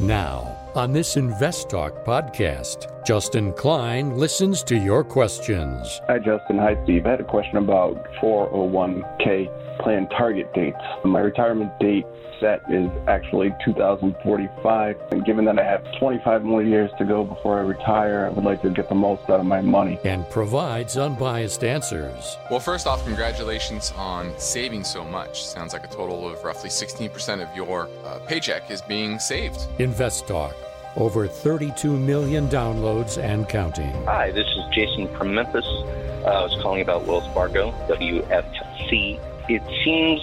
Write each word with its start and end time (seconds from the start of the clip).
Now, 0.00 0.56
on 0.74 0.94
this 0.94 1.18
Invest 1.18 1.68
Talk 1.68 2.06
podcast, 2.06 2.86
Justin 3.04 3.52
Klein 3.52 4.16
listens 4.16 4.62
to 4.62 4.74
your 4.74 5.04
questions. 5.04 6.00
Hi, 6.06 6.18
Justin. 6.18 6.56
Hi, 6.56 6.82
Steve. 6.84 7.04
I 7.04 7.10
had 7.10 7.20
a 7.20 7.24
question 7.24 7.58
about 7.58 8.02
401k 8.14 9.50
plan 9.82 10.08
target 10.08 10.52
dates. 10.54 10.78
My 11.04 11.20
retirement 11.20 11.72
date 11.78 12.06
set 12.40 12.62
is 12.70 12.90
actually 13.06 13.54
2045. 13.64 14.96
And 15.12 15.24
given 15.24 15.44
that 15.44 15.58
I 15.58 15.64
have 15.64 15.84
25 15.98 16.42
more 16.42 16.62
years 16.62 16.90
to 16.98 17.04
go 17.04 17.24
before 17.24 17.58
I 17.58 17.62
retire, 17.62 18.26
I 18.26 18.30
would 18.30 18.44
like 18.44 18.62
to 18.62 18.70
get 18.70 18.88
the 18.88 18.94
most 18.94 19.22
out 19.24 19.40
of 19.40 19.46
my 19.46 19.60
money. 19.60 19.98
And 20.04 20.28
provides 20.30 20.96
unbiased 20.96 21.62
answers. 21.62 22.36
Well, 22.50 22.60
first 22.60 22.86
off, 22.86 23.04
congratulations 23.04 23.92
on 23.96 24.36
saving 24.38 24.84
so 24.84 25.04
much. 25.04 25.44
Sounds 25.44 25.72
like 25.72 25.84
a 25.84 25.88
total 25.88 26.28
of 26.28 26.42
roughly 26.42 26.70
16% 26.70 27.42
of 27.42 27.54
your 27.54 27.88
uh, 28.04 28.18
paycheck 28.20 28.70
is 28.70 28.80
being 28.82 29.18
saved. 29.18 29.60
Invest 29.78 30.26
Talk. 30.26 30.56
Over 30.96 31.28
32 31.28 31.96
million 31.96 32.48
downloads 32.48 33.22
and 33.22 33.48
counting. 33.48 33.92
Hi, 34.06 34.32
this 34.32 34.46
is 34.46 34.64
Jason 34.72 35.14
from 35.16 35.34
Memphis. 35.34 35.64
Uh, 35.64 36.24
I 36.24 36.42
was 36.42 36.58
calling 36.62 36.82
about 36.82 37.06
Wells 37.06 37.32
Fargo, 37.32 37.70
WFC. 37.86 39.20
It 39.50 39.62
seems 39.82 40.20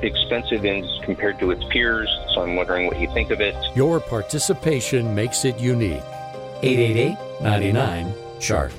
expensive 0.00 0.64
in 0.64 0.86
compared 1.02 1.40
to 1.40 1.50
its 1.50 1.64
peers, 1.70 2.08
so 2.32 2.42
I'm 2.42 2.54
wondering 2.54 2.86
what 2.86 3.00
you 3.00 3.12
think 3.12 3.32
of 3.32 3.40
it. 3.40 3.56
Your 3.74 3.98
participation 3.98 5.12
makes 5.12 5.44
it 5.44 5.58
unique. 5.58 6.04
888 6.62 7.42
99 7.42 8.14
Chart. 8.38 8.70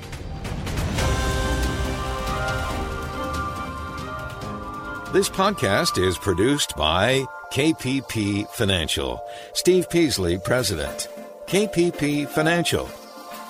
This 5.12 5.28
podcast 5.28 6.02
is 6.02 6.16
produced 6.16 6.74
by 6.74 7.26
KPP 7.52 8.48
Financial. 8.48 9.22
Steve 9.52 9.90
Peasley, 9.90 10.38
President. 10.38 11.08
KPP 11.44 12.26
Financial. 12.30 12.88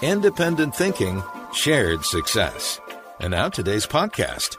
Independent 0.03 0.75
thinking, 0.75 1.23
shared 1.55 2.05
success. 2.05 2.81
And 3.21 3.31
now 3.31 3.49
today's 3.49 3.87
podcast. 3.87 4.57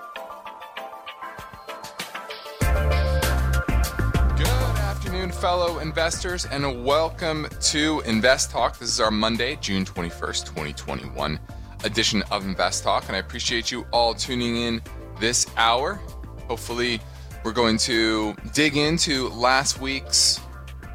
Fellow 5.44 5.80
investors, 5.80 6.46
and 6.46 6.86
welcome 6.86 7.46
to 7.60 8.02
Invest 8.06 8.50
Talk. 8.50 8.80
This 8.80 8.88
is 8.88 9.02
our 9.02 9.12
Monday, 9.12 9.58
June 9.60 9.84
21st, 9.84 10.46
2021 10.46 11.38
edition 11.84 12.24
of 12.32 12.46
Invest 12.46 12.86
Talk, 12.86 13.04
and 13.08 13.16
I 13.18 13.20
appreciate 13.20 13.70
you 13.70 13.86
all 13.92 14.14
tuning 14.14 14.56
in 14.56 14.82
this 15.20 15.46
hour. 15.58 16.00
Hopefully, 16.48 17.02
we're 17.44 17.52
going 17.52 17.78
to 17.80 18.34
dig 18.54 18.78
into 18.78 19.28
last 19.32 19.82
week's 19.82 20.40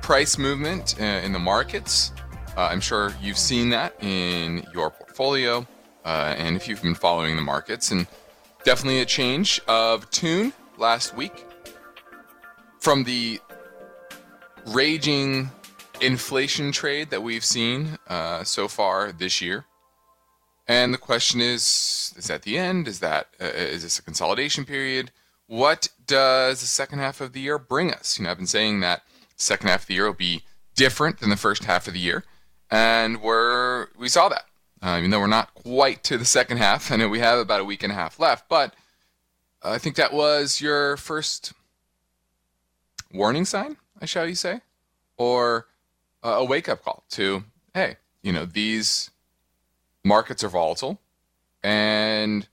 price 0.01 0.39
movement 0.39 0.99
uh, 0.99 1.05
in 1.05 1.35
the 1.35 1.39
markets. 1.39 2.13
Uh, 2.57 2.69
I'm 2.71 2.81
sure 2.81 3.15
you've 3.21 3.37
seen 3.37 3.69
that 3.69 4.03
in 4.03 4.67
your 4.73 4.89
portfolio, 4.89 5.67
uh, 6.07 6.35
and 6.39 6.57
if 6.57 6.67
you've 6.67 6.83
been 6.83 6.95
following 6.95 7.37
the 7.37 7.43
markets, 7.43 7.91
and 7.91 8.07
definitely 8.65 9.03
a 9.03 9.05
change 9.05 9.61
of 9.69 10.09
tune 10.09 10.55
last 10.79 11.15
week 11.15 11.45
from 12.81 13.05
the 13.05 13.39
raging 14.69 15.51
inflation 16.01 16.73
trade 16.73 17.11
that 17.11 17.23
we've 17.23 17.45
seen 17.45 17.99
uh, 18.09 18.45
so 18.45 18.69
far 18.69 19.13
this 19.13 19.41
year. 19.41 19.67
And 20.67 20.93
the 20.93 20.99
question 20.99 21.41
is: 21.41 22.15
Is 22.17 22.27
that 22.27 22.43
the 22.43 22.59
end? 22.59 22.89
Is 22.89 23.01
that 23.01 23.29
uh, 23.41 23.45
is 23.45 23.83
this 23.83 23.99
a 23.99 24.03
consolidation 24.03 24.65
period? 24.65 25.11
What 25.47 25.89
does 26.07 26.61
the 26.61 26.67
second 26.67 26.99
half 26.99 27.21
of 27.21 27.33
the 27.33 27.41
year 27.41 27.59
bring 27.59 27.93
us? 27.93 28.19
You 28.19 28.25
know, 28.25 28.31
I've 28.31 28.37
been 28.37 28.47
saying 28.47 28.81
that 28.81 29.03
second 29.37 29.69
half 29.69 29.83
of 29.83 29.87
the 29.87 29.95
year 29.95 30.07
will 30.07 30.13
be 30.13 30.43
different 30.75 31.21
than 31.21 31.31
the 31.31 31.37
first 31.37 31.65
half 31.65 31.87
of 31.89 31.95
the 31.95 32.01
year 32.01 32.25
and 32.71 33.23
we're 33.23 33.89
we 33.97 34.09
saw 34.09 34.29
that. 34.29 34.45
Uh, 34.81 34.97
even 34.99 35.11
though 35.11 35.19
we're 35.19 35.27
not 35.27 35.55
quite 35.55 36.05
to 36.05 36.17
the 36.17 36.25
second 36.25 36.59
half, 36.59 36.93
I 36.93 36.97
know 36.97 37.09
we 37.09 37.19
have 37.21 37.39
about 37.39 37.61
a 37.61 37.65
week 37.65 37.83
and 37.83 37.93
a 37.93 37.97
half 37.97 38.21
left, 38.21 38.49
but 38.49 38.75
I 39.63 39.79
think 39.79 39.97
that 39.97 40.13
was 40.13 40.61
your 40.61 40.97
first 40.97 41.53
warning 43.13 43.45
sign, 43.45 43.77
I 44.01 44.07
shall 44.07 44.27
you 44.29 44.35
say, 44.35 44.61
or 45.17 45.67
a 46.23 46.45
wake 46.45 46.69
up 46.69 46.85
call 46.85 47.05
to, 47.11 47.45
hey, 47.75 47.97
you 48.23 48.33
know, 48.33 48.45
these 48.45 49.11
markets 50.05 50.45
are 50.45 50.49
volatile, 50.49 51.01
and 51.63 52.47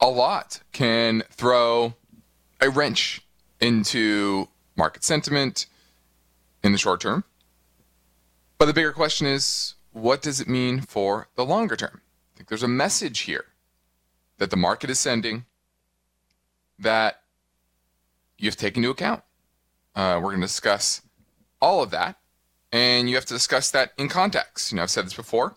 a 0.00 0.08
lot 0.08 0.60
can 0.72 1.22
throw 1.30 1.94
a 2.60 2.70
wrench 2.70 3.22
into 3.60 4.48
market 4.76 5.04
sentiment 5.04 5.66
in 6.62 6.72
the 6.72 6.78
short 6.78 7.00
term 7.00 7.24
but 8.58 8.68
the 8.68 8.72
bigger 8.72 8.92
question 8.92 9.26
is 9.26 9.74
what 9.92 10.22
does 10.22 10.40
it 10.40 10.48
mean 10.48 10.80
for 10.80 11.28
the 11.36 11.44
longer 11.44 11.76
term? 11.76 12.00
I 12.02 12.36
think 12.36 12.48
there's 12.48 12.62
a 12.62 12.68
message 12.68 13.20
here 13.20 13.44
that 14.38 14.50
the 14.50 14.56
market 14.56 14.90
is 14.90 14.98
sending 14.98 15.44
that 16.78 17.20
you 18.38 18.48
have 18.48 18.56
to 18.56 18.76
into 18.76 18.90
account. 18.90 19.22
Uh, 19.94 20.18
we're 20.22 20.30
going 20.30 20.40
to 20.40 20.46
discuss 20.46 21.02
all 21.60 21.82
of 21.82 21.90
that, 21.90 22.16
and 22.72 23.08
you 23.08 23.14
have 23.14 23.24
to 23.26 23.34
discuss 23.34 23.70
that 23.70 23.92
in 23.96 24.08
context. 24.08 24.72
You 24.72 24.76
know, 24.76 24.82
I've 24.82 24.90
said 24.90 25.06
this 25.06 25.14
before. 25.14 25.54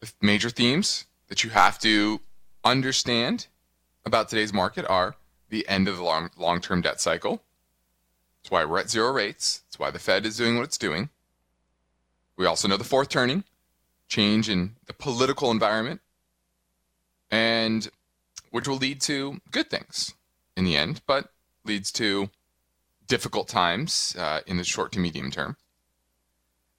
The 0.00 0.12
major 0.20 0.50
themes 0.50 1.06
that 1.28 1.44
you 1.44 1.50
have 1.50 1.78
to 1.80 2.20
understand 2.64 3.46
about 4.04 4.28
today's 4.28 4.52
market 4.52 4.84
are 4.88 5.14
the 5.48 5.66
end 5.68 5.86
of 5.86 5.96
the 5.96 6.02
long 6.02 6.30
long 6.36 6.60
term 6.60 6.80
debt 6.80 7.00
cycle. 7.00 7.42
That's 8.42 8.50
why 8.50 8.64
we're 8.64 8.80
at 8.80 8.90
zero 8.90 9.12
rates. 9.12 9.62
That's 9.66 9.78
why 9.78 9.90
the 9.90 10.00
Fed 10.00 10.26
is 10.26 10.36
doing 10.36 10.56
what 10.56 10.64
it's 10.64 10.78
doing. 10.78 11.10
We 12.36 12.46
also 12.46 12.66
know 12.66 12.76
the 12.76 12.84
fourth 12.84 13.08
turning, 13.08 13.44
change 14.08 14.48
in 14.48 14.74
the 14.86 14.92
political 14.92 15.50
environment, 15.52 16.00
and 17.30 17.88
which 18.50 18.66
will 18.66 18.76
lead 18.76 19.00
to 19.02 19.40
good 19.50 19.70
things 19.70 20.14
in 20.56 20.64
the 20.64 20.76
end, 20.76 21.02
but 21.06 21.30
leads 21.64 21.92
to 21.92 22.30
difficult 23.12 23.46
times 23.46 24.16
uh, 24.18 24.40
in 24.46 24.56
the 24.56 24.64
short 24.64 24.90
to 24.90 24.98
medium 24.98 25.30
term. 25.30 25.54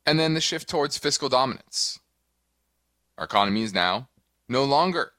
And 0.04 0.18
then 0.18 0.34
the 0.34 0.42
shift 0.42 0.68
towards 0.68 0.98
fiscal 0.98 1.30
dominance. 1.30 2.00
Our 3.20 3.26
economy 3.26 3.62
is 3.62 3.72
now 3.72 4.10
no 4.50 4.64
longer 4.64 5.12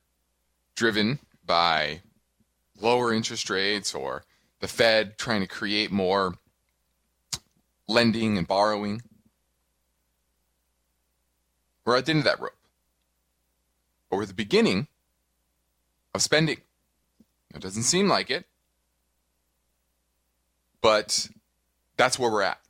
driven 0.74 1.20
by 1.46 2.00
lower 2.80 3.14
interest 3.14 3.48
rates 3.48 3.94
or 3.94 4.24
the 4.58 4.66
Fed 4.66 5.16
trying 5.16 5.40
to 5.40 5.46
create 5.46 5.92
more 5.92 6.34
lending 7.86 8.36
and 8.36 8.48
borrowing. 8.48 9.00
We're 11.84 11.96
at 11.96 12.06
the 12.06 12.10
end 12.10 12.18
of 12.18 12.24
that 12.24 12.40
rope. 12.40 12.58
We're 14.10 14.22
at 14.22 14.28
the 14.28 14.34
beginning 14.34 14.88
of 16.12 16.22
spending. 16.22 16.62
It 17.54 17.62
doesn't 17.62 17.84
seem 17.84 18.08
like 18.08 18.32
it, 18.32 18.46
but 20.84 21.30
that's 21.96 22.18
where 22.18 22.30
we're 22.30 22.42
at. 22.42 22.60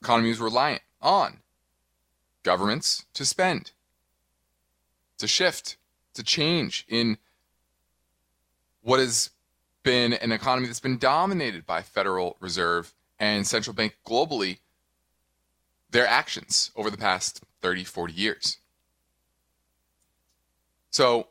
Economy 0.00 0.30
is 0.30 0.40
reliant 0.40 0.80
on 1.02 1.40
governments 2.42 3.04
to 3.12 3.26
spend. 3.26 3.72
A 5.22 5.26
shift, 5.26 5.76
a 6.18 6.22
change 6.22 6.86
in 6.88 7.18
what 8.80 9.00
has 9.00 9.30
been 9.82 10.14
an 10.14 10.32
economy 10.32 10.66
that's 10.66 10.80
been 10.80 10.96
dominated 10.96 11.66
by 11.66 11.82
Federal 11.82 12.38
Reserve 12.40 12.94
and 13.18 13.46
central 13.46 13.74
bank 13.74 13.98
globally, 14.06 14.60
their 15.90 16.06
actions 16.06 16.70
over 16.74 16.88
the 16.88 16.96
past 16.96 17.42
30, 17.60 17.84
40 17.84 18.14
years. 18.14 18.56
So, 20.90 21.28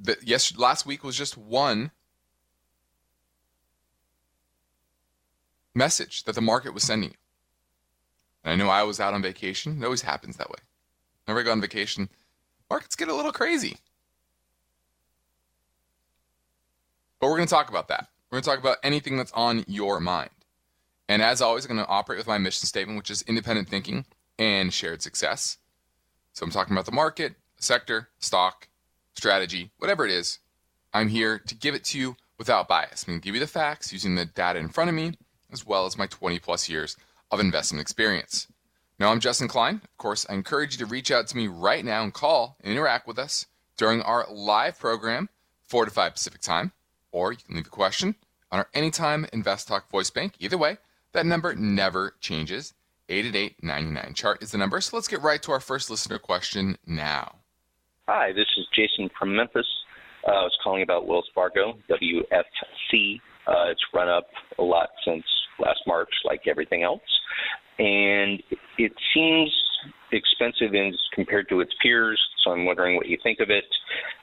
the, 0.00 0.16
yes, 0.22 0.56
last 0.58 0.86
week 0.86 1.04
was 1.04 1.16
just 1.16 1.38
one 1.38 1.92
message 5.74 6.24
that 6.24 6.34
the 6.34 6.40
market 6.40 6.74
was 6.74 6.82
sending 6.82 7.10
you. 7.10 7.16
And 8.44 8.52
I 8.52 8.56
know 8.56 8.70
I 8.70 8.82
was 8.82 9.00
out 9.00 9.14
on 9.14 9.22
vacation. 9.22 9.80
It 9.80 9.84
always 9.84 10.02
happens 10.02 10.36
that 10.36 10.50
way. 10.50 10.58
Whenever 11.24 11.40
I 11.40 11.44
go 11.44 11.52
on 11.52 11.60
vacation, 11.60 12.08
markets 12.70 12.96
get 12.96 13.08
a 13.08 13.14
little 13.14 13.32
crazy. 13.32 13.76
But 17.20 17.28
we're 17.28 17.36
going 17.36 17.48
to 17.48 17.54
talk 17.54 17.70
about 17.70 17.88
that. 17.88 18.08
We're 18.30 18.36
going 18.36 18.42
to 18.42 18.50
talk 18.50 18.58
about 18.58 18.78
anything 18.82 19.16
that's 19.16 19.32
on 19.32 19.64
your 19.66 20.00
mind. 20.00 20.30
And 21.08 21.22
as 21.22 21.40
always, 21.40 21.64
I'm 21.64 21.74
going 21.74 21.84
to 21.84 21.90
operate 21.90 22.18
with 22.18 22.26
my 22.26 22.38
mission 22.38 22.66
statement, 22.66 22.98
which 22.98 23.10
is 23.10 23.22
independent 23.22 23.68
thinking 23.68 24.04
and 24.38 24.72
shared 24.72 25.02
success. 25.02 25.58
So 26.32 26.44
I'm 26.44 26.50
talking 26.50 26.74
about 26.74 26.86
the 26.86 26.92
market, 26.92 27.34
sector, 27.56 28.08
stock, 28.18 28.68
strategy, 29.14 29.70
whatever 29.78 30.04
it 30.04 30.10
is. 30.10 30.40
I'm 30.92 31.08
here 31.08 31.38
to 31.38 31.54
give 31.54 31.74
it 31.74 31.84
to 31.84 31.98
you 31.98 32.16
without 32.38 32.68
bias. 32.68 33.04
I'm 33.04 33.12
going 33.12 33.20
to 33.20 33.24
give 33.24 33.34
you 33.34 33.40
the 33.40 33.46
facts 33.46 33.92
using 33.92 34.14
the 34.14 34.26
data 34.26 34.58
in 34.58 34.68
front 34.68 34.90
of 34.90 34.96
me, 34.96 35.14
as 35.52 35.66
well 35.66 35.86
as 35.86 35.98
my 35.98 36.06
20 36.06 36.38
plus 36.38 36.68
years 36.68 36.96
of 37.30 37.40
investment 37.40 37.80
experience. 37.80 38.48
Now, 38.98 39.10
I'm 39.10 39.20
Justin 39.20 39.48
Klein. 39.48 39.80
Of 39.84 39.96
course, 39.98 40.24
I 40.28 40.34
encourage 40.34 40.72
you 40.72 40.78
to 40.78 40.90
reach 40.90 41.10
out 41.10 41.26
to 41.28 41.36
me 41.36 41.48
right 41.48 41.84
now 41.84 42.02
and 42.02 42.14
call 42.14 42.56
and 42.62 42.72
interact 42.72 43.06
with 43.06 43.18
us 43.18 43.46
during 43.76 44.00
our 44.02 44.26
live 44.30 44.78
program, 44.78 45.28
4 45.66 45.86
to 45.86 45.90
5 45.90 46.12
Pacific 46.12 46.40
time, 46.40 46.72
or 47.10 47.32
you 47.32 47.38
can 47.44 47.56
leave 47.56 47.66
a 47.66 47.70
question 47.70 48.14
on 48.52 48.60
our 48.60 48.68
Anytime 48.72 49.26
Invest 49.32 49.66
Talk 49.66 49.90
voice 49.90 50.10
bank. 50.10 50.34
Either 50.38 50.58
way, 50.58 50.78
That 51.12 51.26
number 51.26 51.54
never 51.54 52.14
changes. 52.20 52.74
888-99 53.08 54.14
chart 54.14 54.42
is 54.42 54.50
the 54.50 54.58
number. 54.58 54.80
So 54.80 54.96
let's 54.96 55.06
get 55.08 55.22
right 55.22 55.40
to 55.42 55.52
our 55.52 55.60
first 55.60 55.90
listener 55.90 56.18
question 56.18 56.76
now. 56.86 57.36
Hi, 58.08 58.32
this 58.32 58.46
is 58.58 58.66
Jason 58.74 59.10
from 59.16 59.34
Memphis. 59.36 59.66
Uh, 60.26 60.30
I 60.32 60.42
was 60.42 60.56
calling 60.62 60.82
about 60.82 61.06
Wells 61.06 61.28
Fargo, 61.34 61.78
WFC. 61.90 63.20
Uh, 63.46 63.70
it's 63.70 63.82
run 63.92 64.08
up 64.08 64.26
a 64.58 64.62
lot 64.62 64.90
since 65.04 65.24
last 65.58 65.80
March, 65.86 66.10
like 66.24 66.42
everything 66.46 66.82
else. 66.82 67.02
And 67.78 68.42
it 68.78 68.92
seems 69.12 69.50
expensive 70.12 70.70
compared 71.12 71.48
to 71.48 71.60
its 71.60 71.72
peers, 71.82 72.20
so 72.42 72.52
I'm 72.52 72.64
wondering 72.64 72.96
what 72.96 73.06
you 73.06 73.18
think 73.22 73.40
of 73.40 73.50
it. 73.50 73.64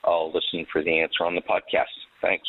I'll 0.04 0.32
listen 0.34 0.66
for 0.72 0.84
the 0.84 1.00
answer 1.00 1.26
on 1.26 1.36
the 1.36 1.42
podcast. 1.42 1.86
Thanks. 2.22 2.48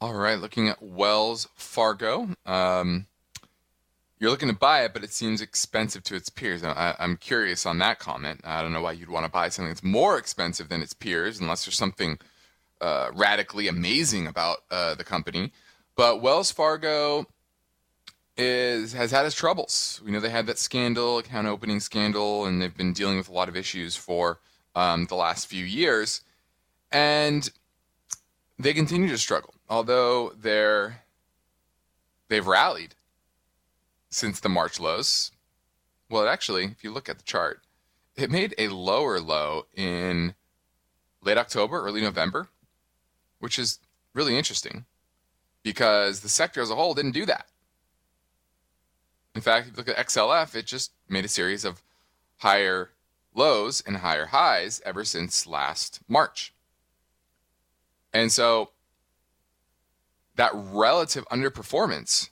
All 0.00 0.14
right, 0.14 0.38
looking 0.38 0.68
at 0.68 0.82
Wells 0.82 1.48
Fargo. 1.54 2.28
Um, 2.46 3.06
you're 4.18 4.30
looking 4.30 4.48
to 4.48 4.54
buy 4.54 4.84
it, 4.84 4.92
but 4.92 5.04
it 5.04 5.12
seems 5.12 5.40
expensive 5.40 6.04
to 6.04 6.14
its 6.14 6.28
peers. 6.28 6.62
I, 6.62 6.94
am 6.98 7.16
curious 7.16 7.66
on 7.66 7.78
that 7.78 7.98
comment. 7.98 8.40
I 8.44 8.62
don't 8.62 8.72
know 8.72 8.82
why 8.82 8.92
you'd 8.92 9.10
want 9.10 9.26
to 9.26 9.30
buy 9.30 9.48
something 9.48 9.70
that's 9.70 9.82
more 9.82 10.18
expensive 10.18 10.68
than 10.68 10.82
its 10.82 10.92
peers, 10.92 11.40
unless 11.40 11.64
there's 11.64 11.76
something 11.76 12.18
uh, 12.82 13.10
radically 13.14 13.68
amazing 13.68 14.26
about 14.26 14.58
uh, 14.70 14.94
the 14.94 15.04
company. 15.04 15.52
But 15.96 16.20
Wells 16.20 16.50
Fargo 16.50 17.26
is 18.36 18.92
has 18.92 19.10
had 19.10 19.24
its 19.24 19.36
troubles. 19.36 20.00
We 20.04 20.10
know 20.10 20.20
they 20.20 20.30
had 20.30 20.46
that 20.46 20.58
scandal, 20.58 21.18
account 21.18 21.46
opening 21.46 21.80
scandal, 21.80 22.44
and 22.44 22.60
they've 22.60 22.76
been 22.76 22.92
dealing 22.92 23.16
with 23.16 23.28
a 23.28 23.32
lot 23.32 23.48
of 23.48 23.56
issues 23.56 23.94
for 23.94 24.40
um, 24.74 25.06
the 25.06 25.14
last 25.14 25.46
few 25.46 25.64
years, 25.64 26.22
and 26.90 27.50
they 28.58 28.74
continue 28.74 29.08
to 29.08 29.18
struggle. 29.18 29.54
Although 29.68 30.32
they're 30.36 31.02
they've 32.28 32.46
rallied 32.46 32.94
since 34.10 34.40
the 34.40 34.48
March 34.48 34.80
lows. 34.80 35.30
Well, 36.10 36.26
actually, 36.26 36.64
if 36.64 36.84
you 36.84 36.90
look 36.90 37.08
at 37.08 37.18
the 37.18 37.24
chart, 37.24 37.60
it 38.16 38.30
made 38.30 38.54
a 38.58 38.68
lower 38.68 39.20
low 39.20 39.66
in 39.74 40.34
late 41.22 41.38
October, 41.38 41.82
early 41.82 42.02
November, 42.02 42.48
which 43.42 43.58
is 43.58 43.80
really 44.14 44.38
interesting 44.38 44.84
because 45.64 46.20
the 46.20 46.28
sector 46.28 46.62
as 46.62 46.70
a 46.70 46.76
whole 46.76 46.94
didn't 46.94 47.10
do 47.10 47.26
that. 47.26 47.46
In 49.34 49.40
fact, 49.40 49.66
if 49.66 49.72
you 49.72 49.76
look 49.76 49.88
at 49.88 50.06
XLF, 50.06 50.54
it 50.54 50.64
just 50.64 50.92
made 51.08 51.24
a 51.24 51.28
series 51.28 51.64
of 51.64 51.82
higher 52.36 52.90
lows 53.34 53.82
and 53.84 53.96
higher 53.96 54.26
highs 54.26 54.80
ever 54.86 55.04
since 55.04 55.44
last 55.44 55.98
March. 56.06 56.54
And 58.12 58.30
so 58.30 58.70
that 60.36 60.52
relative 60.54 61.26
underperformance 61.28 62.28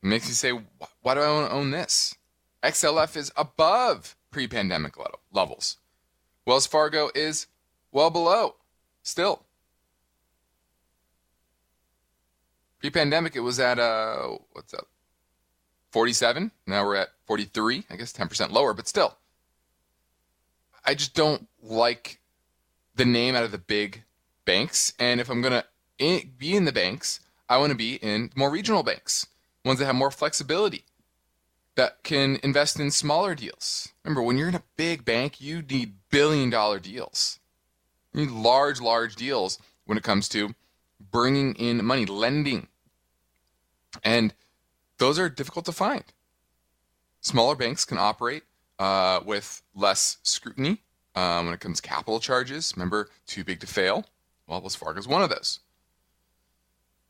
makes 0.00 0.28
me 0.28 0.32
say, 0.32 0.52
why 1.02 1.14
do 1.14 1.20
I 1.20 1.30
want 1.30 1.50
to 1.50 1.54
own 1.54 1.72
this? 1.72 2.14
XLF 2.62 3.18
is 3.18 3.30
above 3.36 4.16
pre 4.30 4.48
pandemic 4.48 4.94
levels. 5.30 5.76
Wells 6.46 6.66
Fargo 6.66 7.10
is 7.14 7.48
well 7.92 8.08
below 8.08 8.54
still. 9.02 9.42
Pre 12.80 12.90
pandemic, 12.90 13.34
it 13.34 13.40
was 13.40 13.58
at, 13.58 13.78
uh, 13.78 14.38
what's 14.52 14.72
up? 14.72 14.88
47. 15.90 16.50
Now 16.66 16.84
we're 16.84 16.96
at 16.96 17.08
43. 17.26 17.84
I 17.90 17.96
guess 17.96 18.12
10% 18.12 18.50
lower, 18.50 18.74
but 18.74 18.86
still. 18.86 19.16
I 20.84 20.94
just 20.94 21.14
don't 21.14 21.48
like 21.62 22.20
the 22.94 23.04
name 23.04 23.34
out 23.34 23.44
of 23.44 23.52
the 23.52 23.58
big 23.58 24.04
banks. 24.44 24.92
And 24.98 25.20
if 25.20 25.28
I'm 25.28 25.42
going 25.42 25.62
to 25.62 26.26
be 26.38 26.56
in 26.56 26.64
the 26.64 26.72
banks, 26.72 27.20
I 27.48 27.56
want 27.58 27.70
to 27.70 27.76
be 27.76 27.94
in 27.96 28.30
more 28.36 28.50
regional 28.50 28.82
banks, 28.82 29.26
ones 29.64 29.78
that 29.78 29.86
have 29.86 29.94
more 29.94 30.10
flexibility, 30.10 30.84
that 31.74 32.02
can 32.02 32.38
invest 32.42 32.78
in 32.78 32.90
smaller 32.90 33.34
deals. 33.34 33.88
Remember, 34.04 34.22
when 34.22 34.36
you're 34.36 34.48
in 34.48 34.54
a 34.54 34.62
big 34.76 35.04
bank, 35.04 35.40
you 35.40 35.62
need 35.62 35.94
billion 36.10 36.50
dollar 36.50 36.78
deals. 36.78 37.38
You 38.12 38.22
need 38.22 38.30
large, 38.30 38.80
large 38.80 39.16
deals 39.16 39.58
when 39.84 39.98
it 39.98 40.04
comes 40.04 40.28
to 40.30 40.54
bringing 41.00 41.54
in 41.54 41.84
money, 41.84 42.06
lending. 42.06 42.68
And 44.02 44.34
those 44.98 45.18
are 45.18 45.28
difficult 45.28 45.64
to 45.66 45.72
find. 45.72 46.04
Smaller 47.20 47.56
banks 47.56 47.84
can 47.84 47.98
operate 47.98 48.44
uh, 48.78 49.20
with 49.24 49.62
less 49.74 50.18
scrutiny 50.22 50.82
um, 51.14 51.46
when 51.46 51.54
it 51.54 51.60
comes 51.60 51.80
to 51.80 51.88
capital 51.88 52.20
charges. 52.20 52.72
Remember, 52.76 53.08
too 53.26 53.44
big 53.44 53.60
to 53.60 53.66
fail? 53.66 54.04
Well, 54.46 54.60
Wells 54.60 54.76
Fargo 54.76 54.98
is 54.98 55.08
one 55.08 55.22
of 55.22 55.30
those. 55.30 55.60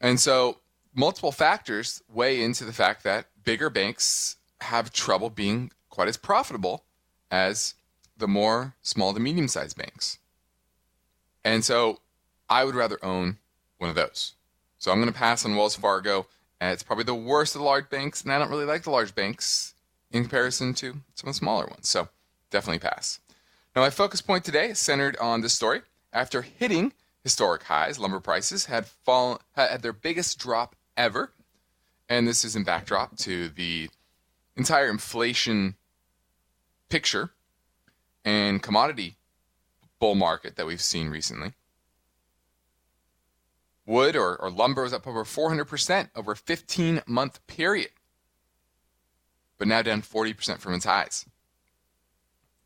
And 0.00 0.19
so, 0.19 0.58
multiple 0.94 1.32
factors 1.32 2.02
weigh 2.12 2.43
into 2.43 2.64
the 2.64 2.73
fact 2.73 3.05
that 3.05 3.26
bigger 3.44 3.70
banks 3.70 4.37
have 4.61 4.93
trouble 4.93 5.31
being 5.31 5.70
quite 5.90 6.08
as 6.08 6.17
profitable 6.17 6.85
as 7.31 7.75
the 8.17 8.29
more 8.29 8.75
small 8.82 9.12
to 9.14 9.20
medium 9.20 9.49
sized 9.49 9.76
banks. 9.76 10.19
And 11.44 11.64
so, 11.64 12.00
I 12.49 12.64
would 12.64 12.75
rather 12.75 12.99
own 13.05 13.38
one 13.79 13.91
of 13.91 13.97
those. 13.97 14.35
So, 14.79 14.93
I'm 14.93 14.99
going 14.99 15.13
to 15.13 15.19
pass 15.19 15.45
on 15.45 15.57
Wells 15.57 15.75
Fargo 15.75 16.27
and 16.61 16.73
it's 16.73 16.83
probably 16.83 17.05
the 17.05 17.15
worst 17.15 17.55
of 17.55 17.61
the 17.61 17.65
large 17.65 17.89
banks, 17.89 18.23
and 18.23 18.33
I 18.33 18.39
don't 18.39 18.51
really 18.51 18.65
like 18.65 18.83
the 18.83 18.91
large 18.91 19.15
banks 19.15 19.75
in 20.11 20.23
comparison 20.23 20.75
to 20.75 20.93
some 21.15 21.29
of 21.29 21.35
the 21.35 21.39
smaller 21.39 21.67
ones. 21.67 21.89
So 21.89 22.09
definitely 22.51 22.81
pass. 22.81 23.21
Now, 23.77 23.83
my 23.83 23.91
focus 23.91 24.21
point 24.21 24.45
today 24.45 24.71
is 24.71 24.79
centered 24.79 25.17
on 25.19 25.41
this 25.41 25.55
story. 25.55 25.83
After 26.13 26.43
hitting 26.43 26.93
historic 27.23 27.65
highs, 27.65 27.99
lumber 27.99 28.21
prices 28.21 28.67
had 28.67 28.87
fallen 28.87 29.39
had 29.55 29.83
their 29.83 29.93
biggest 29.93 30.39
drop 30.39 30.75
ever, 30.97 31.33
and 32.09 32.27
this 32.27 32.45
is 32.45 32.57
in 32.57 32.65
backdrop 32.65 33.17
to 33.19 33.49
the 33.51 33.89
entire 34.57 34.91
inflation 34.91 35.77
picture 36.89 37.31
and 38.25 38.63
commodity 38.63 39.17
bull 40.01 40.15
market 40.15 40.57
that 40.57 40.67
we've 40.67 40.81
seen 40.81 41.09
recently. 41.09 41.53
Wood 43.88 44.17
or, 44.17 44.37
or 44.37 44.50
lumber 44.50 44.82
was 44.82 44.93
up 44.93 45.06
over 45.06 45.25
400% 45.25 46.11
over 46.14 46.32
a 46.32 46.37
15 46.37 47.02
month 47.06 47.44
period, 47.46 47.88
but 49.56 49.67
now 49.67 49.81
down 49.81 50.02
40% 50.02 50.58
from 50.58 50.75
its 50.75 50.85
highs. 50.85 51.25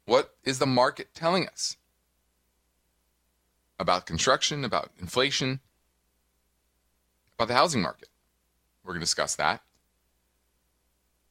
What 0.05 0.35
is 0.43 0.59
the 0.59 0.67
market 0.67 1.15
telling 1.15 1.47
us 1.47 1.77
about 3.79 4.05
construction, 4.05 4.65
about 4.65 4.91
inflation, 4.99 5.61
about 7.37 7.47
the 7.47 7.55
housing 7.55 7.83
market? 7.83 8.09
We're 8.83 8.95
going 8.95 9.01
to 9.01 9.05
discuss 9.05 9.37
that. 9.37 9.63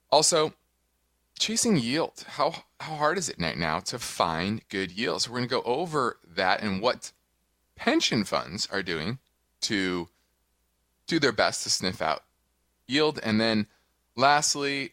Also, 0.10 0.54
chasing 1.38 1.76
yield. 1.76 2.24
How, 2.28 2.64
how 2.80 2.96
hard 2.96 3.18
is 3.18 3.28
it 3.28 3.36
right 3.42 3.58
now 3.58 3.82
to 3.82 4.00
find 4.00 4.62
good 4.70 4.94
yields? 4.94 5.28
We're 5.28 5.40
going 5.40 5.50
to 5.50 5.56
go 5.56 5.64
over 5.64 6.18
that 6.26 6.64
and 6.64 6.82
what 6.82 7.12
pension 7.76 8.24
funds 8.24 8.70
are 8.72 8.82
doing 8.82 9.20
to 9.62 10.08
do 11.08 11.20
their 11.20 11.32
best 11.32 11.64
to 11.64 11.70
sniff 11.70 12.02
out 12.02 12.24
yield. 12.88 13.20
And 13.24 13.40
then 13.40 13.68
lastly, 14.16 14.92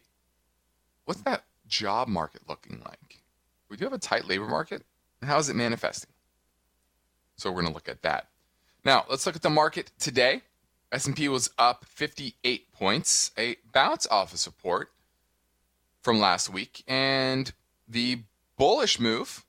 what's 1.05 1.21
that 1.21 1.43
job 1.67 2.07
market 2.07 2.41
looking 2.47 2.81
like? 2.85 3.21
We 3.69 3.77
do 3.77 3.85
have 3.85 3.93
a 3.93 3.99
tight 3.99 4.27
labor 4.27 4.47
market. 4.47 4.83
How 5.21 5.37
is 5.37 5.49
it 5.49 5.55
manifesting? 5.55 6.09
So 7.35 7.49
we're 7.49 7.61
going 7.61 7.67
to 7.67 7.73
look 7.73 7.89
at 7.89 8.01
that. 8.01 8.27
Now, 8.83 9.05
let's 9.09 9.25
look 9.25 9.35
at 9.35 9.41
the 9.41 9.49
market 9.49 9.91
today. 9.99 10.41
S&P 10.91 11.29
was 11.29 11.51
up 11.57 11.85
58 11.85 12.71
points, 12.71 13.31
a 13.37 13.57
bounce 13.71 14.07
off 14.07 14.33
of 14.33 14.39
support 14.39 14.89
from 16.01 16.19
last 16.19 16.49
week, 16.49 16.83
and 16.87 17.51
the 17.87 18.23
bullish 18.57 18.99
move 18.99 19.45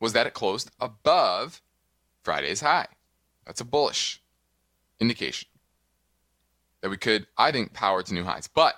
was 0.00 0.14
that 0.14 0.26
it 0.26 0.34
closed 0.34 0.70
above 0.80 1.62
Friday's 2.22 2.60
high. 2.60 2.88
That's 3.46 3.60
a 3.60 3.64
bullish 3.64 4.22
indication 5.00 5.48
that 6.80 6.90
we 6.90 6.96
could, 6.96 7.26
I 7.36 7.52
think, 7.52 7.72
power 7.72 8.02
to 8.02 8.14
new 8.14 8.24
highs. 8.24 8.48
But 8.48 8.74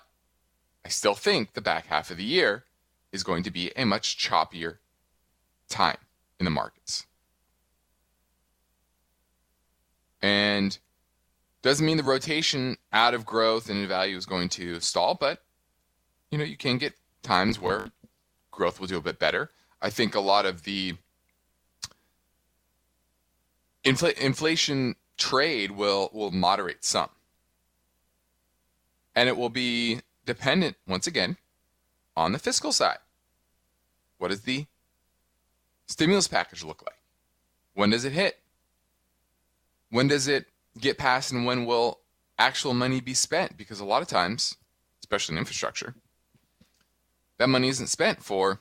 I 0.85 0.89
still 0.89 1.15
think 1.15 1.55
the 1.55 1.61
back 1.61 1.87
half 1.87 2.11
of 2.11 2.17
the 2.17 2.25
year 2.25 2.65
is 3.13 3.23
going 3.23 3.43
to 3.45 3.51
be 3.51 3.71
a 3.77 3.85
much 3.85 4.19
choppier 4.19 4.79
time 5.69 5.99
in 6.39 6.45
the 6.45 6.51
markets. 6.51 7.07
And 10.21 10.79
doesn't 11.63 11.85
mean 11.85 11.97
the 11.97 12.03
rotation 12.03 12.77
out 12.93 13.15
of 13.15 13.25
growth 13.25 13.71
and 13.71 13.89
value 13.89 14.17
is 14.17 14.27
going 14.27 14.51
to 14.51 14.81
stall, 14.81 15.15
but 15.15 15.43
you 16.31 16.39
know, 16.39 16.45
you 16.45 16.57
can 16.57 16.79
get 16.79 16.95
times 17.23 17.61
where 17.61 17.91
growth 18.51 18.81
will 18.81 18.87
do 18.87 18.99
a 18.99 19.03
bit 19.03 19.19
better. 19.19 19.51
I 19.81 19.91
think 19.91 20.15
a 20.15 20.21
lot 20.21 20.47
of 20.47 20.65
the 20.65 20.95
Infl- 23.85 24.17
inflation 24.19 24.97
trade 25.17 25.73
will 25.73 26.11
will 26.13 26.31
moderate 26.31 26.85
some, 26.85 27.11
and 29.15 29.29
it 29.29 29.37
will 29.37 29.51
be 29.51 30.01
dependent 30.25 30.77
once 30.87 31.07
again 31.07 31.37
on 32.17 32.33
the 32.33 32.39
fiscal 32.39 32.73
side. 32.73 32.99
What 34.19 34.29
does 34.29 34.43
the 34.43 34.67
stimulus 35.87 36.29
package 36.29 36.65
look 36.65 36.83
like? 36.83 36.99
When 37.75 37.91
does 37.91 38.05
it 38.05 38.13
hit? 38.13 38.39
When 39.91 40.09
does 40.09 40.29
it 40.29 40.47
get 40.81 40.99
passed, 40.99 41.31
and 41.31 41.45
when 41.45 41.67
will 41.67 42.01
actual 42.39 42.75
money 42.75 43.01
be 43.01 43.15
spent? 43.15 43.57
Because 43.57 43.81
a 43.81 43.85
lot 43.85 44.03
of 44.03 44.09
times, 44.09 44.57
especially 45.01 45.35
in 45.35 45.39
infrastructure, 45.39 45.95
that 47.39 47.49
money 47.49 47.69
isn't 47.69 47.89
spent 47.89 48.25
for 48.25 48.61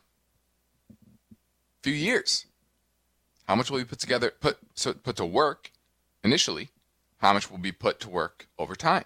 a 0.91 0.95
few 1.81 1.93
years. 1.93 2.45
How 3.47 3.55
much 3.55 3.69
will 3.69 3.79
be 3.79 3.85
put 3.85 4.00
together, 4.00 4.31
put 4.39 4.57
so 4.73 4.93
put 4.93 5.15
to 5.17 5.25
work 5.25 5.71
initially? 6.23 6.69
How 7.17 7.33
much 7.33 7.50
will 7.50 7.57
be 7.57 7.71
put 7.71 8.00
to 8.01 8.09
work 8.09 8.47
over 8.57 8.75
time? 8.75 9.05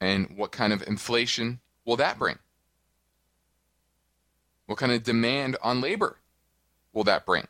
And 0.00 0.36
what 0.36 0.52
kind 0.52 0.72
of 0.72 0.86
inflation 0.86 1.60
will 1.84 1.96
that 1.96 2.18
bring? 2.18 2.38
What 4.66 4.78
kind 4.78 4.92
of 4.92 5.02
demand 5.02 5.56
on 5.62 5.80
labor 5.80 6.18
will 6.92 7.04
that 7.04 7.26
bring? 7.26 7.46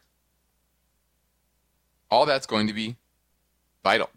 All 2.10 2.26
that's 2.26 2.46
going 2.46 2.66
to 2.66 2.72
be 2.72 2.96
vital. 3.82 4.10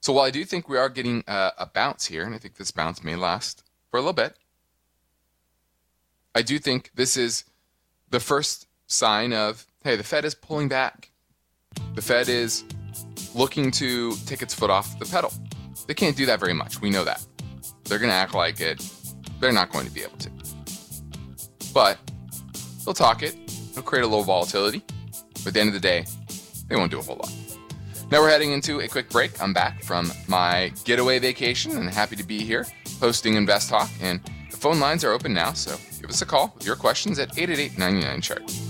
So 0.00 0.12
while 0.12 0.24
I 0.24 0.30
do 0.30 0.44
think 0.44 0.68
we 0.68 0.76
are 0.76 0.88
getting 0.88 1.24
a, 1.26 1.52
a 1.58 1.66
bounce 1.66 2.06
here, 2.06 2.24
and 2.24 2.34
I 2.34 2.38
think 2.38 2.56
this 2.56 2.70
bounce 2.70 3.02
may 3.02 3.16
last 3.16 3.64
for 3.90 3.96
a 3.96 4.00
little 4.00 4.12
bit, 4.12 4.36
I 6.34 6.42
do 6.42 6.58
think 6.58 6.90
this 6.94 7.16
is 7.16 7.44
the 8.10 8.20
first 8.20 8.66
sign 8.86 9.32
of 9.32 9.66
hey, 9.86 9.94
the 9.94 10.02
Fed 10.02 10.24
is 10.24 10.34
pulling 10.34 10.66
back. 10.68 11.12
The 11.94 12.02
Fed 12.02 12.28
is 12.28 12.64
looking 13.36 13.70
to 13.70 14.16
take 14.26 14.42
its 14.42 14.52
foot 14.52 14.68
off 14.68 14.98
the 14.98 15.04
pedal. 15.04 15.32
They 15.86 15.94
can't 15.94 16.16
do 16.16 16.26
that 16.26 16.40
very 16.40 16.54
much. 16.54 16.80
We 16.80 16.90
know 16.90 17.04
that. 17.04 17.24
They're 17.84 18.00
going 18.00 18.10
to 18.10 18.16
act 18.16 18.34
like 18.34 18.60
it. 18.60 18.84
They're 19.38 19.52
not 19.52 19.70
going 19.70 19.86
to 19.86 19.92
be 19.92 20.02
able 20.02 20.16
to. 20.16 20.30
But 21.72 21.98
they'll 22.84 22.94
talk 22.94 23.22
it. 23.22 23.36
They'll 23.74 23.84
create 23.84 24.02
a 24.02 24.08
little 24.08 24.24
volatility. 24.24 24.82
But 25.34 25.46
at 25.46 25.54
the 25.54 25.60
end 25.60 25.68
of 25.68 25.74
the 25.74 25.80
day, 25.80 26.04
they 26.66 26.74
won't 26.74 26.90
do 26.90 26.98
a 26.98 27.02
whole 27.02 27.18
lot. 27.18 27.32
Now 28.10 28.22
we're 28.22 28.30
heading 28.30 28.50
into 28.50 28.80
a 28.80 28.88
quick 28.88 29.08
break. 29.08 29.40
I'm 29.40 29.52
back 29.52 29.84
from 29.84 30.10
my 30.26 30.72
getaway 30.84 31.20
vacation 31.20 31.76
and 31.76 31.88
happy 31.88 32.16
to 32.16 32.24
be 32.24 32.40
here 32.40 32.66
hosting 32.98 33.34
Invest 33.34 33.70
Talk. 33.70 33.90
And 34.00 34.20
the 34.50 34.56
phone 34.56 34.80
lines 34.80 35.04
are 35.04 35.12
open 35.12 35.32
now, 35.32 35.52
so 35.52 35.76
give 36.00 36.10
us 36.10 36.22
a 36.22 36.26
call 36.26 36.52
with 36.56 36.66
your 36.66 36.74
questions 36.74 37.20
at 37.20 37.38
888 37.38 37.78
99 37.78 38.20
chart. 38.20 38.65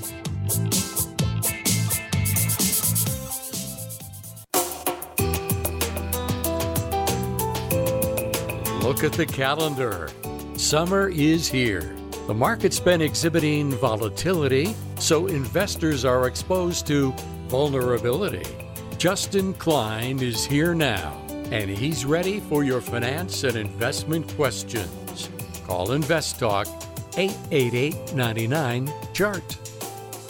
Look 8.87 9.03
at 9.03 9.15
the 9.15 9.27
calendar. 9.27 10.09
Summer 10.57 11.09
is 11.09 11.49
here. 11.49 11.93
The 12.29 12.35
market's 12.35 12.79
been 12.79 13.01
exhibiting 13.01 13.73
volatility, 13.73 14.77
so 15.01 15.27
investors 15.27 16.05
are 16.05 16.29
exposed 16.29 16.87
to 16.87 17.11
vulnerability. 17.49 18.49
Justin 18.97 19.55
Klein 19.55 20.23
is 20.23 20.47
here 20.47 20.73
now, 20.73 21.21
and 21.51 21.69
he's 21.69 22.05
ready 22.07 22.39
for 22.39 22.63
your 22.63 22.81
finance 22.81 23.43
and 23.43 23.57
investment 23.57 24.29
questions. 24.37 25.31
Call 25.67 25.91
Invest 25.91 26.39
Talk 26.39 26.69
888 27.17 28.15
99 28.15 28.93
Chart. 29.13 29.59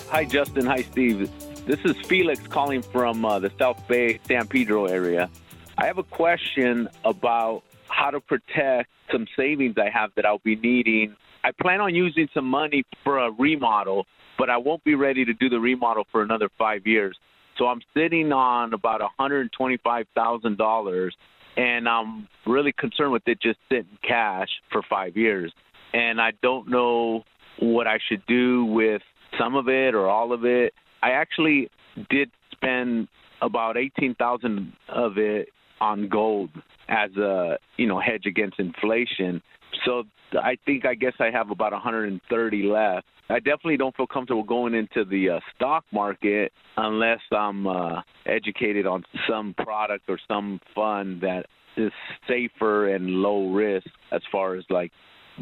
Hi, 0.08 0.24
Justin. 0.24 0.64
Hi, 0.64 0.80
Steve. 0.80 1.30
This 1.66 1.80
is 1.84 1.94
Felix 2.06 2.40
calling 2.46 2.80
from 2.80 3.22
uh, 3.22 3.38
the 3.38 3.52
South 3.58 3.86
Bay, 3.86 4.18
San 4.26 4.48
Pedro 4.48 4.86
area. 4.86 5.28
I 5.76 5.84
have 5.84 5.98
a 5.98 6.04
question 6.04 6.88
about 7.04 7.62
how 7.96 8.10
to 8.10 8.20
protect 8.20 8.88
some 9.10 9.26
savings 9.36 9.76
I 9.78 9.88
have 9.90 10.10
that 10.16 10.26
I'll 10.26 10.40
be 10.44 10.56
needing. 10.56 11.16
I 11.44 11.50
plan 11.60 11.80
on 11.80 11.94
using 11.94 12.28
some 12.34 12.44
money 12.44 12.84
for 13.02 13.18
a 13.18 13.30
remodel, 13.32 14.06
but 14.38 14.50
I 14.50 14.56
won't 14.56 14.84
be 14.84 14.94
ready 14.94 15.24
to 15.24 15.32
do 15.32 15.48
the 15.48 15.58
remodel 15.58 16.04
for 16.12 16.22
another 16.22 16.50
five 16.58 16.86
years. 16.86 17.16
So 17.56 17.66
I'm 17.66 17.80
sitting 17.94 18.32
on 18.32 18.74
about 18.74 19.00
$125,000, 19.18 21.10
and 21.56 21.88
I'm 21.88 22.28
really 22.46 22.72
concerned 22.72 23.12
with 23.12 23.22
it 23.26 23.40
just 23.40 23.58
sitting 23.70 23.98
cash 24.06 24.48
for 24.70 24.82
five 24.90 25.16
years. 25.16 25.52
And 25.94 26.20
I 26.20 26.32
don't 26.42 26.68
know 26.68 27.24
what 27.60 27.86
I 27.86 27.98
should 28.08 28.26
do 28.26 28.66
with 28.66 29.00
some 29.38 29.54
of 29.54 29.68
it 29.68 29.94
or 29.94 30.08
all 30.08 30.32
of 30.32 30.44
it. 30.44 30.74
I 31.02 31.12
actually 31.12 31.70
did 32.10 32.30
spend 32.52 33.08
about 33.40 33.78
18,000 33.78 34.72
of 34.88 35.16
it 35.16 35.48
on 35.80 36.08
gold 36.08 36.50
as 36.88 37.10
a 37.16 37.58
you 37.76 37.86
know 37.86 38.00
hedge 38.00 38.26
against 38.26 38.58
inflation. 38.58 39.42
So 39.84 40.04
I 40.32 40.56
think 40.64 40.84
I 40.86 40.94
guess 40.94 41.14
I 41.20 41.30
have 41.30 41.50
about 41.50 41.72
130 41.72 42.62
left. 42.62 43.06
I 43.28 43.40
definitely 43.40 43.76
don't 43.76 43.96
feel 43.96 44.06
comfortable 44.06 44.44
going 44.44 44.74
into 44.74 45.04
the 45.04 45.30
uh, 45.30 45.40
stock 45.54 45.84
market 45.92 46.52
unless 46.76 47.20
I'm 47.32 47.66
uh, 47.66 48.02
educated 48.24 48.86
on 48.86 49.04
some 49.28 49.54
product 49.58 50.04
or 50.08 50.18
some 50.28 50.60
fund 50.74 51.20
that 51.22 51.46
is 51.76 51.92
safer 52.28 52.94
and 52.94 53.06
low 53.06 53.52
risk 53.52 53.88
as 54.12 54.22
far 54.30 54.54
as 54.54 54.64
like 54.70 54.92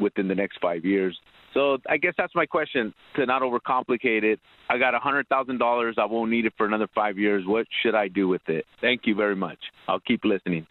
within 0.00 0.28
the 0.28 0.34
next 0.34 0.58
five 0.60 0.84
years. 0.84 1.18
So 1.54 1.78
I 1.88 1.96
guess 1.96 2.14
that's 2.18 2.34
my 2.34 2.46
question 2.46 2.92
to 3.14 3.24
not 3.24 3.42
overcomplicate 3.42 4.24
it. 4.24 4.40
I 4.68 4.76
got 4.76 4.94
a 4.94 4.98
hundred 4.98 5.28
thousand 5.28 5.58
dollars. 5.58 5.94
I 5.98 6.04
won't 6.04 6.30
need 6.30 6.46
it 6.46 6.52
for 6.56 6.66
another 6.66 6.88
five 6.94 7.16
years. 7.16 7.46
What 7.46 7.66
should 7.82 7.94
I 7.94 8.08
do 8.08 8.26
with 8.28 8.46
it? 8.48 8.66
Thank 8.80 9.02
you 9.06 9.14
very 9.14 9.36
much. 9.36 9.58
I'll 9.88 10.00
keep 10.00 10.24
listening. 10.24 10.66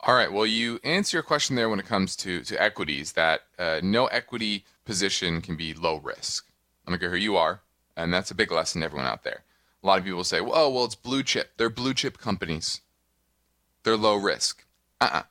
All 0.00 0.14
right. 0.14 0.32
Well, 0.32 0.46
you 0.46 0.80
answer 0.82 1.18
your 1.18 1.22
question 1.22 1.54
there 1.54 1.68
when 1.68 1.78
it 1.78 1.86
comes 1.86 2.16
to, 2.16 2.40
to 2.42 2.60
equities 2.60 3.12
that 3.12 3.42
uh, 3.58 3.80
no 3.84 4.06
equity 4.06 4.64
position 4.84 5.40
can 5.40 5.54
be 5.54 5.74
low 5.74 5.98
risk. 5.98 6.48
I 6.86 6.90
don't 6.90 6.98
care 6.98 7.10
who 7.10 7.16
you 7.16 7.36
are. 7.36 7.60
And 7.96 8.12
that's 8.12 8.30
a 8.30 8.34
big 8.34 8.50
lesson 8.50 8.80
to 8.80 8.86
everyone 8.86 9.06
out 9.06 9.22
there. 9.22 9.44
A 9.82 9.86
lot 9.86 9.98
of 9.98 10.04
people 10.04 10.24
say, 10.24 10.40
well, 10.40 10.54
oh, 10.54 10.70
well, 10.70 10.84
it's 10.86 10.94
blue 10.94 11.22
chip. 11.22 11.52
They're 11.56 11.70
blue 11.70 11.94
chip 11.94 12.18
companies. 12.18 12.80
They're 13.84 13.96
low 13.96 14.16
risk. 14.16 14.64
Uh 15.00 15.10
uh 15.12 15.22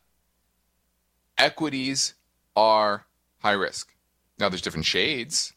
Equities 1.38 2.14
are 2.56 3.06
high 3.40 3.54
risk. 3.54 3.94
Now, 4.42 4.50
there's 4.50 4.64
different 4.64 4.88
shades, 4.88 5.54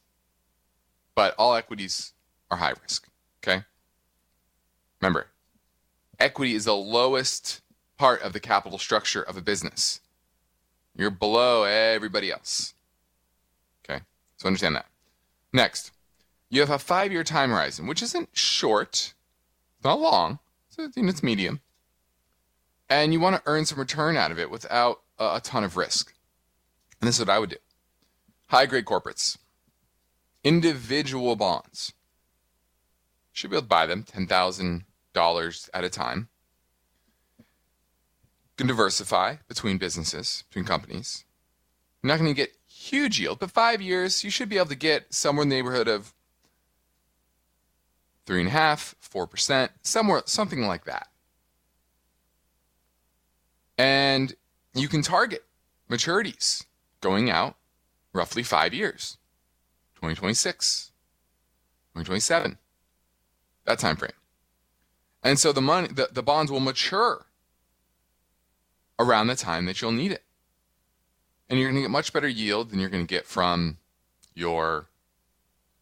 but 1.14 1.35
all 1.38 1.55
equities 1.55 2.12
are 2.50 2.59
high 2.59 2.75
risk. 2.83 3.09
Okay? 3.43 3.64
Remember, 5.00 5.29
equity 6.21 6.55
is 6.55 6.67
the 6.67 6.76
lowest 6.76 7.62
part 7.97 8.21
of 8.21 8.35
the 8.35 8.41
capital 8.41 8.76
structure 8.76 9.23
of 9.23 9.38
a 9.38 9.41
business. 9.41 10.03
You're 10.95 11.11
below 11.11 11.64
everybody 11.64 12.31
else. 12.31 12.75
Okay? 13.88 14.03
So 14.37 14.49
understand 14.49 14.76
that. 14.76 14.87
Next, 15.50 15.91
you 16.50 16.61
have 16.61 16.69
a 16.69 16.79
five 16.79 17.11
year 17.11 17.25
time 17.25 17.49
horizon, 17.49 17.87
which 17.87 18.03
isn't 18.03 18.29
short, 18.35 19.14
it's 19.76 19.85
not 19.85 19.99
long, 19.99 20.41
it's, 20.76 21.23
medium. 21.23 21.61
And 22.91 23.14
you 23.14 23.21
want 23.21 23.37
to 23.37 23.43
earn 23.47 23.64
some 23.64 23.79
return 23.79 24.19
out 24.19 24.31
of 24.31 24.38
it 24.38 24.50
without 24.50 25.00
a 25.19 25.41
ton 25.43 25.64
of 25.64 25.79
risk. 25.79 26.12
And 27.00 27.09
this 27.09 27.14
is 27.19 27.25
what 27.25 27.35
I 27.35 27.38
would 27.38 27.49
do 27.49 27.57
high 28.54 28.66
grade 28.66 28.84
corporates, 28.84 29.37
individual 30.44 31.34
bonds. 31.34 31.92
Should 33.32 33.50
be 33.50 33.56
able 33.56 33.62
to 33.62 33.68
buy 33.68 33.87
them 33.87 34.04
$10,000 34.04 35.70
at 35.75 35.84
a 35.84 35.90
time 35.90 36.28
can 38.56 38.68
diversify 38.68 39.38
between 39.49 39.78
businesses, 39.78 40.44
between 40.49 40.64
companies. 40.64 41.25
You're 42.00 42.08
not 42.12 42.20
going 42.20 42.30
to 42.30 42.34
get 42.34 42.54
huge 42.68 43.18
yield, 43.18 43.40
but 43.40 43.50
five 43.50 43.82
years, 43.82 44.23
you 44.23 44.30
should 44.30 44.49
be 44.49 44.58
able 44.58 44.68
to 44.68 44.76
get 44.76 45.12
somewhere 45.12 45.42
in 45.42 45.49
the 45.49 45.56
neighborhood 45.56 45.88
of 45.88 46.14
three 48.25 48.38
and 48.38 48.49
a 48.49 48.52
half, 48.52 48.94
four 49.00 49.26
percent, 49.26 49.73
somewhere, 49.82 50.23
something 50.26 50.64
like 50.64 50.84
that. 50.84 51.08
And 53.76 54.32
you 54.75 54.87
can 54.87 55.02
target 55.02 55.42
maturities 55.90 56.66
going 57.00 57.30
out 57.30 57.56
roughly 58.14 58.42
five 58.42 58.73
years 58.73 59.18
2026 59.97 60.92
2027 61.94 62.59
that 63.66 63.78
time 63.78 63.97
frame 63.97 64.12
and 65.23 65.38
so 65.38 65.52
the 65.52 65.61
money 65.61 65.88
the, 65.88 66.09
the 66.11 66.23
bonds 66.23 66.50
will 66.50 66.61
mature 66.61 67.26
around 68.99 69.26
the 69.26 69.37
time 69.37 69.66
that 69.66 69.80
you'll 69.80 69.92
need 69.92 70.12
it. 70.12 70.23
And 71.49 71.59
you're 71.59 71.68
going 71.68 71.76
to 71.76 71.83
get 71.83 71.90
much 71.90 72.12
better 72.12 72.28
yield 72.28 72.71
than 72.71 72.80
you're 72.80 72.88
going 72.88 73.06
to 73.06 73.14
get 73.14 73.26
from 73.26 73.78
your 74.35 74.88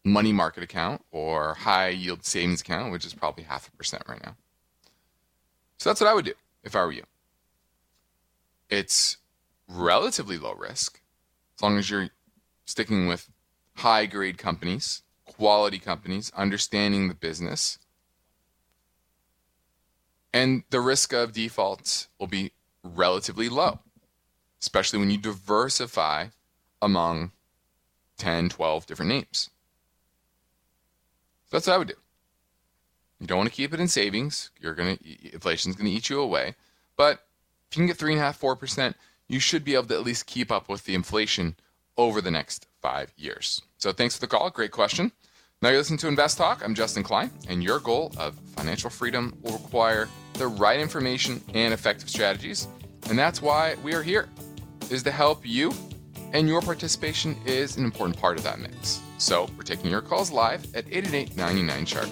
money 0.03 0.33
market 0.33 0.63
account 0.63 1.03
or 1.11 1.53
high 1.53 1.89
yield 1.89 2.25
savings 2.25 2.61
account, 2.61 2.91
which 2.91 3.05
is 3.05 3.13
probably 3.13 3.43
half 3.45 3.67
a 3.67 3.71
percent 3.71 4.03
right 4.07 4.21
now. 4.23 4.35
So 5.77 5.89
that's 5.89 6.01
what 6.01 6.09
I 6.09 6.13
would 6.13 6.25
do 6.25 6.33
if 6.63 6.75
I 6.75 6.83
were 6.83 6.91
you. 6.91 7.03
It's 8.69 9.17
relatively 9.67 10.37
low 10.37 10.53
risk 10.53 10.99
as 11.57 11.63
long 11.63 11.77
as 11.77 11.89
you're 11.89 12.09
sticking 12.73 13.05
with 13.05 13.29
high 13.75 14.07
grade 14.07 14.39
companies, 14.39 15.03
quality 15.25 15.77
companies, 15.77 16.31
understanding 16.35 17.07
the 17.07 17.13
business. 17.13 17.77
And 20.33 20.63
the 20.71 20.79
risk 20.79 21.13
of 21.13 21.33
defaults 21.33 22.07
will 22.19 22.25
be 22.25 22.51
relatively 22.83 23.47
low, 23.47 23.77
especially 24.59 24.97
when 24.97 25.11
you 25.11 25.19
diversify 25.19 26.29
among 26.81 27.31
10, 28.17 28.49
12 28.49 28.87
different 28.87 29.09
names. 29.09 29.51
So 31.45 31.57
that's 31.57 31.67
what 31.67 31.75
I 31.75 31.77
would 31.77 31.89
do. 31.89 32.01
You 33.19 33.27
don't 33.27 33.37
want 33.37 33.51
to 33.51 33.55
keep 33.55 33.71
it 33.71 33.79
in 33.79 33.87
savings. 33.87 34.49
You're 34.59 34.73
to 34.73 34.97
inflation's 35.31 35.75
going 35.75 35.91
to 35.91 35.95
eat 35.95 36.09
you 36.09 36.19
away. 36.19 36.55
But 36.97 37.23
If 37.69 37.77
you 37.77 37.81
can 37.81 37.87
get 37.87 37.97
three 37.97 38.13
and 38.13 38.21
a 38.21 38.25
half, 38.25 38.37
four 38.37 38.55
percent, 38.55 38.97
you 39.27 39.39
should 39.39 39.63
be 39.63 39.75
able 39.75 39.85
to 39.85 39.93
at 39.93 40.03
least 40.03 40.25
keep 40.25 40.51
up 40.51 40.67
with 40.67 40.85
the 40.85 40.95
inflation 40.95 41.55
over 41.97 42.21
the 42.21 42.31
next 42.31 42.67
five 42.81 43.13
years. 43.17 43.61
So 43.77 43.91
thanks 43.91 44.15
for 44.15 44.21
the 44.21 44.27
call. 44.27 44.49
Great 44.49 44.71
question. 44.71 45.11
Now 45.61 45.69
you 45.69 45.77
listen 45.77 45.97
to 45.97 46.07
Invest 46.07 46.37
Talk. 46.37 46.61
I'm 46.63 46.75
Justin 46.75 47.03
Klein, 47.03 47.31
and 47.47 47.63
your 47.63 47.79
goal 47.79 48.11
of 48.17 48.35
financial 48.55 48.89
freedom 48.89 49.37
will 49.41 49.53
require 49.53 50.09
the 50.33 50.47
right 50.47 50.79
information 50.79 51.41
and 51.53 51.73
effective 51.73 52.09
strategies. 52.09 52.67
And 53.09 53.17
that's 53.17 53.41
why 53.41 53.75
we 53.83 53.93
are 53.93 54.03
here, 54.03 54.27
is 54.89 55.03
to 55.03 55.11
help 55.11 55.47
you, 55.47 55.71
and 56.33 56.47
your 56.47 56.61
participation 56.61 57.37
is 57.45 57.77
an 57.77 57.85
important 57.85 58.19
part 58.19 58.37
of 58.37 58.43
that 58.43 58.59
mix. 58.59 59.01
So 59.17 59.47
we're 59.55 59.63
taking 59.63 59.89
your 59.89 60.01
calls 60.01 60.31
live 60.31 60.63
at 60.75 60.85
888 60.91 61.37
99 61.37 61.85
Chart. 61.85 62.09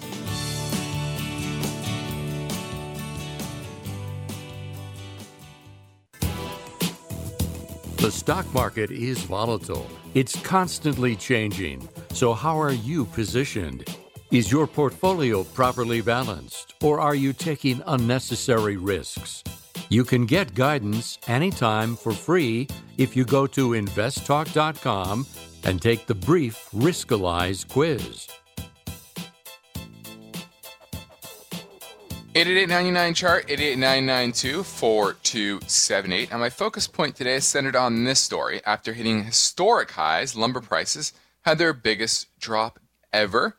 The 8.01 8.12
stock 8.12 8.51
market 8.51 8.89
is 8.89 9.22
volatile. 9.22 9.88
It's 10.15 10.36
constantly 10.38 11.15
changing. 11.15 11.88
So, 12.13 12.34
how 12.34 12.60
are 12.60 12.72
you 12.72 13.05
positioned? 13.05 13.96
Is 14.31 14.51
your 14.51 14.65
portfolio 14.65 15.43
properly 15.43 16.01
balanced, 16.01 16.74
or 16.81 17.00
are 17.00 17.13
you 17.13 17.31
taking 17.31 17.79
unnecessary 17.86 18.75
risks? 18.75 19.43
You 19.89 20.03
can 20.03 20.25
get 20.25 20.55
guidance 20.55 21.20
anytime 21.27 21.96
for 21.96 22.12
free 22.12 22.67
if 22.98 23.15
you 23.15 23.24
go 23.24 23.46
to 23.46 23.74
investtalk.com 23.74 25.27
and 25.63 25.79
take 25.79 26.08
the 26.08 26.15
brief 26.15 26.70
Riskalyze 26.74 27.67
quiz. 27.70 28.27
888 32.34 33.14
chart 33.14 33.46
888-992-4278. 33.50 36.32
And 36.32 36.40
my 36.40 36.50
focus 36.50 36.88
point 36.88 37.18
today 37.18 37.36
is 37.36 37.46
centered 37.46 37.76
on 37.76 38.06
this 38.06 38.22
story. 38.22 38.62
After 38.66 38.94
hitting 38.94 39.26
historic 39.26 39.92
highs, 39.92 40.34
lumber 40.34 40.62
prices 40.62 41.12
had 41.42 41.58
their 41.58 41.74
biggest 41.74 42.28
drop 42.40 42.80
ever. 43.12 43.58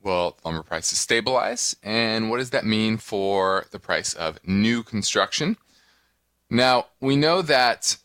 Well, 0.00 0.38
lumber 0.44 0.62
prices 0.62 1.00
stabilize? 1.00 1.74
And 1.82 2.30
what 2.30 2.38
does 2.38 2.50
that 2.50 2.64
mean 2.64 2.98
for 2.98 3.66
the 3.72 3.80
price 3.80 4.14
of 4.14 4.38
new 4.46 4.84
construction? 4.84 5.56
Now, 6.48 6.86
we 7.00 7.16
know 7.16 7.42
that 7.42 7.96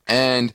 And 0.07 0.53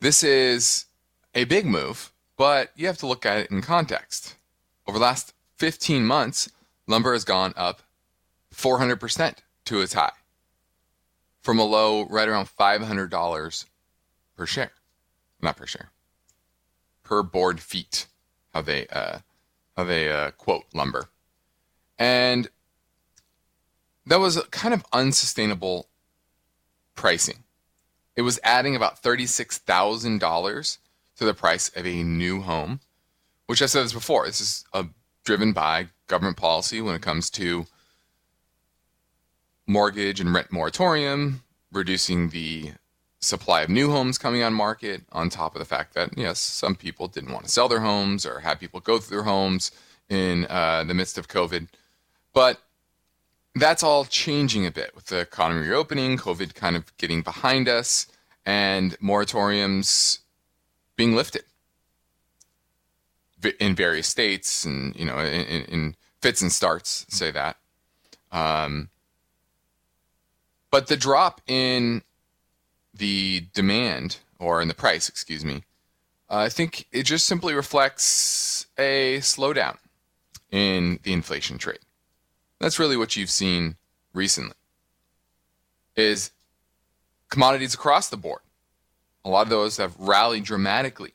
this 0.00 0.22
is 0.22 0.86
a 1.34 1.44
big 1.44 1.66
move, 1.66 2.12
but 2.36 2.70
you 2.76 2.86
have 2.86 2.98
to 2.98 3.06
look 3.06 3.26
at 3.26 3.38
it 3.38 3.50
in 3.50 3.62
context. 3.62 4.36
Over 4.86 4.98
the 4.98 5.04
last 5.04 5.34
15 5.56 6.04
months, 6.04 6.50
lumber 6.86 7.12
has 7.12 7.24
gone 7.24 7.52
up 7.56 7.82
400% 8.54 9.34
to 9.66 9.80
its 9.80 9.92
high 9.92 10.12
from 11.40 11.58
a 11.58 11.64
low 11.64 12.06
right 12.08 12.28
around 12.28 12.48
$500 12.48 13.64
per 14.36 14.46
share. 14.46 14.72
Not 15.40 15.56
per 15.56 15.66
share, 15.66 15.90
per 17.04 17.22
board 17.22 17.60
feet, 17.60 18.06
how 18.52 18.62
they, 18.62 18.86
uh, 18.88 19.18
how 19.76 19.84
they 19.84 20.10
uh, 20.10 20.32
quote 20.32 20.64
lumber. 20.74 21.08
And 21.98 22.48
that 24.06 24.20
was 24.20 24.40
kind 24.50 24.72
of 24.72 24.84
unsustainable 24.92 25.88
pricing. 26.94 27.44
It 28.16 28.22
was 28.22 28.40
adding 28.42 28.74
about 28.74 29.02
$36,000 29.02 30.78
to 31.16 31.24
the 31.24 31.34
price 31.34 31.68
of 31.76 31.86
a 31.86 32.02
new 32.02 32.40
home, 32.40 32.80
which 33.46 33.62
I 33.62 33.66
said 33.66 33.84
this 33.84 33.92
before. 33.92 34.26
This 34.26 34.40
is 34.40 34.64
uh, 34.72 34.84
driven 35.24 35.52
by 35.52 35.88
government 36.06 36.36
policy 36.36 36.80
when 36.80 36.94
it 36.94 37.02
comes 37.02 37.30
to 37.30 37.66
mortgage 39.66 40.20
and 40.20 40.32
rent 40.32 40.50
moratorium, 40.50 41.42
reducing 41.70 42.30
the 42.30 42.72
supply 43.20 43.62
of 43.62 43.68
new 43.68 43.90
homes 43.90 44.16
coming 44.16 44.42
on 44.42 44.54
market, 44.54 45.02
on 45.12 45.28
top 45.28 45.54
of 45.54 45.58
the 45.58 45.64
fact 45.64 45.94
that, 45.94 46.16
yes, 46.16 46.38
some 46.38 46.74
people 46.74 47.08
didn't 47.08 47.32
want 47.32 47.44
to 47.44 47.50
sell 47.50 47.68
their 47.68 47.80
homes 47.80 48.24
or 48.24 48.40
have 48.40 48.60
people 48.60 48.80
go 48.80 48.98
through 48.98 49.18
their 49.18 49.24
homes 49.24 49.70
in 50.08 50.46
uh, 50.46 50.84
the 50.84 50.94
midst 50.94 51.18
of 51.18 51.28
COVID. 51.28 51.68
But 52.38 52.60
that's 53.56 53.82
all 53.82 54.04
changing 54.04 54.64
a 54.64 54.70
bit 54.70 54.94
with 54.94 55.06
the 55.06 55.18
economy 55.18 55.66
reopening, 55.66 56.16
COVID 56.16 56.54
kind 56.54 56.76
of 56.76 56.96
getting 56.96 57.20
behind 57.20 57.68
us, 57.68 58.06
and 58.46 58.96
moratoriums 59.00 60.20
being 60.94 61.16
lifted 61.16 61.42
in 63.58 63.74
various 63.74 64.06
states, 64.06 64.64
and 64.64 64.94
you 64.94 65.04
know, 65.04 65.18
in, 65.18 65.64
in 65.64 65.96
fits 66.22 66.40
and 66.40 66.52
starts, 66.52 67.06
say 67.08 67.32
that. 67.32 67.56
Um, 68.30 68.90
but 70.70 70.86
the 70.86 70.96
drop 70.96 71.40
in 71.48 72.02
the 72.94 73.46
demand 73.52 74.18
or 74.38 74.62
in 74.62 74.68
the 74.68 74.74
price, 74.74 75.08
excuse 75.08 75.44
me, 75.44 75.64
uh, 76.30 76.36
I 76.36 76.50
think 76.50 76.86
it 76.92 77.02
just 77.02 77.26
simply 77.26 77.54
reflects 77.54 78.68
a 78.78 79.18
slowdown 79.22 79.78
in 80.52 81.00
the 81.02 81.12
inflation 81.12 81.58
trade. 81.58 81.80
That's 82.60 82.78
really 82.78 82.96
what 82.96 83.16
you've 83.16 83.30
seen 83.30 83.76
recently. 84.12 84.54
Is 85.96 86.30
commodities 87.28 87.74
across 87.74 88.08
the 88.08 88.16
board. 88.16 88.40
A 89.24 89.28
lot 89.28 89.42
of 89.42 89.50
those 89.50 89.76
have 89.76 89.98
rallied 89.98 90.44
dramatically 90.44 91.12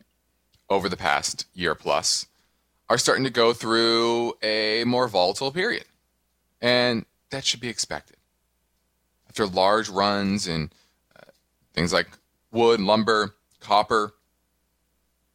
over 0.69 0.89
the 0.89 0.97
past 0.97 1.45
year 1.53 1.75
plus 1.75 2.27
are 2.89 2.97
starting 2.97 3.23
to 3.23 3.29
go 3.29 3.53
through 3.53 4.37
a 4.41 4.83
more 4.85 5.07
volatile 5.07 5.51
period. 5.51 5.85
And 6.61 7.05
that 7.31 7.45
should 7.45 7.59
be 7.59 7.69
expected. 7.69 8.17
After 9.27 9.47
large 9.47 9.89
runs 9.89 10.47
in 10.47 10.69
uh, 11.15 11.31
things 11.73 11.91
like 11.91 12.07
wood, 12.51 12.79
lumber, 12.79 13.35
copper, 13.59 14.13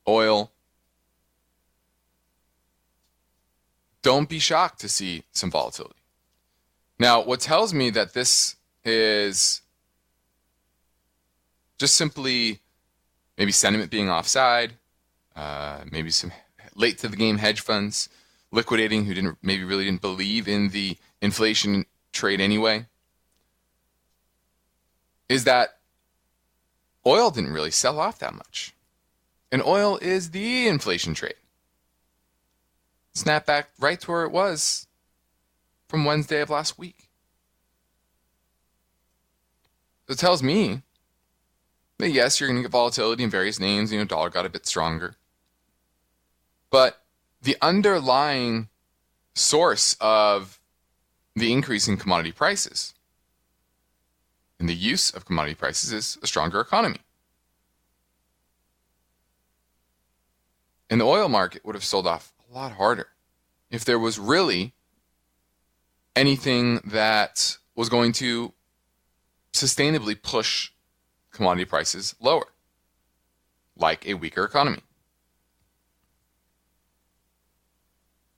oil, 0.06 0.52
don't 4.02 4.28
be 4.28 4.38
shocked 4.38 4.80
to 4.80 4.88
see 4.88 5.24
some 5.32 5.50
volatility. 5.50 5.97
Now, 6.98 7.22
what 7.22 7.40
tells 7.40 7.72
me 7.72 7.90
that 7.90 8.12
this 8.12 8.56
is 8.84 9.62
just 11.78 11.94
simply 11.94 12.60
maybe 13.36 13.52
sentiment 13.52 13.90
being 13.90 14.10
offside, 14.10 14.72
uh, 15.36 15.84
maybe 15.90 16.10
some 16.10 16.32
late 16.74 16.98
to 16.98 17.08
the 17.08 17.16
game 17.16 17.38
hedge 17.38 17.60
funds 17.60 18.08
liquidating 18.50 19.04
who 19.04 19.14
didn't 19.14 19.38
maybe 19.42 19.62
really 19.62 19.84
didn't 19.84 20.00
believe 20.00 20.48
in 20.48 20.70
the 20.70 20.96
inflation 21.20 21.84
trade 22.12 22.40
anyway, 22.40 22.86
is 25.28 25.44
that 25.44 25.78
oil 27.06 27.30
didn't 27.30 27.52
really 27.52 27.70
sell 27.70 28.00
off 28.00 28.18
that 28.18 28.34
much. 28.34 28.74
And 29.52 29.62
oil 29.62 29.98
is 29.98 30.30
the 30.30 30.66
inflation 30.66 31.14
trade. 31.14 31.34
Snap 33.14 33.46
back 33.46 33.70
right 33.78 34.00
to 34.00 34.10
where 34.10 34.24
it 34.24 34.32
was 34.32 34.87
from 35.88 36.04
Wednesday 36.04 36.40
of 36.40 36.50
last 36.50 36.78
week. 36.78 37.08
So 40.06 40.12
it 40.12 40.18
tells 40.18 40.42
me 40.42 40.82
that 41.98 42.10
yes, 42.10 42.40
you're 42.40 42.48
going 42.48 42.58
to 42.58 42.62
get 42.62 42.70
volatility 42.70 43.24
in 43.24 43.30
various 43.30 43.58
names. 43.58 43.92
You 43.92 43.98
know, 43.98 44.04
dollar 44.04 44.30
got 44.30 44.46
a 44.46 44.50
bit 44.50 44.66
stronger. 44.66 45.16
But 46.70 47.02
the 47.42 47.56
underlying 47.60 48.68
source 49.34 49.96
of 50.00 50.60
the 51.34 51.52
increase 51.52 51.88
in 51.88 51.96
commodity 51.96 52.32
prices 52.32 52.94
and 54.58 54.68
the 54.68 54.74
use 54.74 55.10
of 55.10 55.24
commodity 55.24 55.54
prices 55.54 55.92
is 55.92 56.18
a 56.22 56.26
stronger 56.26 56.60
economy. 56.60 56.98
And 60.90 61.00
the 61.00 61.04
oil 61.04 61.28
market 61.28 61.64
would 61.64 61.74
have 61.74 61.84
sold 61.84 62.06
off 62.06 62.32
a 62.50 62.54
lot 62.54 62.72
harder 62.72 63.08
if 63.70 63.84
there 63.84 63.98
was 63.98 64.18
really 64.18 64.72
anything 66.16 66.80
that 66.84 67.56
was 67.74 67.88
going 67.88 68.12
to 68.12 68.52
sustainably 69.52 70.20
push 70.20 70.70
commodity 71.30 71.64
prices 71.64 72.14
lower, 72.20 72.46
like 73.76 74.06
a 74.06 74.14
weaker 74.14 74.44
economy. 74.44 74.80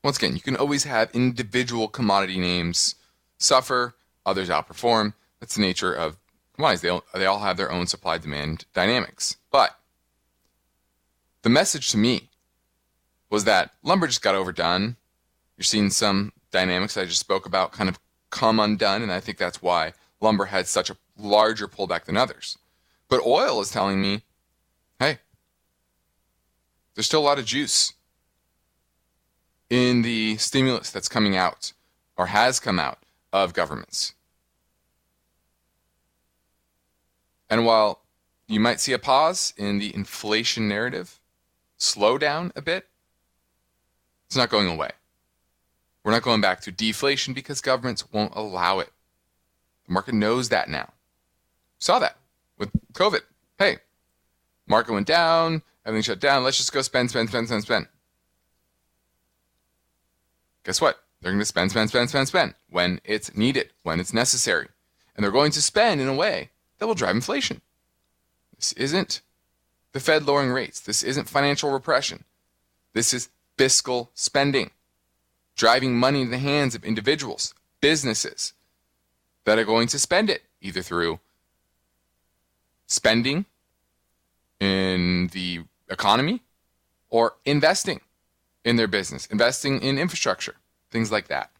Once 0.02 0.16
again, 0.16 0.34
you 0.34 0.40
can 0.40 0.56
always 0.56 0.84
have 0.84 1.10
individual 1.14 1.88
commodity 1.88 2.38
names 2.38 2.94
suffer, 3.38 3.94
others 4.24 4.48
outperform. 4.48 5.12
That's 5.40 5.56
the 5.56 5.62
nature 5.62 5.92
of 5.92 6.16
commodities. 6.54 6.80
They 6.80 6.88
all, 6.88 7.04
they 7.14 7.26
all 7.26 7.40
have 7.40 7.56
their 7.56 7.70
own 7.70 7.86
supply 7.86 8.18
demand 8.18 8.64
dynamics. 8.72 9.36
But 9.50 9.78
the 11.42 11.50
message 11.50 11.90
to 11.90 11.98
me 11.98 12.30
was 13.28 13.44
that 13.44 13.72
lumber 13.82 14.06
just 14.06 14.22
got 14.22 14.34
overdone. 14.34 14.96
You're 15.56 15.64
seeing 15.64 15.90
some 15.90 16.32
dynamics 16.50 16.96
I 16.96 17.04
just 17.04 17.20
spoke 17.20 17.46
about 17.46 17.72
kind 17.72 17.88
of 17.88 17.98
come 18.30 18.60
undone, 18.60 19.02
and 19.02 19.12
I 19.12 19.20
think 19.20 19.38
that's 19.38 19.62
why 19.62 19.92
lumber 20.20 20.46
had 20.46 20.66
such 20.66 20.90
a 20.90 20.96
larger 21.18 21.68
pullback 21.68 22.04
than 22.04 22.16
others. 22.16 22.58
But 23.08 23.24
oil 23.26 23.60
is 23.60 23.70
telling 23.70 24.00
me, 24.00 24.22
hey, 24.98 25.18
there's 26.94 27.06
still 27.06 27.20
a 27.20 27.24
lot 27.24 27.38
of 27.38 27.44
juice 27.44 27.94
in 29.68 30.02
the 30.02 30.36
stimulus 30.36 30.90
that's 30.90 31.08
coming 31.08 31.36
out 31.36 31.72
or 32.16 32.26
has 32.26 32.60
come 32.60 32.78
out 32.78 32.98
of 33.32 33.54
governments. 33.54 34.14
And 37.48 37.64
while 37.64 38.02
you 38.46 38.60
might 38.60 38.80
see 38.80 38.92
a 38.92 38.98
pause 38.98 39.54
in 39.56 39.78
the 39.78 39.94
inflation 39.94 40.68
narrative, 40.68 41.20
slow 41.78 42.18
down 42.18 42.52
a 42.54 42.62
bit, 42.62 42.88
it's 44.26 44.36
not 44.36 44.50
going 44.50 44.68
away. 44.68 44.90
We're 46.02 46.12
not 46.12 46.22
going 46.22 46.40
back 46.40 46.60
to 46.62 46.72
deflation 46.72 47.34
because 47.34 47.60
governments 47.60 48.10
won't 48.12 48.34
allow 48.34 48.78
it. 48.78 48.90
The 49.86 49.92
market 49.92 50.14
knows 50.14 50.48
that 50.48 50.68
now. 50.68 50.92
Saw 51.78 51.98
that 51.98 52.16
with 52.58 52.70
COVID. 52.92 53.20
Hey, 53.58 53.78
market 54.66 54.92
went 54.92 55.06
down, 55.06 55.62
everything 55.84 56.02
shut 56.02 56.20
down. 56.20 56.44
Let's 56.44 56.56
just 56.56 56.72
go 56.72 56.82
spend, 56.82 57.10
spend, 57.10 57.28
spend, 57.28 57.48
spend, 57.48 57.62
spend. 57.62 57.86
Guess 60.64 60.80
what? 60.80 61.02
They're 61.20 61.32
going 61.32 61.40
to 61.40 61.44
spend, 61.44 61.70
spend, 61.70 61.90
spend, 61.90 62.08
spend, 62.08 62.28
spend 62.28 62.54
when 62.70 63.00
it's 63.04 63.36
needed, 63.36 63.70
when 63.82 64.00
it's 64.00 64.14
necessary. 64.14 64.68
And 65.14 65.24
they're 65.24 65.30
going 65.30 65.52
to 65.52 65.62
spend 65.62 66.00
in 66.00 66.08
a 66.08 66.14
way 66.14 66.50
that 66.78 66.86
will 66.86 66.94
drive 66.94 67.14
inflation. 67.14 67.60
This 68.56 68.72
isn't 68.72 69.20
the 69.92 70.00
Fed 70.00 70.26
lowering 70.26 70.50
rates. 70.50 70.80
This 70.80 71.02
isn't 71.02 71.28
financial 71.28 71.70
repression. 71.70 72.24
This 72.94 73.12
is 73.12 73.28
fiscal 73.56 74.10
spending, 74.14 74.70
driving 75.60 75.94
money 75.94 76.22
into 76.22 76.30
the 76.30 76.38
hands 76.38 76.74
of 76.74 76.82
individuals, 76.86 77.52
businesses 77.82 78.54
that 79.44 79.58
are 79.58 79.64
going 79.64 79.86
to 79.86 79.98
spend 79.98 80.30
it 80.30 80.42
either 80.62 80.80
through 80.80 81.20
spending 82.86 83.44
in 84.58 85.28
the 85.34 85.60
economy 85.90 86.40
or 87.10 87.34
investing 87.44 88.00
in 88.64 88.76
their 88.76 88.88
business, 88.88 89.26
investing 89.26 89.82
in 89.82 89.98
infrastructure, 89.98 90.54
things 90.90 91.12
like 91.12 91.28
that. 91.28 91.50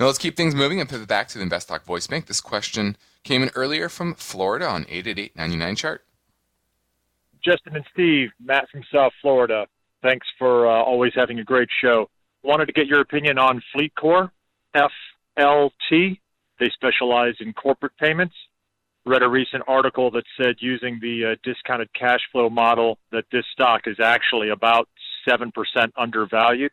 Now 0.00 0.06
let's 0.06 0.18
keep 0.18 0.36
things 0.36 0.52
moving 0.52 0.80
and 0.80 0.90
pivot 0.90 1.06
back 1.06 1.28
to 1.28 1.38
the 1.38 1.44
Invest 1.44 1.68
Talk 1.68 1.84
voice 1.84 2.08
bank. 2.08 2.26
This 2.26 2.40
question 2.40 2.96
came 3.22 3.44
in 3.44 3.50
earlier 3.54 3.88
from 3.88 4.14
Florida 4.14 4.66
on 4.66 4.84
888-99 4.86 5.76
chart. 5.76 6.04
Justin 7.44 7.76
and 7.76 7.84
Steve, 7.92 8.30
Matt 8.44 8.68
from 8.68 8.82
South 8.92 9.12
Florida. 9.22 9.68
Thanks 10.02 10.26
for 10.40 10.66
uh, 10.66 10.82
always 10.82 11.12
having 11.14 11.38
a 11.38 11.44
great 11.44 11.68
show. 11.80 12.08
Wanted 12.42 12.66
to 12.66 12.72
get 12.72 12.86
your 12.86 13.00
opinion 13.00 13.38
on 13.38 13.62
FleetCor, 13.74 14.30
FLT. 14.74 16.18
They 16.58 16.70
specialize 16.74 17.34
in 17.40 17.52
corporate 17.52 17.96
payments. 17.98 18.34
Read 19.04 19.22
a 19.22 19.28
recent 19.28 19.64
article 19.66 20.10
that 20.12 20.24
said 20.36 20.56
using 20.58 20.98
the 21.00 21.32
uh, 21.32 21.36
discounted 21.42 21.92
cash 21.92 22.20
flow 22.30 22.48
model 22.48 22.98
that 23.10 23.24
this 23.32 23.44
stock 23.52 23.82
is 23.86 23.96
actually 24.02 24.50
about 24.50 24.88
7% 25.28 25.50
undervalued. 25.96 26.70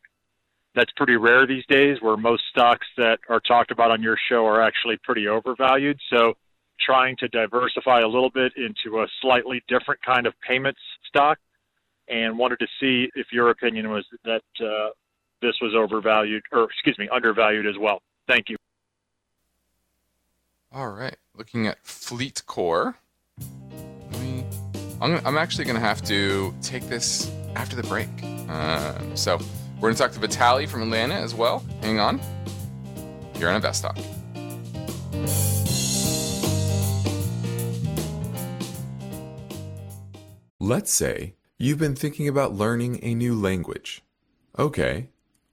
That's 0.76 0.92
pretty 0.96 1.16
rare 1.16 1.48
these 1.48 1.66
days, 1.68 1.98
where 2.02 2.18
most 2.18 2.44
stocks 2.52 2.86
that 2.98 3.18
are 3.30 3.40
talked 3.40 3.72
about 3.72 3.92
on 3.92 4.04
your 4.04 4.18
show 4.30 4.46
are 4.46 4.62
actually 4.62 4.98
pretty 5.04 5.28
overvalued. 5.28 6.00
So, 6.12 6.34
trying 6.80 7.18
to 7.18 7.28
diversify 7.28 8.00
a 8.00 8.08
little 8.08 8.30
bit 8.30 8.54
into 8.56 9.02
a 9.02 9.08
slightly 9.22 9.62
different 9.68 10.02
kind 10.02 10.26
of 10.26 10.34
payments 10.48 10.80
stock 11.08 11.38
and 12.08 12.38
wanted 12.38 12.60
to 12.60 12.68
see 12.80 13.10
if 13.16 13.28
your 13.32 13.50
opinion 13.50 13.90
was 13.90 14.06
that 14.24 14.42
uh, 14.62 14.90
this 15.42 15.56
was 15.62 15.74
overvalued, 15.76 16.44
or 16.52 16.64
excuse 16.66 16.98
me, 16.98 17.08
undervalued 17.10 17.66
as 17.66 17.78
well. 17.80 18.02
Thank 18.28 18.50
you. 18.50 18.58
All 20.72 20.90
right, 20.90 21.16
looking 21.36 21.68
at 21.68 21.84
FleetCor. 21.84 22.96
I'm, 25.02 25.26
I'm 25.26 25.38
actually 25.38 25.64
going 25.64 25.76
to 25.76 25.82
have 25.82 26.02
to 26.04 26.54
take 26.62 26.84
this 26.90 27.32
after 27.56 27.76
the 27.76 27.84
break. 27.84 28.10
Um, 28.50 29.16
so 29.16 29.38
we're 29.76 29.90
going 29.90 29.96
to 29.96 30.00
talk 30.02 30.12
to 30.12 30.20
Vitali 30.20 30.66
from 30.66 30.84
Atlanta 30.84 31.16
as 31.16 31.34
well. 31.34 31.64
Hang 31.82 32.00
on. 32.00 32.20
You're 33.36 33.50
on 33.50 33.56
Invest 33.56 33.84
Talk. 33.84 33.98
Let's 40.60 40.94
say 40.94 41.36
you've 41.58 41.80
been 41.80 41.96
thinking 41.96 42.28
about 42.28 42.54
learning 42.54 43.00
a 43.02 43.16
new 43.16 43.34
language. 43.34 44.04
Okay, 44.58 45.08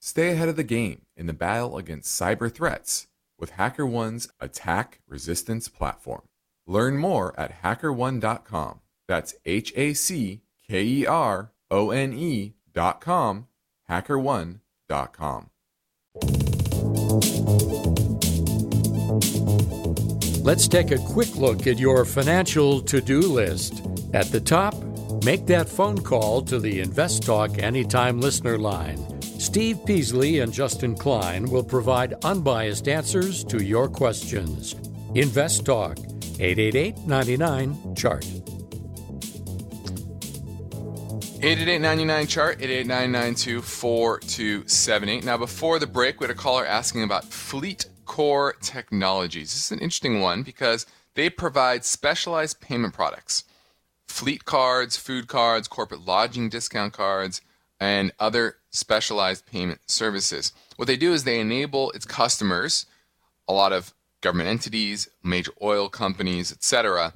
stay 0.00 0.30
ahead 0.30 0.48
of 0.48 0.56
the 0.56 0.64
game 0.64 1.02
in 1.16 1.26
the 1.26 1.32
battle 1.32 1.76
against 1.76 2.20
cyber 2.20 2.52
threats 2.52 3.06
with 3.38 3.52
HackerOne's 3.52 4.28
attack 4.40 5.00
resistance 5.06 5.68
platform. 5.68 6.22
Learn 6.66 6.96
more 6.96 7.38
at 7.38 7.62
hackerone.com. 7.62 8.80
That's 9.06 9.34
H 9.44 9.72
A 9.76 9.94
C 9.94 10.42
K 10.68 10.82
E 10.84 11.06
R 11.06 11.52
O 11.70 11.90
N 11.90 12.12
E.com, 12.12 13.46
hackerone.com. 13.88 15.50
Let's 20.42 20.68
take 20.68 20.90
a 20.90 20.98
quick 20.98 21.36
look 21.36 21.66
at 21.66 21.78
your 21.78 22.04
financial 22.04 22.80
to 22.82 23.00
do 23.00 23.20
list. 23.20 23.82
At 24.14 24.32
the 24.32 24.40
top, 24.40 24.74
make 25.24 25.46
that 25.46 25.68
phone 25.68 25.98
call 25.98 26.42
to 26.42 26.58
the 26.58 26.80
Invest 26.80 27.24
Talk 27.24 27.58
Anytime 27.58 28.20
listener 28.20 28.58
line. 28.58 29.09
Steve 29.40 29.84
Peasley 29.86 30.40
and 30.40 30.52
Justin 30.52 30.94
Klein 30.94 31.50
will 31.50 31.64
provide 31.64 32.12
unbiased 32.24 32.88
answers 32.88 33.42
to 33.44 33.64
your 33.64 33.88
questions. 33.88 34.74
Invest 35.14 35.64
Talk, 35.64 35.96
888 36.38 36.98
99 37.06 37.94
Chart. 37.94 38.22
888 41.42 42.28
chart 42.28 42.60
888 42.60 45.24
Now, 45.24 45.38
before 45.38 45.78
the 45.78 45.86
break, 45.86 46.20
we 46.20 46.24
had 46.24 46.30
a 46.30 46.38
caller 46.38 46.66
asking 46.66 47.02
about 47.02 47.24
Fleet 47.24 47.86
Core 48.04 48.56
Technologies. 48.60 49.54
This 49.54 49.64
is 49.64 49.72
an 49.72 49.78
interesting 49.78 50.20
one 50.20 50.42
because 50.42 50.84
they 51.14 51.30
provide 51.30 51.86
specialized 51.86 52.60
payment 52.60 52.92
products 52.92 53.44
fleet 54.06 54.44
cards, 54.44 54.98
food 54.98 55.28
cards, 55.28 55.66
corporate 55.66 56.04
lodging 56.04 56.50
discount 56.50 56.92
cards, 56.92 57.40
and 57.80 58.12
other 58.20 58.56
specialized 58.70 59.46
payment 59.46 59.80
services. 59.86 60.52
What 60.76 60.86
they 60.86 60.96
do 60.96 61.12
is 61.12 61.24
they 61.24 61.40
enable 61.40 61.90
its 61.90 62.04
customers, 62.06 62.86
a 63.46 63.52
lot 63.52 63.72
of 63.72 63.92
government 64.20 64.48
entities, 64.48 65.08
major 65.22 65.52
oil 65.62 65.88
companies, 65.88 66.52
etc., 66.52 67.14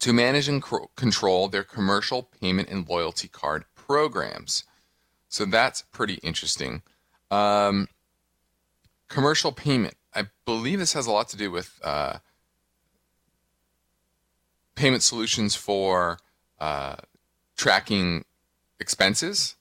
to 0.00 0.12
manage 0.12 0.48
and 0.48 0.62
control 0.96 1.48
their 1.48 1.62
commercial 1.62 2.22
payment 2.40 2.68
and 2.68 2.88
loyalty 2.88 3.28
card 3.28 3.64
programs. 3.74 4.64
So 5.28 5.44
that's 5.44 5.82
pretty 5.82 6.14
interesting. 6.14 6.82
Um, 7.30 7.88
commercial 9.08 9.52
payment. 9.52 9.94
I 10.14 10.26
believe 10.44 10.78
this 10.78 10.92
has 10.92 11.06
a 11.06 11.12
lot 11.12 11.28
to 11.30 11.36
do 11.36 11.50
with 11.50 11.78
uh, 11.82 12.18
payment 14.74 15.02
solutions 15.02 15.54
for 15.54 16.18
uh, 16.58 16.96
tracking 17.56 18.24
expenses. 18.80 19.56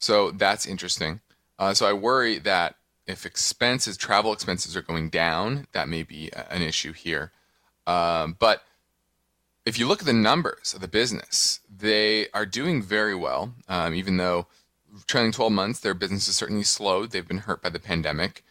So 0.00 0.32
that's 0.32 0.66
interesting. 0.66 1.20
Uh, 1.58 1.74
so 1.74 1.86
I 1.86 1.92
worry 1.92 2.38
that 2.38 2.74
if 3.06 3.26
expenses, 3.26 3.96
travel 3.96 4.32
expenses 4.32 4.76
are 4.76 4.82
going 4.82 5.10
down, 5.10 5.66
that 5.72 5.88
may 5.88 6.02
be 6.02 6.30
an 6.32 6.62
issue 6.62 6.92
here. 6.92 7.32
Um, 7.86 8.36
but 8.38 8.64
if 9.66 9.78
you 9.78 9.86
look 9.86 10.00
at 10.00 10.06
the 10.06 10.12
numbers 10.12 10.72
of 10.74 10.80
the 10.80 10.88
business, 10.88 11.60
they 11.68 12.28
are 12.30 12.46
doing 12.46 12.82
very 12.82 13.14
well, 13.14 13.52
um, 13.68 13.94
even 13.94 14.16
though 14.16 14.46
trailing 15.06 15.32
12 15.32 15.52
months, 15.52 15.80
their 15.80 15.94
business 15.94 16.26
has 16.26 16.36
certainly 16.36 16.62
slowed. 16.62 17.10
They've 17.10 17.26
been 17.26 17.38
hurt 17.38 17.62
by 17.62 17.68
the 17.68 17.78
pandemic. 17.78 18.42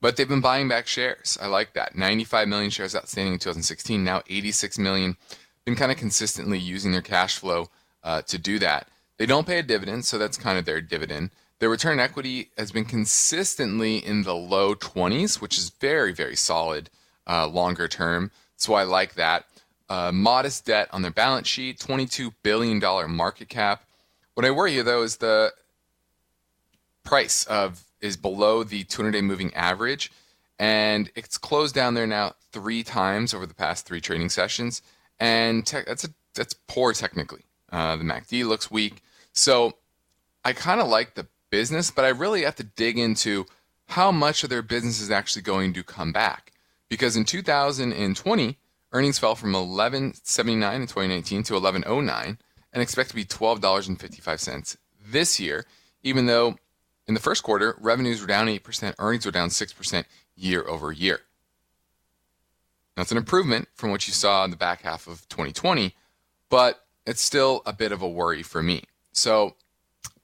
But 0.00 0.16
they've 0.16 0.28
been 0.28 0.40
buying 0.40 0.68
back 0.68 0.86
shares. 0.86 1.38
I 1.40 1.46
like 1.46 1.72
that. 1.74 1.96
95 1.96 2.46
million 2.46 2.70
shares 2.70 2.94
outstanding 2.94 3.34
in 3.34 3.38
2016, 3.38 4.04
now 4.04 4.22
86 4.28 4.78
million. 4.78 5.16
Been 5.64 5.76
kind 5.76 5.90
of 5.90 5.98
consistently 5.98 6.58
using 6.58 6.92
their 6.92 7.02
cash 7.02 7.38
flow 7.38 7.70
uh, 8.02 8.22
to 8.22 8.38
do 8.38 8.58
that. 8.58 8.88
They 9.18 9.26
don't 9.26 9.46
pay 9.46 9.58
a 9.58 9.62
dividend, 9.62 10.04
so 10.04 10.18
that's 10.18 10.36
kind 10.36 10.58
of 10.58 10.64
their 10.64 10.80
dividend. 10.80 11.30
Their 11.60 11.70
return 11.70 12.00
equity 12.00 12.50
has 12.58 12.72
been 12.72 12.84
consistently 12.84 13.98
in 13.98 14.22
the 14.22 14.34
low 14.34 14.74
20s, 14.74 15.40
which 15.40 15.56
is 15.56 15.70
very, 15.70 16.12
very 16.12 16.36
solid 16.36 16.90
uh, 17.26 17.46
longer 17.46 17.88
term. 17.88 18.30
So 18.56 18.74
I 18.74 18.82
like 18.82 19.14
that. 19.14 19.46
Uh, 19.88 20.10
modest 20.12 20.66
debt 20.66 20.88
on 20.92 21.02
their 21.02 21.10
balance 21.10 21.46
sheet, 21.46 21.78
$22 21.78 22.34
billion 22.42 22.80
market 23.10 23.48
cap. 23.48 23.84
What 24.34 24.44
I 24.44 24.50
worry 24.50 24.74
you 24.74 24.82
though 24.82 25.02
is 25.02 25.16
the 25.16 25.52
price 27.04 27.44
of 27.44 27.84
is 28.00 28.16
below 28.16 28.64
the 28.64 28.84
200-day 28.84 29.20
moving 29.20 29.54
average, 29.54 30.10
and 30.58 31.10
it's 31.14 31.38
closed 31.38 31.74
down 31.74 31.94
there 31.94 32.06
now 32.06 32.34
three 32.52 32.82
times 32.82 33.32
over 33.32 33.46
the 33.46 33.54
past 33.54 33.86
three 33.86 34.00
trading 34.00 34.28
sessions, 34.28 34.82
and 35.18 35.66
te- 35.66 35.82
that's 35.86 36.04
a, 36.04 36.08
that's 36.34 36.54
poor 36.66 36.92
technically. 36.92 37.44
Uh, 37.74 37.96
the 37.96 38.04
MACD 38.04 38.46
looks 38.46 38.70
weak, 38.70 39.02
so 39.32 39.72
I 40.44 40.52
kind 40.52 40.80
of 40.80 40.86
like 40.86 41.14
the 41.14 41.26
business, 41.50 41.90
but 41.90 42.04
I 42.04 42.10
really 42.10 42.42
have 42.42 42.54
to 42.56 42.62
dig 42.62 43.00
into 43.00 43.46
how 43.88 44.12
much 44.12 44.44
of 44.44 44.50
their 44.50 44.62
business 44.62 45.00
is 45.00 45.10
actually 45.10 45.42
going 45.42 45.72
to 45.72 45.82
come 45.82 46.12
back, 46.12 46.52
because 46.88 47.16
in 47.16 47.24
2020 47.24 48.58
earnings 48.92 49.18
fell 49.18 49.34
from 49.34 49.54
11.79 49.54 50.74
in 50.74 50.82
2019 50.82 51.42
to 51.42 51.54
11.09 51.54 52.38
and 52.72 52.80
expect 52.80 53.08
to 53.08 53.16
be 53.16 53.24
$12.55 53.24 54.76
this 55.04 55.40
year, 55.40 55.66
even 56.04 56.26
though 56.26 56.56
in 57.08 57.14
the 57.14 57.20
first 57.20 57.42
quarter, 57.42 57.76
revenues 57.80 58.20
were 58.20 58.28
down 58.28 58.46
8%, 58.46 58.94
earnings 59.00 59.26
were 59.26 59.32
down 59.32 59.48
6% 59.48 60.04
year 60.36 60.62
over 60.68 60.92
year. 60.92 61.22
That's 62.96 63.10
an 63.10 63.18
improvement 63.18 63.66
from 63.74 63.90
what 63.90 64.06
you 64.06 64.12
saw 64.14 64.44
in 64.44 64.52
the 64.52 64.56
back 64.56 64.82
half 64.82 65.08
of 65.08 65.28
2020, 65.28 65.92
but 66.48 66.83
it's 67.06 67.22
still 67.22 67.62
a 67.66 67.72
bit 67.72 67.92
of 67.92 68.02
a 68.02 68.08
worry 68.08 68.42
for 68.42 68.62
me. 68.62 68.84
So 69.12 69.54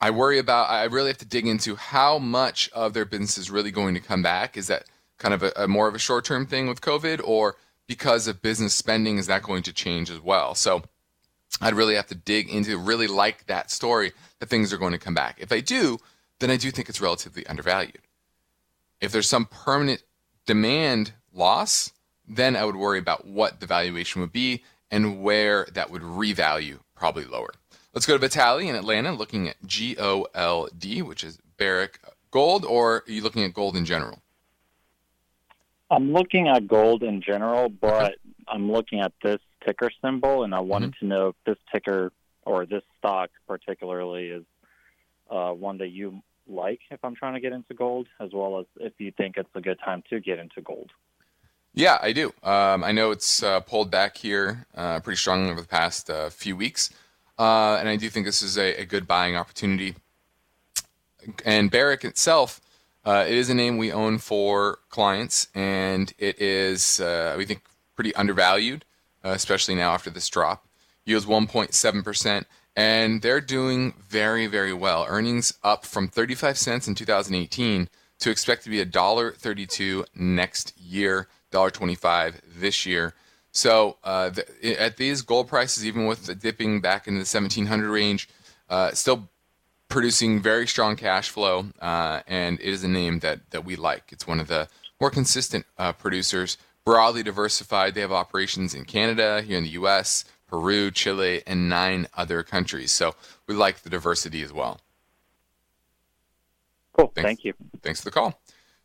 I 0.01 0.11
worry 0.11 0.39
about, 0.39 0.71
I 0.71 0.85
really 0.85 1.09
have 1.09 1.19
to 1.19 1.25
dig 1.25 1.47
into 1.47 1.77
how 1.77 2.19
much 2.19 2.71
of 2.73 2.95
their 2.95 3.05
business 3.05 3.37
is 3.39 3.51
really 3.51 3.71
going 3.71 3.95
to 3.95 4.01
come 4.01 4.23
back. 4.23 4.57
Is 4.57 4.67
that 4.69 4.85
kind 5.19 5.35
of 5.35 5.43
a, 5.43 5.53
a 5.57 5.69
more 5.69 5.89
of 5.89 5.95
a 5.95 5.99
short 5.99 6.25
term 6.25 6.47
thing 6.47 6.67
with 6.67 6.81
COVID, 6.81 7.21
or 7.23 7.57
because 7.87 8.27
of 8.27 8.41
business 8.41 8.75
spending, 8.75 9.19
is 9.19 9.27
that 9.27 9.43
going 9.43 9.63
to 9.65 9.73
change 9.73 10.11
as 10.11 10.21
well? 10.21 10.55
So 10.55 10.83
I'd 11.61 11.75
really 11.75 11.97
have 11.97 12.07
to 12.07 12.15
dig 12.15 12.49
into, 12.49 12.79
really 12.79 13.07
like 13.07 13.47
that 13.47 13.71
story 13.71 14.13
that 14.39 14.49
things 14.49 14.73
are 14.73 14.79
going 14.79 14.93
to 14.93 14.99
come 14.99 15.15
back. 15.15 15.37
If 15.39 15.53
I 15.53 15.61
do, 15.61 15.99
then 16.39 16.51
I 16.51 16.57
do 16.57 16.71
think 16.71 16.89
it's 16.89 17.01
relatively 17.01 17.47
undervalued. 17.47 17.99
If 19.01 19.13
there's 19.13 19.29
some 19.29 19.47
permanent 19.47 20.03
demand 20.47 21.13
loss, 21.35 21.93
then 22.27 22.57
I 22.57 22.65
would 22.65 22.77
worry 22.77 22.99
about 22.99 23.27
what 23.27 23.61
the 23.61 23.67
valuation 23.67 24.21
would 24.21 24.33
be 24.33 24.63
and 24.91 25.23
where 25.23 25.67
that 25.73 25.91
would 25.91 26.03
revalue, 26.03 26.81
probably 26.95 27.25
lower. 27.25 27.53
Let's 27.93 28.07
go 28.07 28.17
to 28.17 28.29
Vitaly 28.29 28.69
in 28.69 28.77
Atlanta, 28.77 29.13
looking 29.13 29.49
at 29.49 29.57
GOLD, 29.67 31.03
which 31.03 31.25
is 31.25 31.39
Barrick 31.57 31.99
Gold, 32.31 32.65
or 32.65 32.97
are 32.97 33.05
you 33.07 33.23
looking 33.23 33.43
at 33.43 33.53
gold 33.53 33.77
in 33.77 33.85
general? 33.85 34.23
I'm 35.91 36.13
looking 36.13 36.47
at 36.49 36.69
gold 36.69 37.03
in 37.03 37.21
general, 37.21 37.69
but 37.69 38.15
I'm 38.47 38.71
looking 38.71 39.01
at 39.01 39.13
this 39.23 39.41
ticker 39.67 39.91
symbol, 40.03 40.45
and 40.45 40.55
I 40.55 40.61
wanted 40.61 40.93
mm-hmm. 40.93 41.07
to 41.07 41.09
know 41.09 41.29
if 41.29 41.35
this 41.45 41.59
ticker 41.73 42.13
or 42.43 42.65
this 42.65 42.83
stock 42.99 43.31
particularly 43.49 44.29
is 44.29 44.45
uh, 45.31 45.51
one 45.51 45.79
that 45.79 45.89
you 45.89 46.23
like 46.47 46.81
if 46.91 47.05
I'm 47.05 47.15
trying 47.15 47.35
to 47.35 47.41
get 47.41 47.53
into 47.53 47.75
gold, 47.75 48.09
as 48.21 48.31
well 48.33 48.61
as 48.61 48.67
if 48.77 48.93
you 48.99 49.13
think 49.13 49.37
it's 49.37 49.51
a 49.55 49.61
good 49.61 49.79
time 49.85 50.03
to 50.11 50.21
get 50.21 50.39
into 50.39 50.61
gold. 50.61 50.91
Yeah, 51.73 51.99
I 52.03 52.13
do. 52.13 52.33
Um, 52.43 52.83
I 52.83 52.93
know 52.93 53.11
it's 53.11 53.43
uh, 53.43 53.61
pulled 53.61 53.91
back 53.91 54.17
here 54.17 54.67
uh, 54.75 55.01
pretty 55.01 55.17
strongly 55.17 55.51
over 55.51 55.61
the 55.61 55.69
past 55.69 56.11
uh, 56.11 56.31
few 56.31 56.57
weeks, 56.57 56.91
uh, 57.39 57.77
and 57.77 57.89
I 57.89 57.97
do 57.97 58.11
think 58.11 58.27
this 58.27 58.43
is 58.43 58.59
a, 58.59 58.83
a, 58.83 58.85
good 58.85 59.07
buying 59.07 59.37
opportunity. 59.37 59.95
And 61.45 61.71
Barrick 61.71 62.05
itself, 62.05 62.61
uh, 63.05 63.25
it 63.27 63.35
is 63.35 63.49
a 63.49 63.55
name 63.55 63.79
we 63.79 63.93
own 63.93 64.19
for 64.19 64.81
clients, 64.89 65.49
and 65.55 66.13
it 66.19 66.41
is 66.41 67.01
uh, 67.01 67.35
we 67.39 67.45
think 67.45 67.63
pretty 67.95 68.15
undervalued, 68.15 68.85
especially 69.23 69.77
now 69.77 69.93
after 69.93 70.11
this 70.11 70.29
drop. 70.29 70.67
Yields 71.05 71.27
1.7 71.27 72.05
percent 72.05 72.47
and 72.77 73.23
they're 73.23 73.41
doing 73.41 73.95
very, 74.09 74.47
very 74.47 74.73
well. 74.73 75.05
Earnings 75.09 75.53
up 75.63 75.85
from 75.85 76.09
35 76.09 76.57
cents 76.57 76.89
in 76.89 76.95
2018 76.95 77.89
to 78.21 78.31
expect 78.31 78.65
to 78.65 78.71
be 78.71 78.85
$1.32 78.85 80.05
next 80.15 80.79
year, 80.79 81.29
$1.25 81.51 82.41
this 82.57 82.87
year. 82.87 83.15
So 83.53 83.97
uh, 84.05 84.31
the, 84.31 84.81
at 84.81 84.97
these 84.97 85.23
gold 85.23 85.49
prices, 85.49 85.85
even 85.85 86.07
with 86.07 86.27
the 86.27 86.35
dipping 86.35 86.81
back 86.81 87.07
into 87.07 87.19
the 87.19 87.41
1700 87.41 87.91
range, 87.91 88.29
uh, 88.69 88.93
still 88.93 89.29
producing 89.89 90.41
very 90.41 90.67
strong 90.67 90.97
cash 90.97 91.29
flow, 91.29 91.67
uh, 91.81 92.21
and 92.27 92.61
it 92.61 92.69
is 92.69 92.85
a 92.85 92.89
name 92.89 93.19
that, 93.21 93.51
that 93.51 93.65
we 93.65 93.77
like. 93.77 94.05
It's 94.11 94.27
one 94.27 94.39
of 94.39 94.47
the 94.47 94.69
more 95.01 95.11
consistent 95.11 95.67
uh, 95.79 95.93
producers 95.93 96.57
broadly 96.85 97.23
diversified. 97.23 97.95
They 97.95 98.01
have 98.01 98.13
operations 98.13 98.75
in 98.75 98.85
Canada, 98.85 99.43
here 99.43 99.59
in 99.59 99.65
the 99.65 99.71
US, 99.71 100.25
Peru, 100.47 100.91
Chile, 100.91 101.43
and 101.47 101.69
nine 101.69 102.07
other 102.17 102.43
countries. 102.43 102.93
So 102.93 103.15
we 103.47 103.55
like 103.55 103.81
the 103.81 103.91
diversity 103.91 104.43
as 104.43 104.53
well. 104.53 104.81
Cool. 106.93 107.13
Thanks. 107.15 107.27
Thank 107.27 107.45
you. 107.45 107.55
Thanks 107.83 108.01
for 108.01 108.07
the 108.07 108.11
call. 108.11 108.40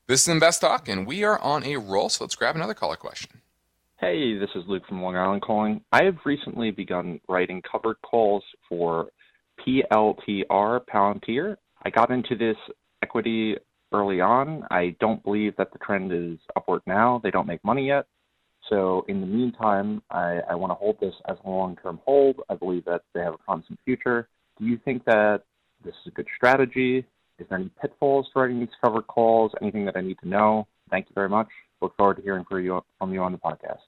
This 0.08 0.22
is 0.22 0.28
Invest 0.28 0.62
Talk, 0.62 0.88
and 0.88 1.08
we 1.08 1.24
are 1.24 1.40
on 1.40 1.64
a 1.64 1.78
roll. 1.78 2.10
So 2.10 2.26
let's 2.26 2.36
grab 2.36 2.56
another 2.56 2.76
caller 2.76 2.96
question. 2.96 3.42
Hey, 4.00 4.38
this 4.38 4.52
is 4.54 4.64
Luke 4.68 4.84
from 4.88 5.02
Long 5.02 5.16
Island 5.16 5.42
calling. 5.42 5.82
I 5.92 6.04
have 6.04 6.18
recently 6.26 6.70
begun 6.70 7.20
writing 7.28 7.64
covered 7.64 8.00
calls 8.04 8.44
for 8.70 9.08
PLTR 9.66 10.82
Palantir. 10.86 11.58
I 11.84 11.90
got 11.90 12.12
into 12.12 12.36
this 12.36 12.56
equity 13.02 13.56
early 13.92 14.22
on. 14.22 14.68
I 14.70 14.96
don't 15.00 15.24
believe 15.24 15.56
that 15.58 15.74
the 15.74 15.80
trend 15.80 16.12
is 16.14 16.38
upward 16.56 16.84
now. 16.86 17.20
They 17.24 17.32
don't 17.32 17.48
make 17.48 17.64
money 17.64 17.88
yet. 17.88 18.06
So 18.70 19.06
in 19.08 19.22
the 19.22 19.28
meantime, 19.28 20.04
I, 20.12 20.40
I 20.48 20.54
want 20.54 20.70
to 20.70 20.76
hold 20.76 21.00
this 21.00 21.16
as 21.28 21.38
a 21.44 21.50
long-term 21.50 22.02
hold. 22.06 22.42
I 22.48 22.54
believe 22.54 22.86
that 22.86 23.02
they 23.16 23.22
have 23.22 23.34
a 23.34 23.40
promising 23.40 23.80
future. 23.84 24.30
Do 24.60 24.66
you 24.68 24.78
think 24.86 25.04
that 25.06 25.46
this 25.84 25.96
is 26.06 26.12
a 26.12 26.12
good 26.12 26.28
strategy? 26.36 27.08
Is 27.40 27.48
there 27.50 27.58
any 27.60 27.70
pitfalls 27.82 28.28
to 28.34 28.40
writing 28.40 28.60
these 28.60 28.70
covered 28.82 29.08
calls? 29.08 29.52
Anything 29.62 29.86
that 29.86 29.98
I 29.98 30.02
need 30.02 30.18
to 30.20 30.28
know? 30.28 30.68
Thank 30.90 31.10
you 31.10 31.14
very 31.14 31.30
much. 31.30 31.50
Look 31.82 31.96
forward 31.98 32.18
to 32.18 32.24
hearing 32.24 32.46
from 32.46 32.64
you, 32.64 32.84
from 32.98 33.14
you 33.14 33.22
on 33.22 33.32
the 33.32 33.38
podcast. 33.38 33.80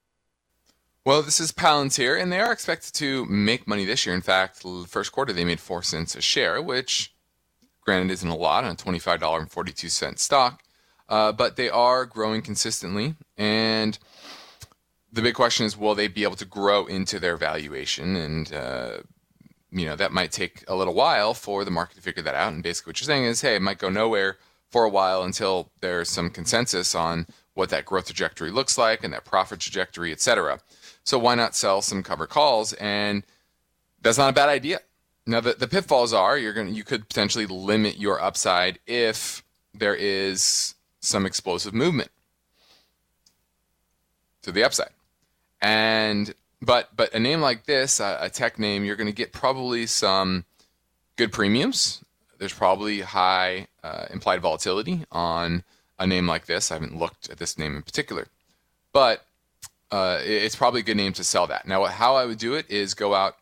Well, 1.04 1.22
this 1.22 1.40
is 1.40 1.52
Palantir, 1.52 2.20
and 2.20 2.30
they 2.30 2.40
are 2.40 2.52
expected 2.52 2.92
to 2.94 3.24
make 3.24 3.66
money 3.66 3.86
this 3.86 4.04
year. 4.04 4.14
In 4.14 4.20
fact, 4.20 4.62
the 4.62 4.84
first 4.86 5.12
quarter 5.12 5.32
they 5.32 5.44
made 5.44 5.60
four 5.60 5.82
cents 5.82 6.14
a 6.14 6.20
share, 6.20 6.60
which, 6.60 7.14
granted, 7.80 8.12
isn't 8.12 8.28
a 8.28 8.36
lot 8.36 8.64
on 8.64 8.72
a 8.72 8.76
twenty-five 8.76 9.20
dollar 9.20 9.40
and 9.40 9.50
forty-two 9.50 9.88
cent 9.88 10.18
stock, 10.18 10.62
uh, 11.08 11.32
but 11.32 11.56
they 11.56 11.70
are 11.70 12.04
growing 12.04 12.42
consistently. 12.42 13.14
And 13.38 13.98
the 15.10 15.22
big 15.22 15.34
question 15.34 15.64
is, 15.64 15.78
will 15.78 15.94
they 15.94 16.08
be 16.08 16.24
able 16.24 16.36
to 16.36 16.44
grow 16.44 16.84
into 16.84 17.18
their 17.18 17.38
valuation? 17.38 18.14
And 18.14 18.52
uh, 18.52 18.98
you 19.70 19.86
know 19.86 19.96
that 19.96 20.12
might 20.12 20.32
take 20.32 20.64
a 20.68 20.74
little 20.74 20.94
while 20.94 21.34
for 21.34 21.64
the 21.64 21.70
market 21.70 21.96
to 21.96 22.02
figure 22.02 22.22
that 22.22 22.34
out. 22.34 22.52
And 22.52 22.62
basically, 22.62 22.90
what 22.90 23.00
you're 23.00 23.06
saying 23.06 23.24
is, 23.24 23.40
hey, 23.40 23.56
it 23.56 23.62
might 23.62 23.78
go 23.78 23.90
nowhere 23.90 24.38
for 24.70 24.84
a 24.84 24.90
while 24.90 25.22
until 25.22 25.70
there's 25.80 26.10
some 26.10 26.30
consensus 26.30 26.94
on 26.94 27.26
what 27.54 27.70
that 27.70 27.84
growth 27.84 28.06
trajectory 28.06 28.50
looks 28.50 28.78
like 28.78 29.02
and 29.02 29.12
that 29.12 29.24
profit 29.24 29.60
trajectory, 29.60 30.12
et 30.12 30.20
cetera. 30.20 30.60
So 31.04 31.18
why 31.18 31.34
not 31.34 31.56
sell 31.56 31.82
some 31.82 32.02
cover 32.02 32.26
calls? 32.26 32.72
And 32.74 33.24
that's 34.00 34.18
not 34.18 34.30
a 34.30 34.34
bad 34.34 34.48
idea. 34.48 34.80
Now 35.26 35.40
the, 35.40 35.54
the 35.54 35.68
pitfalls 35.68 36.12
are 36.12 36.38
you're 36.38 36.52
going 36.52 36.74
you 36.74 36.84
could 36.84 37.08
potentially 37.08 37.46
limit 37.46 37.98
your 37.98 38.20
upside 38.20 38.78
if 38.86 39.42
there 39.74 39.94
is 39.94 40.74
some 41.00 41.26
explosive 41.26 41.74
movement 41.74 42.10
to 44.42 44.52
the 44.52 44.64
upside. 44.64 44.90
And 45.60 46.34
but 46.60 46.94
but 46.96 47.14
a 47.14 47.18
name 47.18 47.40
like 47.40 47.64
this, 47.64 48.00
a, 48.00 48.18
a 48.22 48.30
tech 48.30 48.58
name, 48.58 48.84
you're 48.84 48.96
going 48.96 49.08
to 49.08 49.12
get 49.12 49.32
probably 49.32 49.86
some 49.86 50.44
good 51.16 51.32
premiums. 51.32 52.02
There's 52.38 52.52
probably 52.52 53.00
high 53.00 53.66
uh, 53.82 54.06
implied 54.10 54.40
volatility 54.40 55.04
on 55.10 55.64
a 55.98 56.06
name 56.06 56.26
like 56.26 56.46
this. 56.46 56.70
I 56.70 56.74
haven't 56.74 56.96
looked 56.96 57.28
at 57.30 57.38
this 57.38 57.58
name 57.58 57.76
in 57.76 57.82
particular, 57.82 58.28
but 58.92 59.24
uh, 59.90 60.20
it's 60.22 60.56
probably 60.56 60.80
a 60.80 60.84
good 60.84 60.96
name 60.96 61.12
to 61.14 61.24
sell 61.24 61.46
that. 61.46 61.66
Now, 61.66 61.84
how 61.84 62.16
I 62.16 62.26
would 62.26 62.38
do 62.38 62.54
it 62.54 62.70
is 62.70 62.94
go 62.94 63.14
out 63.14 63.36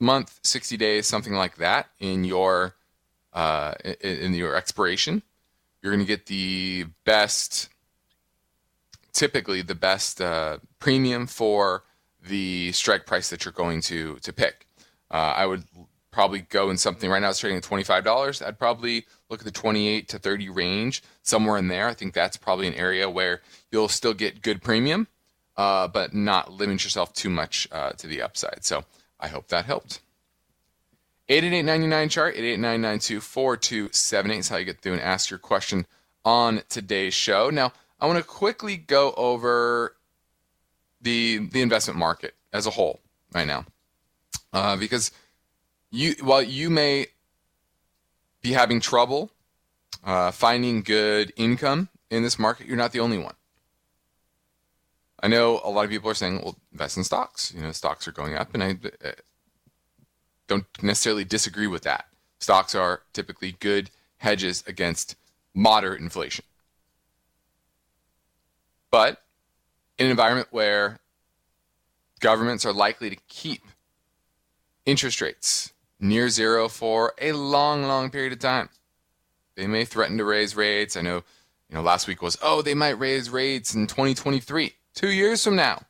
month, 0.00 0.40
60 0.42 0.76
days, 0.76 1.06
something 1.06 1.32
like 1.32 1.56
that 1.56 1.88
in 1.98 2.24
your 2.24 2.74
uh, 3.32 3.74
in, 3.84 4.18
in 4.18 4.34
your 4.34 4.56
expiration. 4.56 5.22
You're 5.82 5.92
going 5.92 6.04
to 6.04 6.08
get 6.08 6.26
the 6.26 6.86
best, 7.04 7.68
typically 9.12 9.62
the 9.62 9.74
best 9.74 10.20
uh, 10.20 10.58
premium 10.78 11.26
for 11.26 11.84
the 12.28 12.72
strike 12.72 13.06
price 13.06 13.30
that 13.30 13.44
you're 13.44 13.52
going 13.52 13.80
to 13.82 14.16
to 14.16 14.32
pick. 14.32 14.66
Uh, 15.10 15.34
I 15.36 15.46
would 15.46 15.64
probably 16.16 16.40
go 16.40 16.70
in 16.70 16.78
something 16.78 17.10
right 17.10 17.20
now 17.20 17.28
it's 17.28 17.40
trading 17.40 17.58
at 17.58 17.62
$25 17.62 18.46
i'd 18.46 18.58
probably 18.58 19.04
look 19.28 19.40
at 19.40 19.44
the 19.44 19.50
28 19.50 20.08
to 20.08 20.18
30 20.18 20.48
range 20.48 21.02
somewhere 21.22 21.58
in 21.58 21.68
there. 21.68 21.88
I 21.88 21.92
think 21.92 22.14
that's 22.14 22.38
probably 22.38 22.66
an 22.66 22.72
area 22.72 23.10
where 23.10 23.42
you'll 23.70 23.88
still 23.88 24.14
get 24.14 24.40
good 24.40 24.62
premium 24.62 25.08
uh, 25.58 25.88
but 25.88 26.14
not 26.14 26.52
limit 26.52 26.84
yourself 26.84 27.12
too 27.12 27.28
much 27.28 27.68
uh, 27.70 27.90
to 27.92 28.06
the 28.06 28.22
upside. 28.22 28.64
So 28.64 28.84
i 29.20 29.28
hope 29.28 29.48
that 29.48 29.66
helped. 29.66 30.00
888-99 31.28 32.10
chart 32.10 32.34
888-992-4278 32.36 34.38
is 34.38 34.48
how 34.48 34.56
you 34.56 34.64
get 34.64 34.80
through 34.80 34.94
and 34.94 35.02
ask 35.02 35.28
your 35.28 35.38
question 35.38 35.86
on 36.24 36.62
today's 36.70 37.12
show. 37.12 37.50
Now 37.50 37.74
i 38.00 38.06
want 38.06 38.18
to 38.18 38.24
quickly 38.24 38.78
go 38.78 39.12
over 39.18 39.95
the 41.00 41.38
the 41.52 41.62
investment 41.62 41.98
market 41.98 42.34
as 42.52 42.66
a 42.66 42.70
whole 42.70 43.00
right 43.32 43.46
now 43.46 43.64
uh, 44.52 44.76
because 44.76 45.10
you 45.90 46.14
while 46.20 46.42
you 46.42 46.70
may 46.70 47.06
be 48.42 48.52
having 48.52 48.80
trouble 48.80 49.30
uh, 50.04 50.30
finding 50.30 50.82
good 50.82 51.32
income 51.36 51.88
in 52.10 52.22
this 52.22 52.38
market, 52.38 52.66
you're 52.66 52.76
not 52.76 52.92
the 52.92 53.00
only 53.00 53.18
one. 53.18 53.34
I 55.20 55.28
know 55.28 55.60
a 55.64 55.70
lot 55.70 55.84
of 55.84 55.90
people 55.90 56.10
are 56.10 56.14
saying, 56.14 56.42
"Well, 56.42 56.56
invest 56.72 56.96
in 56.96 57.04
stocks." 57.04 57.52
You 57.54 57.62
know, 57.62 57.72
stocks 57.72 58.06
are 58.06 58.12
going 58.12 58.34
up, 58.34 58.54
and 58.54 58.62
I 58.62 58.78
uh, 59.04 59.12
don't 60.46 60.66
necessarily 60.82 61.24
disagree 61.24 61.66
with 61.66 61.82
that. 61.82 62.06
Stocks 62.38 62.74
are 62.74 63.02
typically 63.12 63.52
good 63.52 63.90
hedges 64.18 64.62
against 64.66 65.16
moderate 65.54 66.00
inflation, 66.00 66.44
but 68.90 69.22
in 69.98 70.06
an 70.06 70.10
environment 70.10 70.48
where 70.50 70.98
governments 72.20 72.64
are 72.64 72.72
likely 72.72 73.10
to 73.10 73.16
keep 73.28 73.62
interest 74.84 75.20
rates 75.20 75.72
near 75.98 76.28
zero 76.28 76.68
for 76.68 77.14
a 77.20 77.32
long, 77.32 77.84
long 77.84 78.10
period 78.10 78.32
of 78.32 78.38
time. 78.38 78.68
They 79.56 79.66
may 79.66 79.84
threaten 79.84 80.18
to 80.18 80.24
raise 80.24 80.54
rates. 80.54 80.96
I 80.96 81.00
know, 81.00 81.16
you 81.68 81.74
know, 81.74 81.82
last 81.82 82.06
week 82.06 82.22
was, 82.22 82.36
oh, 82.42 82.62
they 82.62 82.74
might 82.74 82.98
raise 82.98 83.30
rates 83.30 83.74
in 83.74 83.86
2023, 83.86 84.74
two 84.94 85.10
years 85.10 85.42
from 85.42 85.56
now. 85.56 85.82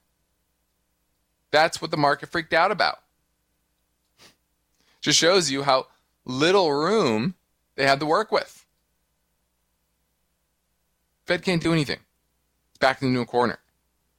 That's 1.50 1.82
what 1.82 1.90
the 1.90 1.96
market 1.96 2.28
freaked 2.28 2.52
out 2.52 2.70
about. 2.70 2.98
Just 5.00 5.18
shows 5.18 5.50
you 5.50 5.62
how 5.62 5.86
little 6.24 6.72
room 6.72 7.34
they 7.76 7.86
had 7.86 8.00
to 8.00 8.06
work 8.06 8.32
with. 8.32 8.66
Fed 11.24 11.42
can't 11.42 11.62
do 11.62 11.72
anything. 11.72 11.98
It's 12.70 12.78
backed 12.78 13.02
into 13.02 13.20
a 13.20 13.26
corner. 13.26 13.58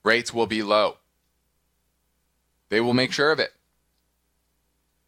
Rates 0.08 0.34
will 0.34 0.48
be 0.48 0.64
low. 0.64 1.00
They 2.70 2.80
will 2.80 2.94
make 2.94 3.12
sure 3.12 3.34
of 3.34 3.42
it. 3.42 3.52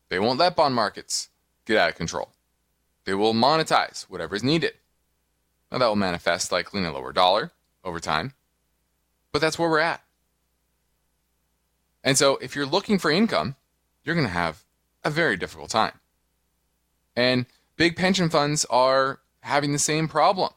They 0.10 0.20
won't 0.20 0.40
let 0.40 0.58
bond 0.58 0.76
markets 0.76 1.30
get 1.64 1.78
out 1.78 1.92
of 1.92 1.96
control. 1.96 2.34
They 3.06 3.14
will 3.14 3.34
monetize 3.34 4.04
whatever 4.10 4.36
is 4.36 4.44
needed. 4.44 4.74
Now, 5.72 5.78
that 5.78 5.88
will 5.88 5.96
manifest 5.96 6.52
likely 6.52 6.82
in 6.82 6.86
a 6.86 6.92
lower 6.92 7.14
dollar 7.14 7.52
over 7.82 8.02
time, 8.02 8.34
but 9.32 9.40
that's 9.40 9.58
where 9.58 9.70
we're 9.70 9.80
at. 9.80 10.04
And 12.04 12.18
so, 12.18 12.36
if 12.42 12.54
you're 12.54 12.66
looking 12.66 13.00
for 13.00 13.10
income, 13.10 13.56
you're 14.04 14.16
going 14.16 14.28
to 14.28 14.34
have 14.34 14.66
a 15.06 15.10
very 15.10 15.38
difficult 15.38 15.70
time. 15.70 15.98
And 17.16 17.46
big 17.78 17.96
pension 17.96 18.30
funds 18.30 18.66
are 18.66 19.22
having 19.44 19.72
the 19.72 19.80
same 19.80 20.10
problem. 20.10 20.52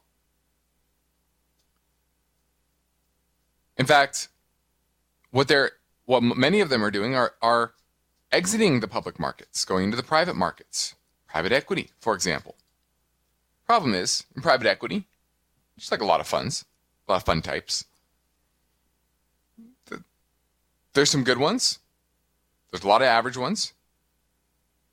In 3.76 3.86
fact, 3.86 4.28
what 5.32 5.48
they're 5.48 5.72
what 6.04 6.22
many 6.22 6.60
of 6.60 6.68
them 6.68 6.84
are 6.84 6.90
doing 6.90 7.16
are 7.16 7.34
are 7.42 7.72
exiting 8.30 8.78
the 8.78 8.88
public 8.88 9.18
markets, 9.18 9.64
going 9.64 9.84
into 9.84 9.96
the 9.96 10.02
private 10.02 10.36
markets, 10.36 10.94
private 11.26 11.52
equity, 11.52 11.90
for 11.98 12.14
example. 12.14 12.54
Problem 13.66 13.94
is, 13.94 14.24
in 14.36 14.42
private 14.42 14.66
equity, 14.66 15.04
just 15.76 15.90
like 15.90 16.00
a 16.00 16.06
lot 16.06 16.20
of 16.20 16.26
funds, 16.26 16.64
a 17.08 17.12
lot 17.12 17.16
of 17.16 17.24
fund 17.24 17.42
types, 17.42 17.84
there's 20.94 21.10
some 21.10 21.24
good 21.24 21.38
ones, 21.38 21.78
there's 22.70 22.84
a 22.84 22.88
lot 22.88 23.02
of 23.02 23.06
average 23.06 23.36
ones, 23.36 23.72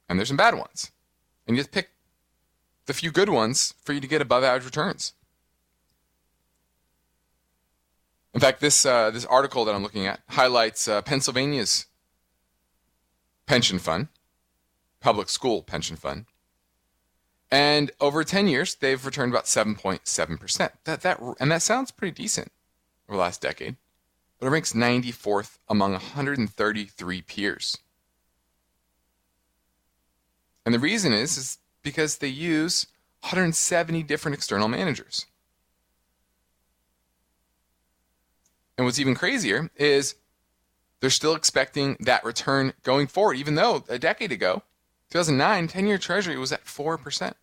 and 0.08 0.18
there's 0.18 0.30
some 0.30 0.38
bad 0.38 0.56
ones. 0.56 0.92
And 1.46 1.56
you 1.56 1.64
just 1.64 1.72
pick 1.72 1.90
the 2.86 2.94
few 2.94 3.12
good 3.12 3.30
ones 3.30 3.74
for 3.84 3.94
you 3.94 4.00
to 4.00 4.08
get 4.08 4.22
above 4.22 4.44
average 4.44 4.66
returns. 4.66 5.14
In 8.34 8.40
fact, 8.40 8.62
this 8.62 8.86
uh, 8.86 9.10
this 9.12 9.26
article 9.26 9.66
that 9.66 9.74
I'm 9.74 9.84
looking 9.84 10.06
at 10.06 10.22
highlights 10.30 10.88
uh, 10.88 11.02
Pennsylvania's 11.02 11.88
pension 13.48 13.80
fund, 13.80 14.08
public 15.00 15.30
school 15.30 15.64
pension 15.64 15.96
fund. 15.96 16.26
And 17.52 17.90
over 18.00 18.24
10 18.24 18.48
years, 18.48 18.76
they've 18.76 19.04
returned 19.04 19.34
about 19.34 19.46
7.7%. 19.46 20.72
That, 20.84 21.02
that, 21.02 21.20
and 21.40 21.52
that 21.52 21.64
sounds 21.64 21.90
pretty 21.90 22.14
decent 22.14 22.52
over 23.08 23.18
the 23.18 23.22
last 23.22 23.42
decade, 23.42 23.76
but 24.40 24.46
it 24.46 24.52
ranks 24.52 24.74
94th 24.74 25.58
among 25.68 25.94
133 25.94 27.22
peers. 27.24 27.80
And 30.64 30.76
the 30.76 30.80
reason 30.80 31.12
is, 31.12 31.38
is 31.38 31.58
because 31.82 32.18
they 32.18 32.28
use 32.28 32.86
170 33.22 34.04
different 34.04 34.36
external 34.38 34.68
managers. 34.68 35.26
And 38.80 38.86
what's 38.86 38.98
even 38.98 39.14
crazier 39.14 39.70
is 39.76 40.16
they're 41.02 41.10
still 41.10 41.36
expecting 41.36 41.98
that 42.00 42.24
return 42.24 42.72
going 42.82 43.08
forward, 43.08 43.36
even 43.36 43.56
though 43.56 43.84
a 43.90 44.00
decade 44.00 44.32
ago, 44.32 44.64
2009, 45.10 45.68
10 45.68 45.86
year 45.86 45.98
treasury 45.98 46.38
was 46.38 46.54
at 46.54 46.64
4%. 46.64 47.34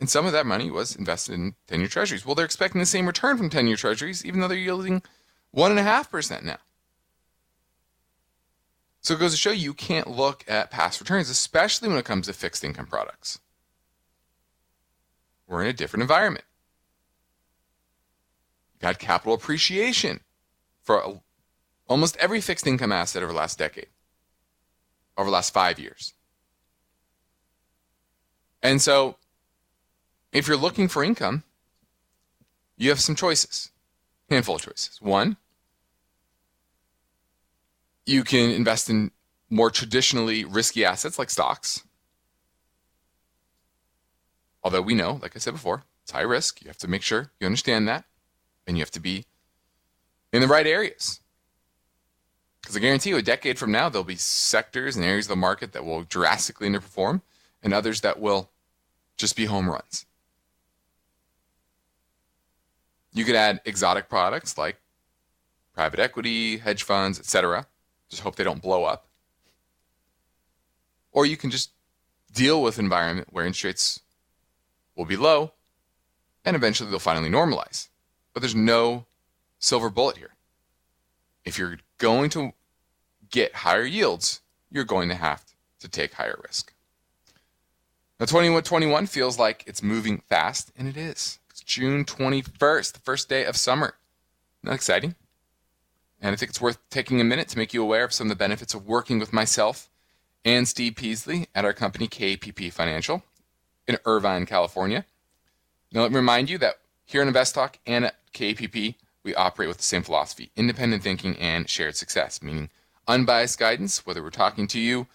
And 0.00 0.08
some 0.08 0.24
of 0.24 0.32
that 0.32 0.46
money 0.46 0.70
was 0.70 0.96
invested 0.96 1.34
in 1.34 1.56
10 1.66 1.80
year 1.80 1.90
treasuries. 1.90 2.24
Well, 2.24 2.34
they're 2.34 2.46
expecting 2.46 2.78
the 2.78 2.86
same 2.86 3.06
return 3.06 3.36
from 3.36 3.50
10 3.50 3.66
year 3.66 3.76
treasuries, 3.76 4.24
even 4.24 4.40
though 4.40 4.48
they're 4.48 4.56
yielding 4.56 5.02
1.5% 5.54 6.42
now. 6.42 6.56
So 9.02 9.12
it 9.12 9.20
goes 9.20 9.32
to 9.32 9.36
show 9.36 9.50
you, 9.50 9.60
you 9.60 9.74
can't 9.74 10.08
look 10.08 10.42
at 10.48 10.70
past 10.70 11.00
returns, 11.00 11.28
especially 11.28 11.90
when 11.90 11.98
it 11.98 12.06
comes 12.06 12.28
to 12.28 12.32
fixed 12.32 12.64
income 12.64 12.86
products. 12.86 13.40
We're 15.46 15.60
in 15.60 15.68
a 15.68 15.74
different 15.74 16.00
environment. 16.00 16.46
Had 18.84 18.98
capital 18.98 19.32
appreciation 19.32 20.20
for 20.82 21.22
almost 21.88 22.18
every 22.18 22.42
fixed 22.42 22.66
income 22.66 22.92
asset 22.92 23.22
over 23.22 23.32
the 23.32 23.38
last 23.38 23.58
decade, 23.58 23.86
over 25.16 25.30
the 25.30 25.32
last 25.32 25.54
five 25.54 25.78
years. 25.78 26.12
And 28.62 28.82
so, 28.82 29.16
if 30.32 30.46
you're 30.46 30.58
looking 30.58 30.88
for 30.88 31.02
income, 31.02 31.44
you 32.76 32.90
have 32.90 33.00
some 33.00 33.14
choices, 33.14 33.70
handful 34.28 34.56
of 34.56 34.60
choices. 34.60 35.00
One, 35.00 35.38
you 38.04 38.22
can 38.22 38.50
invest 38.50 38.90
in 38.90 39.12
more 39.48 39.70
traditionally 39.70 40.44
risky 40.44 40.84
assets 40.84 41.18
like 41.18 41.30
stocks. 41.30 41.84
Although 44.62 44.82
we 44.82 44.94
know, 44.94 45.20
like 45.22 45.34
I 45.34 45.38
said 45.38 45.54
before, 45.54 45.84
it's 46.02 46.12
high 46.12 46.20
risk. 46.20 46.60
You 46.60 46.68
have 46.68 46.76
to 46.78 46.88
make 46.88 47.00
sure 47.00 47.32
you 47.40 47.46
understand 47.46 47.88
that, 47.88 48.04
and 48.66 48.76
you 48.76 48.82
have 48.82 48.90
to 48.92 49.00
be 49.00 49.26
in 50.32 50.40
the 50.40 50.48
right 50.48 50.66
areas. 50.66 51.20
Because 52.60 52.76
I 52.76 52.80
guarantee 52.80 53.10
you, 53.10 53.18
a 53.18 53.22
decade 53.22 53.58
from 53.58 53.72
now, 53.72 53.88
there'll 53.88 54.04
be 54.04 54.16
sectors 54.16 54.96
and 54.96 55.04
areas 55.04 55.26
of 55.26 55.30
the 55.30 55.36
market 55.36 55.72
that 55.72 55.84
will 55.84 56.02
drastically 56.02 56.68
underperform, 56.68 57.20
and 57.62 57.74
others 57.74 58.00
that 58.00 58.18
will 58.18 58.50
just 59.16 59.36
be 59.36 59.44
home 59.44 59.68
runs. 59.68 60.06
You 63.12 63.24
could 63.24 63.36
add 63.36 63.60
exotic 63.64 64.08
products 64.08 64.58
like 64.58 64.80
private 65.72 66.00
equity, 66.00 66.58
hedge 66.58 66.82
funds, 66.82 67.18
etc. 67.18 67.66
Just 68.08 68.22
hope 68.22 68.36
they 68.36 68.44
don't 68.44 68.62
blow 68.62 68.84
up. 68.84 69.06
Or 71.12 71.26
you 71.26 71.36
can 71.36 71.50
just 71.50 71.70
deal 72.32 72.60
with 72.62 72.78
environment 72.78 73.28
where 73.30 73.46
interest 73.46 73.64
rates 73.64 74.00
will 74.96 75.04
be 75.04 75.16
low 75.16 75.52
and 76.44 76.56
eventually 76.56 76.90
they'll 76.90 76.98
finally 76.98 77.30
normalize. 77.30 77.88
But 78.34 78.40
there's 78.40 78.54
no 78.54 79.06
silver 79.58 79.88
bullet 79.88 80.18
here. 80.18 80.34
If 81.44 81.58
you're 81.58 81.78
going 81.98 82.28
to 82.30 82.52
get 83.30 83.54
higher 83.54 83.84
yields, 83.84 84.42
you're 84.70 84.84
going 84.84 85.08
to 85.08 85.14
have 85.14 85.44
to 85.80 85.88
take 85.88 86.14
higher 86.14 86.38
risk. 86.44 86.74
Now, 88.20 88.26
2121 88.26 89.06
feels 89.06 89.38
like 89.38 89.64
it's 89.66 89.82
moving 89.82 90.22
fast, 90.28 90.72
and 90.76 90.88
it 90.88 90.96
is. 90.96 91.38
It's 91.50 91.60
June 91.60 92.04
21st, 92.04 92.92
the 92.92 93.00
first 93.00 93.28
day 93.28 93.44
of 93.44 93.56
summer. 93.56 93.94
That 94.62 94.74
exciting? 94.74 95.14
And 96.20 96.32
I 96.32 96.36
think 96.36 96.50
it's 96.50 96.60
worth 96.60 96.78
taking 96.90 97.20
a 97.20 97.24
minute 97.24 97.48
to 97.48 97.58
make 97.58 97.74
you 97.74 97.82
aware 97.82 98.04
of 98.04 98.12
some 98.12 98.26
of 98.26 98.30
the 98.30 98.36
benefits 98.36 98.72
of 98.72 98.86
working 98.86 99.18
with 99.18 99.32
myself 99.32 99.90
and 100.44 100.66
Steve 100.66 100.96
Peasley 100.96 101.48
at 101.54 101.64
our 101.64 101.72
company 101.72 102.08
KPP 102.08 102.72
Financial 102.72 103.22
in 103.86 103.98
Irvine, 104.04 104.46
California. 104.46 105.04
Now, 105.92 106.02
let 106.02 106.12
me 106.12 106.16
remind 106.16 106.48
you 106.50 106.58
that 106.58 106.78
here 107.04 107.22
in 107.22 107.28
Invest 107.28 107.54
Talk 107.54 107.78
and 107.86 108.06
at 108.06 108.16
KPP, 108.32 108.96
we 109.22 109.34
operate 109.34 109.68
with 109.68 109.78
the 109.78 109.84
same 109.84 110.02
philosophy 110.02 110.50
independent 110.56 111.02
thinking 111.02 111.36
and 111.36 111.68
shared 111.68 111.96
success, 111.96 112.42
meaning 112.42 112.70
unbiased 113.06 113.58
guidance, 113.58 114.06
whether 114.06 114.22
we're 114.22 114.30
talking 114.30 114.66
to 114.68 114.78
you 114.78 115.06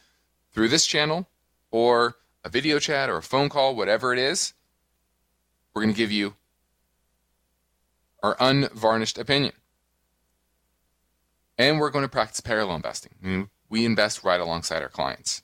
through 0.52 0.70
this 0.70 0.86
channel 0.86 1.28
or 1.72 2.16
a 2.44 2.50
video 2.50 2.80
chat 2.80 3.10
or 3.10 3.18
a 3.18 3.22
phone 3.22 3.50
call, 3.50 3.76
whatever 3.76 4.14
it 4.14 4.20
is, 4.20 4.54
we're 5.74 5.82
going 5.82 5.94
to 5.94 5.98
give 5.98 6.12
you 6.12 6.36
our 8.24 8.36
unvarnished 8.40 9.18
opinion. 9.18 9.54
And 11.58 11.80
we're 11.80 11.90
going 11.90 12.06
to 12.06 12.10
practice 12.10 12.40
parallel 12.40 12.78
investing. 12.78 13.50
we 13.70 13.86
invest 13.86 14.24
right 14.24 14.40
alongside 14.40 14.82
our 14.82 14.90
clients. 14.90 15.44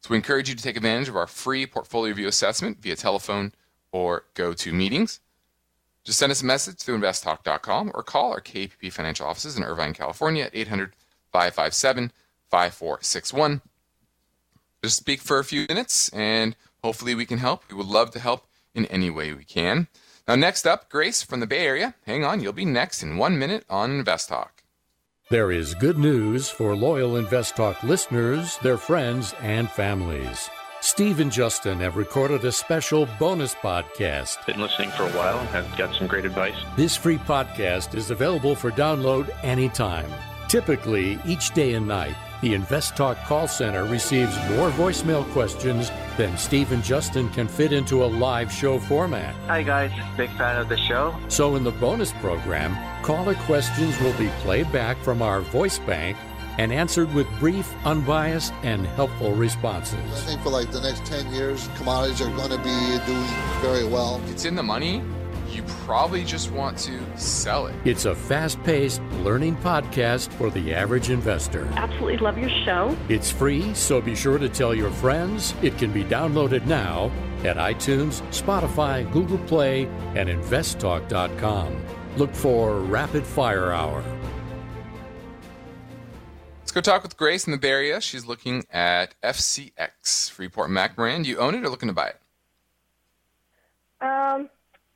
So 0.00 0.10
we 0.10 0.16
encourage 0.16 0.48
you 0.48 0.54
to 0.56 0.62
take 0.62 0.76
advantage 0.76 1.08
of 1.08 1.16
our 1.16 1.28
free 1.28 1.64
portfolio 1.64 2.10
review 2.10 2.28
assessment 2.28 2.78
via 2.82 2.96
telephone 2.96 3.52
or 3.92 4.24
go 4.34 4.52
to 4.52 4.72
meetings. 4.72 5.20
Just 6.04 6.18
send 6.18 6.32
us 6.32 6.42
a 6.42 6.46
message 6.46 6.78
through 6.78 6.98
investtalk.com 6.98 7.92
or 7.94 8.02
call 8.02 8.32
our 8.32 8.40
KPP 8.40 8.92
financial 8.92 9.26
offices 9.26 9.56
in 9.56 9.62
Irvine, 9.62 9.94
California 9.94 10.44
at 10.44 10.54
800 10.54 10.94
557 11.32 12.12
5461. 12.50 13.62
Just 14.82 14.96
speak 14.96 15.20
for 15.20 15.38
a 15.38 15.44
few 15.44 15.66
minutes 15.68 16.08
and 16.10 16.56
hopefully 16.82 17.14
we 17.14 17.26
can 17.26 17.38
help. 17.38 17.62
We 17.70 17.76
would 17.76 17.86
love 17.86 18.10
to 18.12 18.18
help 18.18 18.46
in 18.74 18.86
any 18.86 19.10
way 19.10 19.32
we 19.32 19.44
can. 19.44 19.86
Now, 20.26 20.34
next 20.36 20.66
up, 20.66 20.88
Grace 20.88 21.22
from 21.22 21.40
the 21.40 21.46
Bay 21.46 21.66
Area. 21.66 21.94
Hang 22.06 22.24
on, 22.24 22.40
you'll 22.40 22.52
be 22.52 22.64
next 22.64 23.02
in 23.02 23.16
one 23.16 23.38
minute 23.38 23.64
on 23.68 23.90
Invest 23.90 24.28
Talk. 24.28 24.62
There 25.30 25.50
is 25.50 25.74
good 25.74 25.98
news 25.98 26.48
for 26.48 26.76
loyal 26.76 27.16
Invest 27.16 27.56
Talk 27.56 27.82
listeners, 27.82 28.58
their 28.58 28.76
friends, 28.76 29.34
and 29.40 29.70
families. 29.70 30.50
Steve 30.82 31.20
and 31.20 31.30
Justin 31.30 31.78
have 31.78 31.96
recorded 31.96 32.44
a 32.44 32.50
special 32.50 33.06
bonus 33.16 33.54
podcast. 33.54 34.44
Been 34.46 34.60
listening 34.60 34.90
for 34.90 35.04
a 35.04 35.10
while 35.10 35.38
and 35.38 35.48
have 35.50 35.78
got 35.78 35.94
some 35.94 36.08
great 36.08 36.24
advice. 36.24 36.56
This 36.74 36.96
free 36.96 37.18
podcast 37.18 37.94
is 37.94 38.10
available 38.10 38.56
for 38.56 38.72
download 38.72 39.30
anytime. 39.44 40.10
Typically, 40.48 41.20
each 41.24 41.52
day 41.52 41.74
and 41.74 41.86
night, 41.86 42.16
the 42.40 42.54
Invest 42.54 42.96
Talk 42.96 43.16
call 43.18 43.46
center 43.46 43.84
receives 43.84 44.36
more 44.50 44.70
voicemail 44.70 45.24
questions 45.30 45.92
than 46.16 46.36
Steve 46.36 46.72
and 46.72 46.82
Justin 46.82 47.30
can 47.30 47.46
fit 47.46 47.72
into 47.72 48.02
a 48.02 48.06
live 48.06 48.50
show 48.50 48.80
format. 48.80 49.36
Hi, 49.46 49.62
guys. 49.62 49.92
Big 50.16 50.30
fan 50.30 50.60
of 50.60 50.68
the 50.68 50.76
show. 50.76 51.14
So, 51.28 51.54
in 51.54 51.62
the 51.62 51.70
bonus 51.70 52.10
program, 52.14 52.76
caller 53.04 53.36
questions 53.46 53.96
will 54.00 54.18
be 54.18 54.30
played 54.40 54.70
back 54.72 54.96
from 55.04 55.22
our 55.22 55.42
voice 55.42 55.78
bank 55.78 56.16
and 56.58 56.72
answered 56.72 57.12
with 57.14 57.26
brief, 57.38 57.72
unbiased, 57.84 58.52
and 58.62 58.86
helpful 58.88 59.32
responses. 59.32 59.98
I 60.12 60.26
think 60.26 60.42
for 60.42 60.50
like 60.50 60.70
the 60.70 60.80
next 60.80 61.04
10 61.06 61.32
years, 61.32 61.68
commodities 61.76 62.20
are 62.20 62.30
going 62.36 62.50
to 62.50 62.58
be 62.58 63.06
doing 63.06 63.26
very 63.60 63.86
well. 63.86 64.20
If 64.24 64.32
it's 64.32 64.44
in 64.44 64.54
the 64.54 64.62
money, 64.62 65.02
you 65.50 65.62
probably 65.84 66.24
just 66.24 66.50
want 66.50 66.78
to 66.78 67.00
sell 67.16 67.66
it. 67.66 67.74
It's 67.84 68.06
a 68.06 68.14
fast 68.14 68.62
paced 68.64 69.02
learning 69.22 69.56
podcast 69.56 70.32
for 70.32 70.50
the 70.50 70.74
average 70.74 71.10
investor. 71.10 71.68
Absolutely 71.76 72.18
love 72.18 72.38
your 72.38 72.50
show. 72.64 72.96
It's 73.08 73.30
free, 73.30 73.74
so 73.74 74.00
be 74.00 74.14
sure 74.14 74.38
to 74.38 74.48
tell 74.48 74.74
your 74.74 74.90
friends. 74.90 75.54
It 75.62 75.76
can 75.78 75.92
be 75.92 76.04
downloaded 76.04 76.66
now 76.66 77.10
at 77.44 77.56
iTunes, 77.56 78.22
Spotify, 78.30 79.10
Google 79.12 79.38
Play, 79.38 79.84
and 80.14 80.28
investtalk.com. 80.28 81.84
Look 82.16 82.34
for 82.34 82.80
Rapid 82.80 83.26
Fire 83.26 83.72
Hour. 83.72 84.02
Let's 86.74 86.86
go 86.86 86.92
talk 86.92 87.02
with 87.02 87.18
Grace 87.18 87.46
in 87.46 87.50
the 87.50 87.58
Bay 87.58 87.68
Area. 87.68 88.00
She's 88.00 88.24
looking 88.24 88.64
at 88.72 89.14
FCX, 89.22 90.30
Freeport 90.30 90.70
McMoran. 90.70 91.22
Do 91.22 91.28
you 91.28 91.36
own 91.36 91.54
it 91.54 91.62
or 91.62 91.68
looking 91.68 91.88
to 91.88 91.92
buy 91.92 92.06
it? 92.08 92.20
Um, 94.00 94.48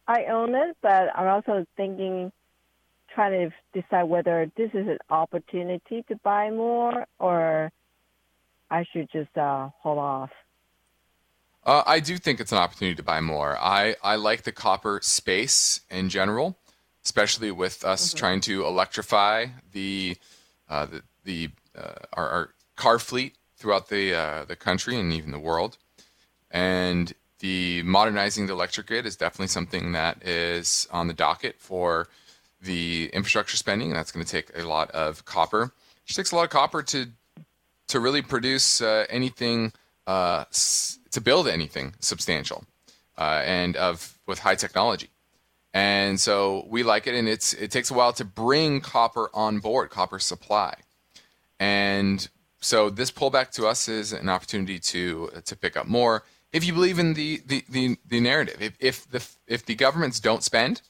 I 0.08 0.24
own 0.24 0.54
it, 0.54 0.74
but 0.80 1.10
I'm 1.14 1.28
also 1.28 1.66
thinking, 1.76 2.32
trying 3.14 3.50
to 3.50 3.78
decide 3.78 4.04
whether 4.04 4.50
this 4.56 4.70
is 4.72 4.88
an 4.88 4.96
opportunity 5.10 6.02
to 6.08 6.16
buy 6.24 6.50
more 6.50 7.04
or 7.18 7.70
I 8.70 8.86
should 8.90 9.10
just 9.12 9.36
uh, 9.36 9.68
hold 9.82 9.98
off. 9.98 10.30
Uh, 11.62 11.82
I 11.86 12.00
do 12.00 12.16
think 12.16 12.40
it's 12.40 12.52
an 12.52 12.58
opportunity 12.58 12.94
to 12.94 13.02
buy 13.02 13.20
more. 13.20 13.58
I, 13.58 13.96
I 14.02 14.16
like 14.16 14.44
the 14.44 14.52
copper 14.52 15.00
space 15.02 15.82
in 15.90 16.08
general, 16.08 16.56
especially 17.04 17.50
with 17.50 17.84
us 17.84 18.08
mm-hmm. 18.08 18.18
trying 18.18 18.40
to 18.40 18.64
electrify 18.64 19.48
the 19.74 20.16
uh, 20.68 20.86
the, 20.86 21.02
the 21.24 21.50
our, 22.12 22.28
our, 22.28 22.50
car 22.76 22.98
fleet 22.98 23.34
throughout 23.56 23.88
the 23.88 24.14
uh, 24.14 24.44
the 24.44 24.56
country 24.56 25.00
and 25.00 25.12
even 25.12 25.30
the 25.30 25.38
world. 25.38 25.78
And 26.50 27.14
the 27.40 27.82
modernizing 27.82 28.46
the 28.46 28.52
electric 28.52 28.86
grid 28.86 29.06
is 29.06 29.16
definitely 29.16 29.48
something 29.48 29.92
that 29.92 30.22
is 30.26 30.86
on 30.90 31.06
the 31.06 31.14
docket 31.14 31.56
for 31.58 32.08
the 32.60 33.10
infrastructure 33.12 33.56
spending, 33.56 33.88
and 33.88 33.96
that's 33.96 34.12
going 34.12 34.24
to 34.24 34.30
take 34.30 34.50
a 34.56 34.62
lot 34.66 34.90
of 34.90 35.24
copper. 35.24 35.72
It 36.06 36.14
takes 36.14 36.32
a 36.32 36.36
lot 36.36 36.44
of 36.44 36.50
copper 36.50 36.82
to 36.82 37.06
to 37.88 38.00
really 38.00 38.22
produce 38.22 38.80
uh, 38.80 39.06
anything 39.08 39.72
uh, 40.06 40.44
s- 40.48 40.98
to 41.12 41.20
build 41.20 41.48
anything 41.48 41.94
substantial 42.00 42.64
uh, 43.18 43.42
and 43.44 43.76
of 43.76 44.18
with 44.26 44.40
high 44.40 44.54
technology. 44.54 45.10
And 45.72 46.18
so 46.18 46.66
we 46.68 46.82
like 46.82 47.06
it, 47.06 47.14
and 47.14 47.28
it's 47.28 47.52
it 47.52 47.70
takes 47.70 47.90
a 47.90 47.94
while 47.94 48.12
to 48.14 48.24
bring 48.24 48.80
copper 48.80 49.28
on 49.34 49.58
board, 49.58 49.90
copper 49.90 50.18
supply, 50.18 50.76
and 51.59 52.28
so 52.61 52.90
this 52.90 53.11
pullback 53.11 53.50
to 53.52 53.66
us 53.66 53.88
is 53.88 54.12
an 54.12 54.28
opportunity 54.28 54.78
to 54.78 55.30
to 55.44 55.57
pick 55.57 55.76
up 55.76 55.86
more 55.86 56.24
if 56.52 56.64
you 56.64 56.72
believe 56.72 56.98
in 56.98 57.14
the 57.14 57.42
the, 57.46 57.64
the, 57.68 57.98
the 58.07 58.20
narrative. 58.20 58.61
If, 58.61 58.76
if 58.80 59.11
the 59.11 59.26
if 59.46 59.64
the 59.64 59.74
governments 59.74 60.20
don't 60.20 60.42
spend, 60.42 60.82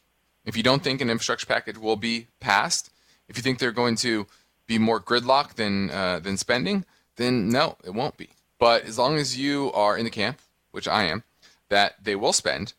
If 0.46 0.56
you 0.56 0.62
don't 0.62 0.82
think 0.82 1.00
an 1.00 1.10
infrastructure 1.10 1.46
package 1.46 1.76
will 1.76 1.96
be 1.96 2.28
passed, 2.40 2.90
if 3.28 3.36
you 3.36 3.42
think 3.42 3.58
they're 3.58 3.72
going 3.72 3.96
to 3.96 4.26
be 4.66 4.78
more 4.78 5.00
gridlock 5.00 5.54
than 5.54 5.90
uh, 5.90 6.20
than 6.20 6.36
spending, 6.36 6.84
then 7.16 7.48
no, 7.48 7.76
it 7.84 7.92
won't 7.92 8.16
be. 8.16 8.30
But 8.58 8.84
as 8.84 8.96
long 8.96 9.16
as 9.16 9.36
you 9.36 9.72
are 9.72 9.98
in 9.98 10.04
the 10.04 10.10
camp, 10.10 10.38
which 10.70 10.88
I 10.88 11.04
am, 11.04 11.24
that 11.68 12.02
they 12.02 12.14
will 12.14 12.32
spend, 12.32 12.74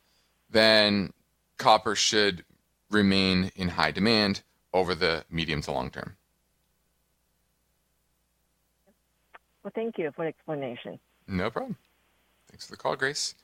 then 0.49 1.13
copper 1.57 1.95
should 1.95 2.45
remain 2.89 3.51
in 3.55 3.69
high 3.69 3.91
demand 3.91 4.41
over 4.73 4.95
the 4.95 5.25
medium 5.29 5.61
to 5.63 5.71
long 5.71 5.89
term. 5.91 6.16
Well, 9.68 9.74
thank 9.76 9.97
you 9.97 10.13
for 10.15 10.24
the 10.24 10.30
explanation. 10.30 10.97
No 11.28 11.49
problem. 11.49 11.76
Thanks 12.49 12.65
for 12.65 12.72
the 12.72 12.78
call, 12.78 12.95
Grace. 12.95 13.36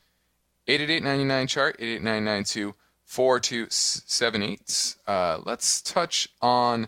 888 0.69 1.49
chart 1.49 1.75
88992 1.79 2.75
4278. 3.03 4.95
Uh, 5.05 5.41
let's 5.43 5.81
touch 5.81 6.29
on 6.41 6.87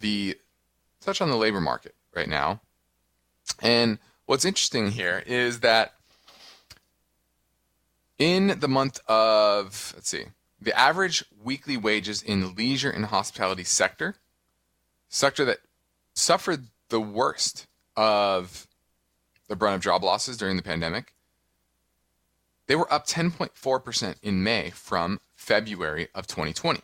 the 0.00 0.36
touch 1.00 1.20
on 1.20 1.30
the 1.30 1.36
labor 1.36 1.60
market 1.60 1.94
right 2.12 2.28
now. 2.28 2.60
And 3.60 4.00
what's 4.26 4.44
interesting 4.44 4.90
here 4.90 5.22
is 5.28 5.60
that 5.60 5.92
in 8.18 8.58
the 8.58 8.66
month 8.66 8.98
of 9.06 9.92
let's 9.94 10.08
see, 10.08 10.24
the 10.60 10.76
average 10.76 11.24
weekly 11.40 11.76
wages 11.76 12.20
in 12.20 12.40
the 12.40 12.48
leisure 12.48 12.90
and 12.90 13.04
hospitality 13.04 13.62
sector, 13.62 14.16
sector 15.08 15.44
that 15.44 15.58
suffered 16.14 16.64
the 16.88 17.00
worst 17.00 17.68
of 17.96 18.66
the 19.52 19.56
brunt 19.56 19.74
of 19.74 19.82
job 19.82 20.02
losses 20.02 20.38
during 20.38 20.56
the 20.56 20.62
pandemic, 20.62 21.12
they 22.66 22.74
were 22.74 22.90
up 22.90 23.06
10.4% 23.06 24.14
in 24.22 24.42
May 24.42 24.70
from 24.70 25.20
February 25.34 26.08
of 26.14 26.26
2020. 26.26 26.80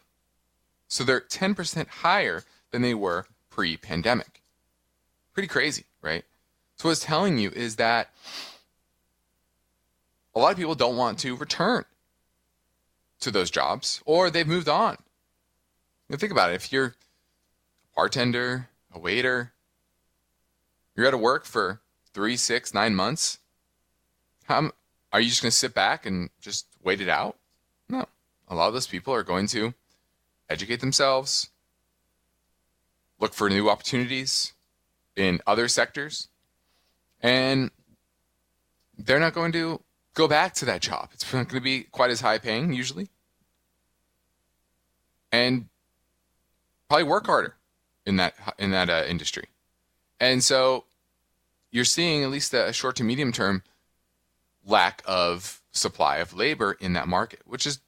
So 0.87 1.03
they're 1.03 1.21
10% 1.21 1.89
higher 1.89 2.45
than 2.71 2.83
they 2.83 2.93
were 2.93 3.25
pre 3.49 3.79
pandemic. 3.79 4.43
Pretty 5.33 5.49
crazy, 5.49 5.85
right? 6.03 6.27
So, 6.77 6.89
what 6.89 6.93
it's 6.93 7.05
telling 7.05 7.39
you 7.39 7.51
is 7.51 7.77
that 7.77 8.11
a 10.35 10.39
lot 10.39 10.53
of 10.53 10.59
people 10.59 10.75
don't 10.75 10.97
want 10.97 11.19
to 11.21 11.37
return 11.37 11.87
to 13.21 13.31
those 13.31 13.51
jobs 13.51 14.03
or 14.05 14.31
they've 14.31 14.47
moved 14.47 14.69
on. 14.69 14.99
Think 16.11 16.33
about 16.33 16.51
it. 16.51 16.57
If 16.57 16.71
you're 16.71 16.87
a 16.87 16.93
bartender, 17.97 18.69
a 18.93 18.99
waiter, 18.99 19.53
you're 20.95 21.07
out 21.07 21.15
of 21.15 21.21
work 21.21 21.47
for 21.47 21.81
three, 22.19 22.37
six, 22.37 22.75
nine 22.75 22.97
months, 22.97 23.39
how, 24.47 24.73
are 25.13 25.21
you 25.21 25.29
just 25.29 25.41
going 25.41 25.53
to 25.53 25.57
sit 25.57 25.73
back 25.73 26.05
and 26.05 26.31
just 26.41 26.67
wait 26.83 27.01
it 27.01 27.09
out? 27.09 27.37
No. 27.89 28.07
A 28.49 28.57
lot 28.57 28.67
of 28.67 28.75
those 28.75 28.89
people 28.89 29.15
are 29.15 29.23
going 29.23 29.47
to 29.47 29.73
educate 30.51 30.81
themselves, 30.81 31.51
look 33.21 33.35
for 33.35 33.49
new 33.49 33.71
opportunities 33.71 34.53
in 35.15 35.41
other 35.47 35.69
sectors, 35.69 36.27
and 37.23 37.71
they're 38.99 39.21
not 39.21 39.33
going 39.33 39.53
to 39.53 39.81
go 40.15 40.27
back 40.27 40.55
to 40.55 40.65
that 40.65 40.81
job. 40.81 41.11
It's 41.13 41.33
not 41.33 41.47
going 41.49 41.61
to 41.61 41.65
be 41.65 41.85
quite 41.85 42.11
as 42.11 42.21
high 42.21 42.39
paying 42.39 42.73
usually. 42.73 43.11
And 45.31 45.69
probably 46.89 47.05
work 47.05 47.27
harder 47.27 47.55
in 48.05 48.17
that 48.17 48.35
in 48.59 48.73
that 48.73 48.91
uh, 48.91 49.05
industry. 49.07 49.45
And 50.19 50.43
so 50.43 50.85
you're 51.71 51.85
seeing 51.85 52.23
at 52.23 52.31
least 52.31 52.55
a 52.55 52.73
short 52.73 52.97
to 52.97 53.05
medium 53.05 53.33
term 53.33 53.63
lack 54.65 55.03
of 55.07 55.63
supply 55.73 56.19
of 56.19 56.35
labor 56.35 56.77
in 56.81 56.93
that 56.95 57.09
market, 57.09 57.41
which 57.45 57.67
is 57.67 57.81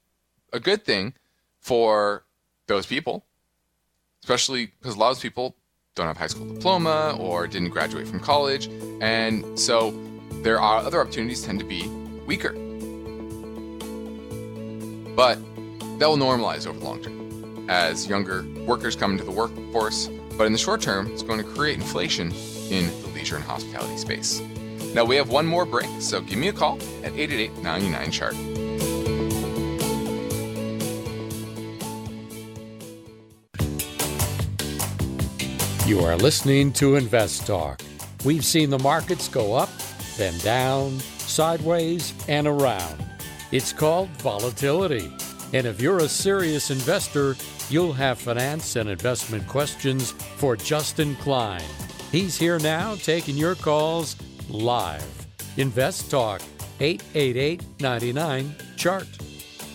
a 0.52 0.60
good 0.60 0.84
thing 0.84 1.14
for 1.58 2.24
those 2.66 2.86
people, 2.86 3.26
especially 4.22 4.66
because 4.66 4.94
a 4.94 4.98
lot 4.98 5.14
of 5.14 5.20
people 5.20 5.56
don't 5.94 6.06
have 6.06 6.16
high 6.16 6.26
school 6.26 6.52
diploma 6.54 7.16
or 7.18 7.46
didn't 7.46 7.70
graduate 7.70 8.06
from 8.06 8.20
college. 8.20 8.68
And 9.00 9.58
so 9.58 9.90
there 10.42 10.60
are 10.60 10.78
uh, 10.78 10.84
other 10.84 11.00
opportunities 11.00 11.42
tend 11.42 11.58
to 11.58 11.66
be 11.66 11.86
weaker. 12.26 12.52
But 15.14 15.38
that 15.98 16.08
will 16.08 16.16
normalize 16.16 16.66
over 16.66 16.78
the 16.78 16.84
long 16.84 17.02
term 17.02 17.66
as 17.68 18.08
younger 18.08 18.44
workers 18.64 18.96
come 18.96 19.12
into 19.12 19.24
the 19.24 19.30
workforce. 19.30 20.08
But 20.38 20.44
in 20.44 20.52
the 20.52 20.58
short 20.58 20.80
term, 20.80 21.10
it's 21.12 21.22
going 21.22 21.38
to 21.38 21.44
create 21.44 21.76
inflation 21.76 22.32
in 22.70 22.86
the 23.02 23.08
leisure 23.08 23.36
and 23.36 23.44
hospitality 23.44 23.96
space. 23.96 24.40
Now 24.94 25.04
we 25.04 25.16
have 25.16 25.28
one 25.28 25.46
more 25.46 25.64
break, 25.64 25.88
so 26.00 26.20
give 26.20 26.38
me 26.38 26.48
a 26.48 26.52
call 26.52 26.76
at 27.04 27.12
888 27.12 27.62
99 27.62 28.10
chart. 28.10 28.34
You 35.86 36.00
are 36.00 36.16
listening 36.16 36.72
to 36.74 36.94
Invest 36.94 37.46
Talk. 37.46 37.82
We've 38.24 38.44
seen 38.44 38.70
the 38.70 38.78
markets 38.78 39.26
go 39.26 39.54
up, 39.54 39.70
then 40.16 40.38
down, 40.38 41.00
sideways, 41.00 42.14
and 42.28 42.46
around. 42.46 43.04
It's 43.50 43.72
called 43.72 44.08
volatility. 44.18 45.12
And 45.52 45.66
if 45.66 45.80
you're 45.80 45.98
a 45.98 46.08
serious 46.08 46.70
investor, 46.70 47.34
you'll 47.70 47.92
have 47.92 48.20
finance 48.20 48.76
and 48.76 48.88
investment 48.88 49.48
questions 49.48 50.12
for 50.12 50.56
Justin 50.56 51.16
Klein. 51.16 51.64
He's 52.10 52.36
here 52.36 52.58
now 52.58 52.96
taking 52.96 53.36
your 53.36 53.54
calls 53.54 54.16
live. 54.48 55.28
Invest 55.58 56.10
Talk, 56.10 56.42
888 56.80 57.62
99 57.80 58.54
Chart. 58.76 59.06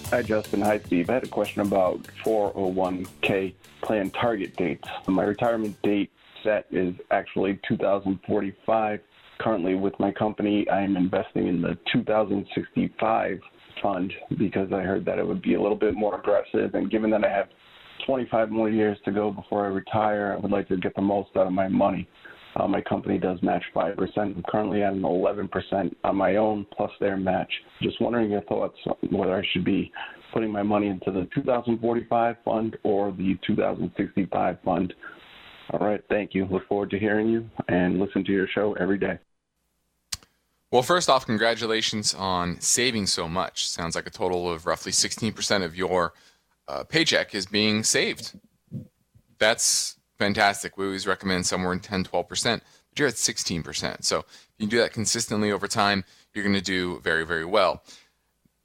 Hi, 0.10 0.22
Justin. 0.22 0.62
Hi, 0.62 0.80
Steve. 0.80 1.10
I 1.10 1.14
had 1.14 1.24
a 1.24 1.30
question 1.30 1.62
about 1.62 2.04
401k 2.26 3.54
plan 3.82 4.10
target 4.10 4.54
dates. 4.58 4.86
My 5.08 5.24
retirement 5.24 5.82
date 5.82 6.12
set 6.44 6.66
is 6.72 6.94
actually 7.10 7.58
2045. 7.70 9.00
Currently, 9.40 9.76
with 9.76 9.98
my 9.98 10.12
company, 10.12 10.68
I 10.68 10.82
am 10.82 10.98
investing 10.98 11.48
in 11.48 11.62
the 11.62 11.78
2065 11.94 13.40
fund 13.82 14.14
because 14.38 14.74
I 14.74 14.82
heard 14.82 15.06
that 15.06 15.20
it 15.20 15.26
would 15.26 15.42
be 15.42 15.54
a 15.54 15.62
little 15.62 15.78
bit 15.78 15.94
more 15.96 16.20
aggressive. 16.20 16.76
And 16.76 16.92
given 16.92 17.10
that 17.12 17.24
I 17.24 17.30
have 17.30 17.48
25 18.06 18.52
more 18.52 18.70
years 18.70 18.98
to 19.06 19.12
go 19.12 19.32
before 19.32 19.66
I 19.66 19.70
retire, 19.70 20.36
I 20.38 20.42
would 20.42 20.52
like 20.52 20.68
to 20.68 20.78
get 20.78 20.96
the 20.96 21.02
most 21.02 21.30
out 21.36 21.48
of 21.48 21.54
my 21.54 21.68
money. 21.68 22.08
Uh, 22.56 22.68
my 22.68 22.82
company 22.82 23.18
does 23.18 23.38
match 23.42 23.64
5%. 23.76 23.98
I'm 24.18 24.44
currently 24.48 24.82
at 24.84 24.94
an 24.94 25.02
11% 25.02 25.96
on 26.04 26.16
my 26.16 26.38
own 26.38 26.66
plus 26.76 26.92
their 27.00 27.18
match. 27.18 27.52
Just 27.82 28.00
wondering 28.00 28.32
your 28.32 28.42
thoughts 28.44 28.78
on 28.88 28.96
whether 29.12 29.36
I 29.36 29.44
should 29.52 29.66
be 29.66 29.92
putting 30.34 30.52
my 30.52 30.64
money 30.64 30.88
into 30.88 31.12
the 31.12 31.28
2045 31.36 32.36
fund 32.46 32.78
or 32.84 33.12
the 33.12 33.38
2065 33.46 34.58
fund. 34.64 34.94
All 35.72 35.80
right, 35.80 36.02
thank 36.10 36.34
you. 36.34 36.46
Look 36.46 36.68
forward 36.68 36.92
to 36.92 37.00
hearing 37.00 37.28
you 37.30 37.50
and 37.68 38.00
listen 38.00 38.24
to 38.26 38.32
your 38.32 38.48
show 38.48 38.74
every 38.74 38.98
day. 38.98 39.18
Well, 40.72 40.84
first 40.84 41.10
off, 41.10 41.26
congratulations 41.26 42.14
on 42.14 42.60
saving 42.60 43.08
so 43.08 43.28
much. 43.28 43.68
Sounds 43.68 43.96
like 43.96 44.08
a 44.08 44.12
total 44.12 44.52
of 44.52 44.66
roughly 44.66 44.92
16% 44.92 45.64
of 45.64 45.76
your 45.76 46.14
uh, 46.68 46.84
paycheck 46.84 47.34
is 47.34 47.46
being 47.46 47.84
saved. 47.84 48.38
That's 49.40 49.98
fantastic. 50.18 50.78
We 50.78 50.86
always 50.86 51.08
recommend 51.08 51.46
somewhere 51.46 51.74
in 51.74 51.80
10, 51.80 52.06
12%, 52.06 52.62
but 52.90 53.00
you're 53.00 53.08
at 53.08 53.16
16%. 53.16 54.04
So 54.04 54.20
if 54.20 54.26
you 54.58 54.68
do 54.68 54.78
that 54.80 54.94
consistently 54.94 55.52
over 55.52 55.68
time, 55.68 56.04
you're 56.34 56.44
going 56.44 56.56
to 56.56 56.62
do 56.62 57.00
very, 57.00 57.26
very 57.26 57.46
well. 57.46 57.84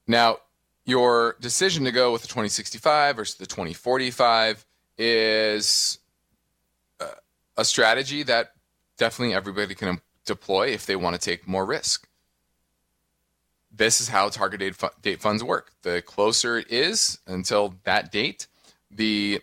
Now, 0.06 0.38
your 0.84 1.36
decision 1.40 1.84
to 1.84 1.92
go 1.92 2.12
with 2.12 2.22
the 2.22 2.28
2065 2.28 3.16
versus 3.16 3.36
the 3.36 3.46
2045 3.46 4.64
is 4.98 5.98
uh, 7.00 7.06
a 7.56 7.64
strategy 7.64 8.22
that 8.24 8.52
definitely 8.96 9.34
everybody 9.34 9.74
can 9.74 10.00
deploy 10.26 10.68
if 10.68 10.86
they 10.86 10.96
want 10.96 11.14
to 11.14 11.20
take 11.20 11.46
more 11.46 11.64
risk. 11.64 12.08
This 13.72 14.00
is 14.00 14.08
how 14.08 14.28
target 14.28 14.76
date 15.00 15.20
funds 15.20 15.44
work. 15.44 15.72
The 15.82 16.02
closer 16.02 16.58
it 16.58 16.70
is 16.70 17.18
until 17.26 17.76
that 17.84 18.10
date, 18.10 18.46
the 18.90 19.40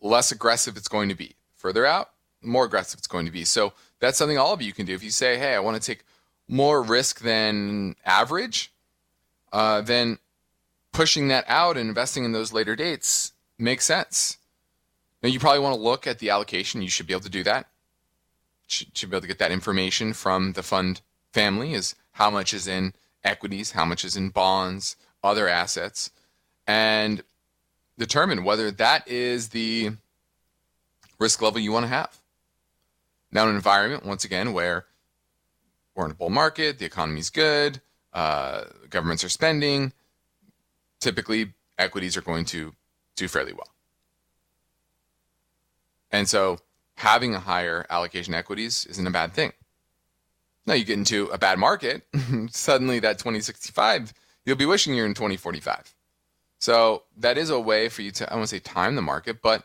less 0.00 0.32
aggressive 0.32 0.76
it's 0.76 0.88
going 0.88 1.08
to 1.08 1.14
be. 1.14 1.34
Further 1.56 1.84
out, 1.84 2.10
more 2.42 2.64
aggressive 2.64 2.98
it's 2.98 3.06
going 3.06 3.26
to 3.26 3.32
be. 3.32 3.44
So 3.44 3.72
that's 3.98 4.16
something 4.16 4.38
all 4.38 4.52
of 4.52 4.62
you 4.62 4.72
can 4.72 4.86
do. 4.86 4.94
If 4.94 5.02
you 5.02 5.10
say, 5.10 5.38
hey, 5.38 5.54
I 5.54 5.60
want 5.60 5.80
to 5.80 5.86
take 5.86 6.04
more 6.48 6.82
risk 6.82 7.20
than 7.20 7.96
average, 8.04 8.72
uh, 9.52 9.82
then 9.82 10.18
pushing 10.92 11.28
that 11.28 11.44
out 11.48 11.76
and 11.76 11.88
investing 11.88 12.24
in 12.24 12.32
those 12.32 12.52
later 12.52 12.74
dates 12.74 13.32
makes 13.58 13.84
sense. 13.84 14.38
Now, 15.22 15.28
you 15.28 15.38
probably 15.38 15.60
want 15.60 15.76
to 15.76 15.80
look 15.80 16.06
at 16.06 16.18
the 16.18 16.30
allocation. 16.30 16.82
You 16.82 16.88
should 16.88 17.06
be 17.06 17.12
able 17.12 17.22
to 17.24 17.28
do 17.28 17.44
that. 17.44 17.66
Should, 18.66 18.96
should 18.96 19.10
be 19.10 19.16
able 19.16 19.22
to 19.22 19.28
get 19.28 19.38
that 19.38 19.52
information 19.52 20.12
from 20.12 20.52
the 20.52 20.62
fund 20.62 21.02
family 21.32 21.74
is 21.74 21.94
how 22.12 22.30
much 22.30 22.54
is 22.54 22.66
in 22.66 22.94
equities, 23.22 23.72
how 23.72 23.84
much 23.84 24.04
is 24.04 24.16
in 24.16 24.30
bonds, 24.30 24.96
other 25.22 25.48
assets, 25.48 26.10
and 26.66 27.22
determine 28.00 28.44
whether 28.44 28.70
that 28.70 29.06
is 29.06 29.50
the 29.50 29.90
risk 31.18 31.42
level 31.42 31.60
you 31.60 31.70
want 31.70 31.84
to 31.84 31.88
have. 31.88 32.18
Now, 33.30 33.46
an 33.46 33.54
environment, 33.54 34.06
once 34.06 34.24
again, 34.24 34.52
where 34.54 34.86
we're 35.94 36.06
in 36.06 36.10
a 36.10 36.14
bull 36.14 36.30
market, 36.30 36.78
the 36.78 36.86
economy's 36.86 37.28
good, 37.28 37.80
uh, 38.14 38.64
governments 38.88 39.22
are 39.22 39.28
spending, 39.28 39.92
typically 40.98 41.52
equities 41.78 42.16
are 42.16 42.22
going 42.22 42.46
to 42.46 42.72
do 43.16 43.28
fairly 43.28 43.52
well. 43.52 43.68
And 46.10 46.26
so 46.26 46.58
having 46.96 47.34
a 47.34 47.38
higher 47.38 47.86
allocation 47.90 48.32
equities 48.32 48.86
isn't 48.86 49.06
a 49.06 49.10
bad 49.10 49.32
thing. 49.34 49.52
Now 50.66 50.74
you 50.74 50.84
get 50.84 50.98
into 50.98 51.26
a 51.26 51.38
bad 51.38 51.58
market, 51.58 52.02
suddenly 52.50 52.98
that 53.00 53.18
2065, 53.18 54.14
you'll 54.46 54.56
be 54.56 54.66
wishing 54.66 54.94
you're 54.94 55.06
in 55.06 55.14
2045. 55.14 55.94
So 56.60 57.04
that 57.16 57.38
is 57.38 57.48
a 57.48 57.58
way 57.58 57.88
for 57.88 58.02
you 58.02 58.12
to, 58.12 58.30
I 58.30 58.36
won't 58.36 58.50
say 58.50 58.58
time 58.58 58.94
the 58.94 59.02
market, 59.02 59.40
but 59.42 59.64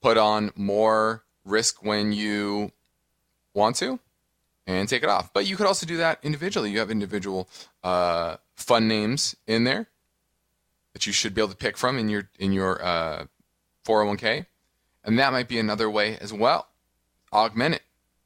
put 0.00 0.16
on 0.16 0.50
more 0.56 1.24
risk 1.44 1.84
when 1.84 2.12
you 2.12 2.72
want 3.52 3.76
to 3.76 4.00
and 4.66 4.88
take 4.88 5.02
it 5.02 5.10
off. 5.10 5.30
But 5.32 5.46
you 5.46 5.56
could 5.56 5.66
also 5.66 5.84
do 5.86 5.98
that 5.98 6.18
individually. 6.22 6.70
You 6.70 6.78
have 6.78 6.90
individual 6.90 7.50
uh, 7.82 8.36
fund 8.56 8.88
names 8.88 9.36
in 9.46 9.64
there 9.64 9.88
that 10.94 11.06
you 11.06 11.12
should 11.12 11.34
be 11.34 11.42
able 11.42 11.50
to 11.50 11.56
pick 11.56 11.76
from 11.76 11.98
in 11.98 12.08
your 12.08 12.30
in 12.38 12.52
your 12.52 12.82
uh, 12.82 13.26
401k, 13.86 14.46
and 15.04 15.18
that 15.18 15.32
might 15.32 15.48
be 15.48 15.58
another 15.58 15.90
way 15.90 16.16
as 16.18 16.32
well. 16.32 16.68
Augment 17.32 17.74
it, 17.74 17.82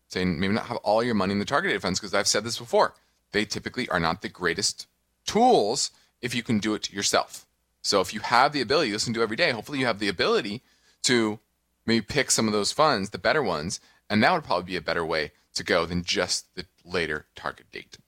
saying 0.06 0.38
maybe 0.38 0.54
not 0.54 0.66
have 0.66 0.76
all 0.78 1.02
your 1.02 1.14
money 1.14 1.32
in 1.32 1.38
the 1.40 1.44
targeted 1.44 1.82
funds 1.82 1.98
because 1.98 2.14
I've 2.14 2.28
said 2.28 2.44
this 2.44 2.58
before. 2.58 2.94
They 3.32 3.44
typically 3.44 3.88
are 3.88 4.00
not 4.00 4.22
the 4.22 4.28
greatest 4.28 4.86
tools 5.26 5.90
if 6.20 6.34
you 6.34 6.42
can 6.42 6.58
do 6.58 6.74
it 6.74 6.92
yourself. 6.92 7.46
So 7.82 8.00
if 8.00 8.12
you 8.12 8.20
have 8.20 8.52
the 8.52 8.60
ability, 8.60 8.92
listen 8.92 9.14
to 9.14 9.22
every 9.22 9.36
day. 9.36 9.50
Hopefully 9.50 9.78
you 9.78 9.86
have 9.86 9.98
the 9.98 10.08
ability 10.08 10.62
to 11.04 11.38
maybe 11.86 12.04
pick 12.04 12.30
some 12.30 12.46
of 12.46 12.52
those 12.52 12.72
funds, 12.72 13.10
the 13.10 13.18
better 13.18 13.42
ones, 13.42 13.80
and 14.10 14.22
that 14.22 14.32
would 14.32 14.44
probably 14.44 14.64
be 14.64 14.76
a 14.76 14.80
better 14.80 15.04
way 15.04 15.32
to 15.54 15.64
go 15.64 15.86
than 15.86 16.02
just 16.02 16.54
the 16.54 16.66
later 16.84 17.26
target 17.34 17.70
date. 17.72 17.98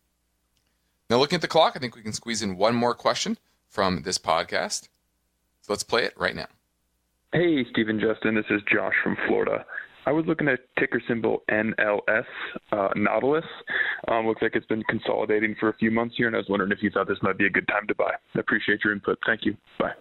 Now, 1.08 1.18
looking 1.18 1.36
at 1.36 1.42
the 1.42 1.48
clock, 1.48 1.72
I 1.74 1.80
think 1.80 1.96
we 1.96 2.02
can 2.02 2.12
squeeze 2.12 2.42
in 2.42 2.56
one 2.56 2.74
more 2.74 2.94
question 2.94 3.38
from 3.68 4.02
this 4.02 4.18
podcast. 4.18 4.88
So 5.62 5.72
let's 5.72 5.82
play 5.82 6.04
it 6.04 6.14
right 6.16 6.36
now. 6.36 6.46
Hey, 7.32 7.64
Stephen 7.70 8.00
Justin. 8.00 8.34
This 8.34 8.46
is 8.50 8.60
Josh 8.72 8.94
from 9.02 9.16
Florida. 9.26 9.64
I 10.06 10.12
was 10.12 10.24
looking 10.26 10.48
at 10.48 10.60
ticker 10.78 11.00
symbol 11.06 11.42
NLS, 11.50 12.24
uh, 12.72 12.88
Nautilus. 12.96 13.44
Um, 14.08 14.26
looks 14.26 14.42
like 14.42 14.56
it's 14.56 14.66
been 14.66 14.82
consolidating 14.84 15.54
for 15.60 15.68
a 15.68 15.74
few 15.74 15.90
months 15.90 16.16
here, 16.16 16.26
and 16.26 16.34
I 16.34 16.38
was 16.38 16.48
wondering 16.48 16.72
if 16.72 16.82
you 16.82 16.90
thought 16.90 17.06
this 17.06 17.22
might 17.22 17.38
be 17.38 17.46
a 17.46 17.50
good 17.50 17.68
time 17.68 17.86
to 17.88 17.94
buy. 17.94 18.12
I 18.34 18.38
appreciate 18.38 18.80
your 18.82 18.92
input. 18.92 19.18
Thank 19.26 19.44
you. 19.44 19.56
Bye. 19.78 19.92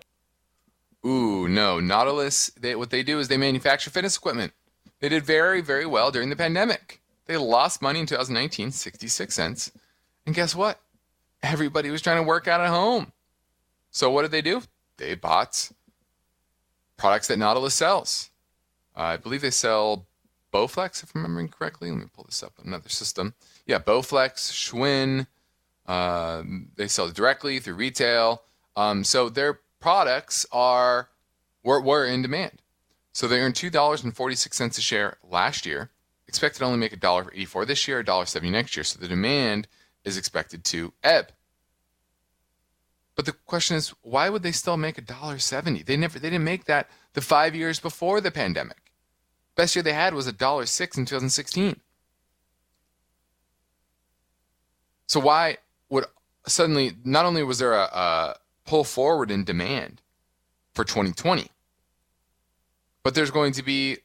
Ooh, 1.05 1.47
no. 1.47 1.79
Nautilus, 1.79 2.49
they, 2.59 2.75
what 2.75 2.89
they 2.89 3.03
do 3.03 3.19
is 3.19 3.27
they 3.27 3.37
manufacture 3.37 3.89
fitness 3.89 4.17
equipment. 4.17 4.53
They 4.99 5.09
did 5.09 5.25
very, 5.25 5.61
very 5.61 5.85
well 5.85 6.11
during 6.11 6.29
the 6.29 6.35
pandemic. 6.35 7.01
They 7.25 7.37
lost 7.37 7.81
money 7.81 7.99
in 7.99 8.05
2019, 8.05 8.71
66 8.71 9.33
cents. 9.33 9.71
And 10.25 10.35
guess 10.35 10.55
what? 10.55 10.79
Everybody 11.43 11.89
was 11.89 12.01
trying 12.01 12.17
to 12.17 12.27
work 12.27 12.47
out 12.47 12.61
at 12.61 12.69
home. 12.69 13.13
So 13.91 14.09
what 14.09 14.23
did 14.23 14.31
they 14.31 14.41
do? 14.41 14.61
They 14.97 15.15
bought 15.15 15.71
products 16.97 17.27
that 17.27 17.39
Nautilus 17.39 17.75
sells. 17.75 18.29
I 18.99 19.17
believe 19.17 19.41
they 19.41 19.49
sell 19.49 20.07
Bowflex, 20.53 21.03
if 21.03 21.15
I'm 21.15 21.21
remembering 21.21 21.47
correctly. 21.47 21.89
Let 21.89 21.99
me 21.99 22.05
pull 22.13 22.25
this 22.25 22.43
up 22.43 22.53
another 22.63 22.89
system. 22.89 23.33
Yeah, 23.65 23.79
Bowflex, 23.79 24.51
Schwinn. 24.51 25.27
Uh, 25.87 26.43
they 26.75 26.87
sell 26.87 27.09
directly 27.09 27.59
through 27.59 27.75
retail. 27.75 28.43
Um, 28.75 29.03
so 29.03 29.29
their 29.29 29.59
products 29.79 30.45
are 30.51 31.09
were, 31.63 31.81
were 31.81 32.05
in 32.05 32.21
demand. 32.21 32.61
So 33.13 33.27
they 33.27 33.39
earned 33.39 33.55
two 33.55 33.69
dollars 33.69 34.03
and 34.03 34.15
forty 34.15 34.35
six 34.35 34.57
cents 34.57 34.77
a 34.77 34.81
share 34.81 35.17
last 35.23 35.65
year. 35.65 35.91
Expected 36.27 36.59
to 36.59 36.65
only 36.65 36.77
make 36.77 36.93
a 36.93 36.97
dollar 36.97 37.31
eighty 37.33 37.45
four 37.45 37.65
this 37.65 37.87
year, 37.87 37.99
a 37.99 38.05
dollar 38.05 38.25
seventy 38.25 38.51
next 38.51 38.75
year. 38.75 38.83
So 38.83 38.99
the 38.99 39.07
demand 39.07 39.67
is 40.03 40.17
expected 40.17 40.63
to 40.65 40.93
ebb. 41.03 41.31
But 43.15 43.25
the 43.25 43.33
question 43.33 43.77
is, 43.77 43.93
why 44.01 44.29
would 44.29 44.43
they 44.43 44.51
still 44.51 44.77
make 44.77 44.97
a 44.97 45.01
dollar 45.01 45.39
seventy? 45.39 45.83
They 45.83 45.97
never 45.97 46.19
they 46.19 46.29
didn't 46.29 46.45
make 46.45 46.65
that 46.65 46.89
the 47.13 47.21
five 47.21 47.55
years 47.55 47.79
before 47.79 48.21
the 48.21 48.31
pandemic. 48.31 48.77
Best 49.59 49.75
year 49.75 49.83
they 49.83 49.91
had 49.91 50.13
was 50.13 50.25
a 50.25 50.31
dollar 50.31 50.65
six 50.65 50.97
in 50.97 51.03
2016. 51.03 51.81
So 55.07 55.19
why 55.19 55.57
would 55.89 56.05
suddenly 56.47 56.93
not 57.03 57.25
only 57.25 57.43
was 57.43 57.59
there 57.59 57.73
a, 57.73 57.83
a 57.83 58.35
pull 58.65 58.85
forward 58.85 59.29
in 59.29 59.43
demand 59.43 60.01
for 60.73 60.85
2020, 60.85 61.49
but 63.03 63.15
there's 63.15 63.31
going 63.31 63.51
to 63.51 63.61
be 63.61 63.97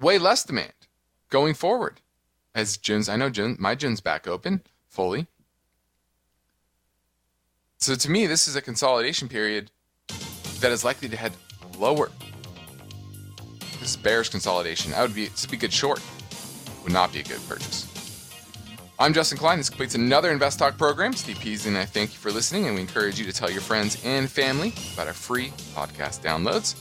way 0.00 0.18
less 0.18 0.44
demand 0.44 0.86
going 1.28 1.54
forward 1.54 2.00
as 2.54 2.78
gyms. 2.78 3.12
I 3.12 3.16
know 3.16 3.28
gym, 3.28 3.56
my 3.58 3.74
gym's 3.74 4.00
back 4.00 4.28
open 4.28 4.62
fully. 4.88 5.26
So 7.78 7.96
to 7.96 8.08
me, 8.08 8.28
this 8.28 8.46
is 8.46 8.54
a 8.54 8.62
consolidation 8.62 9.28
period 9.28 9.72
that 10.60 10.70
is 10.70 10.84
likely 10.84 11.08
to 11.08 11.16
head 11.16 11.32
lower. 11.76 12.12
This 13.86 13.94
is 13.94 14.02
bearish 14.02 14.30
consolidation. 14.30 14.92
I 14.94 15.02
would 15.02 15.14
be 15.14 15.28
this 15.28 15.42
would 15.44 15.52
be 15.52 15.56
good 15.56 15.72
short. 15.72 16.02
Would 16.82 16.92
not 16.92 17.12
be 17.12 17.20
a 17.20 17.22
good 17.22 17.38
purchase. 17.48 17.86
I'm 18.98 19.14
Justin 19.14 19.38
Klein. 19.38 19.58
This 19.58 19.70
completes 19.70 19.94
another 19.94 20.32
Invest 20.32 20.58
Talk 20.58 20.76
program. 20.76 21.12
Steve 21.12 21.38
Peasley 21.38 21.68
and 21.68 21.78
I 21.78 21.84
thank 21.84 22.12
you 22.12 22.18
for 22.18 22.32
listening, 22.32 22.66
and 22.66 22.74
we 22.74 22.80
encourage 22.80 23.16
you 23.16 23.24
to 23.26 23.32
tell 23.32 23.48
your 23.48 23.60
friends 23.60 24.04
and 24.04 24.28
family 24.28 24.74
about 24.94 25.06
our 25.06 25.12
free 25.12 25.50
podcast 25.72 26.20
downloads. 26.24 26.74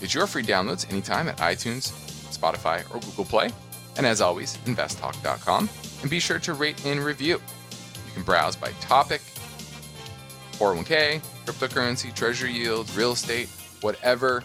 Get 0.00 0.12
your 0.12 0.26
free 0.26 0.42
downloads 0.42 0.86
anytime 0.92 1.28
at 1.28 1.38
iTunes, 1.38 1.92
Spotify, 2.30 2.84
or 2.94 3.00
Google 3.00 3.24
Play. 3.24 3.48
And 3.96 4.04
as 4.04 4.20
always, 4.20 4.58
investtalk.com. 4.66 5.70
And 6.02 6.10
be 6.10 6.20
sure 6.20 6.40
to 6.40 6.52
rate 6.52 6.84
and 6.84 7.00
review. 7.00 7.36
You 7.36 8.12
can 8.12 8.22
browse 8.22 8.54
by 8.54 8.72
topic, 8.82 9.22
401k, 10.58 11.22
cryptocurrency, 11.46 12.14
treasury 12.14 12.52
yield, 12.52 12.94
real 12.94 13.12
estate, 13.12 13.48
whatever 13.80 14.44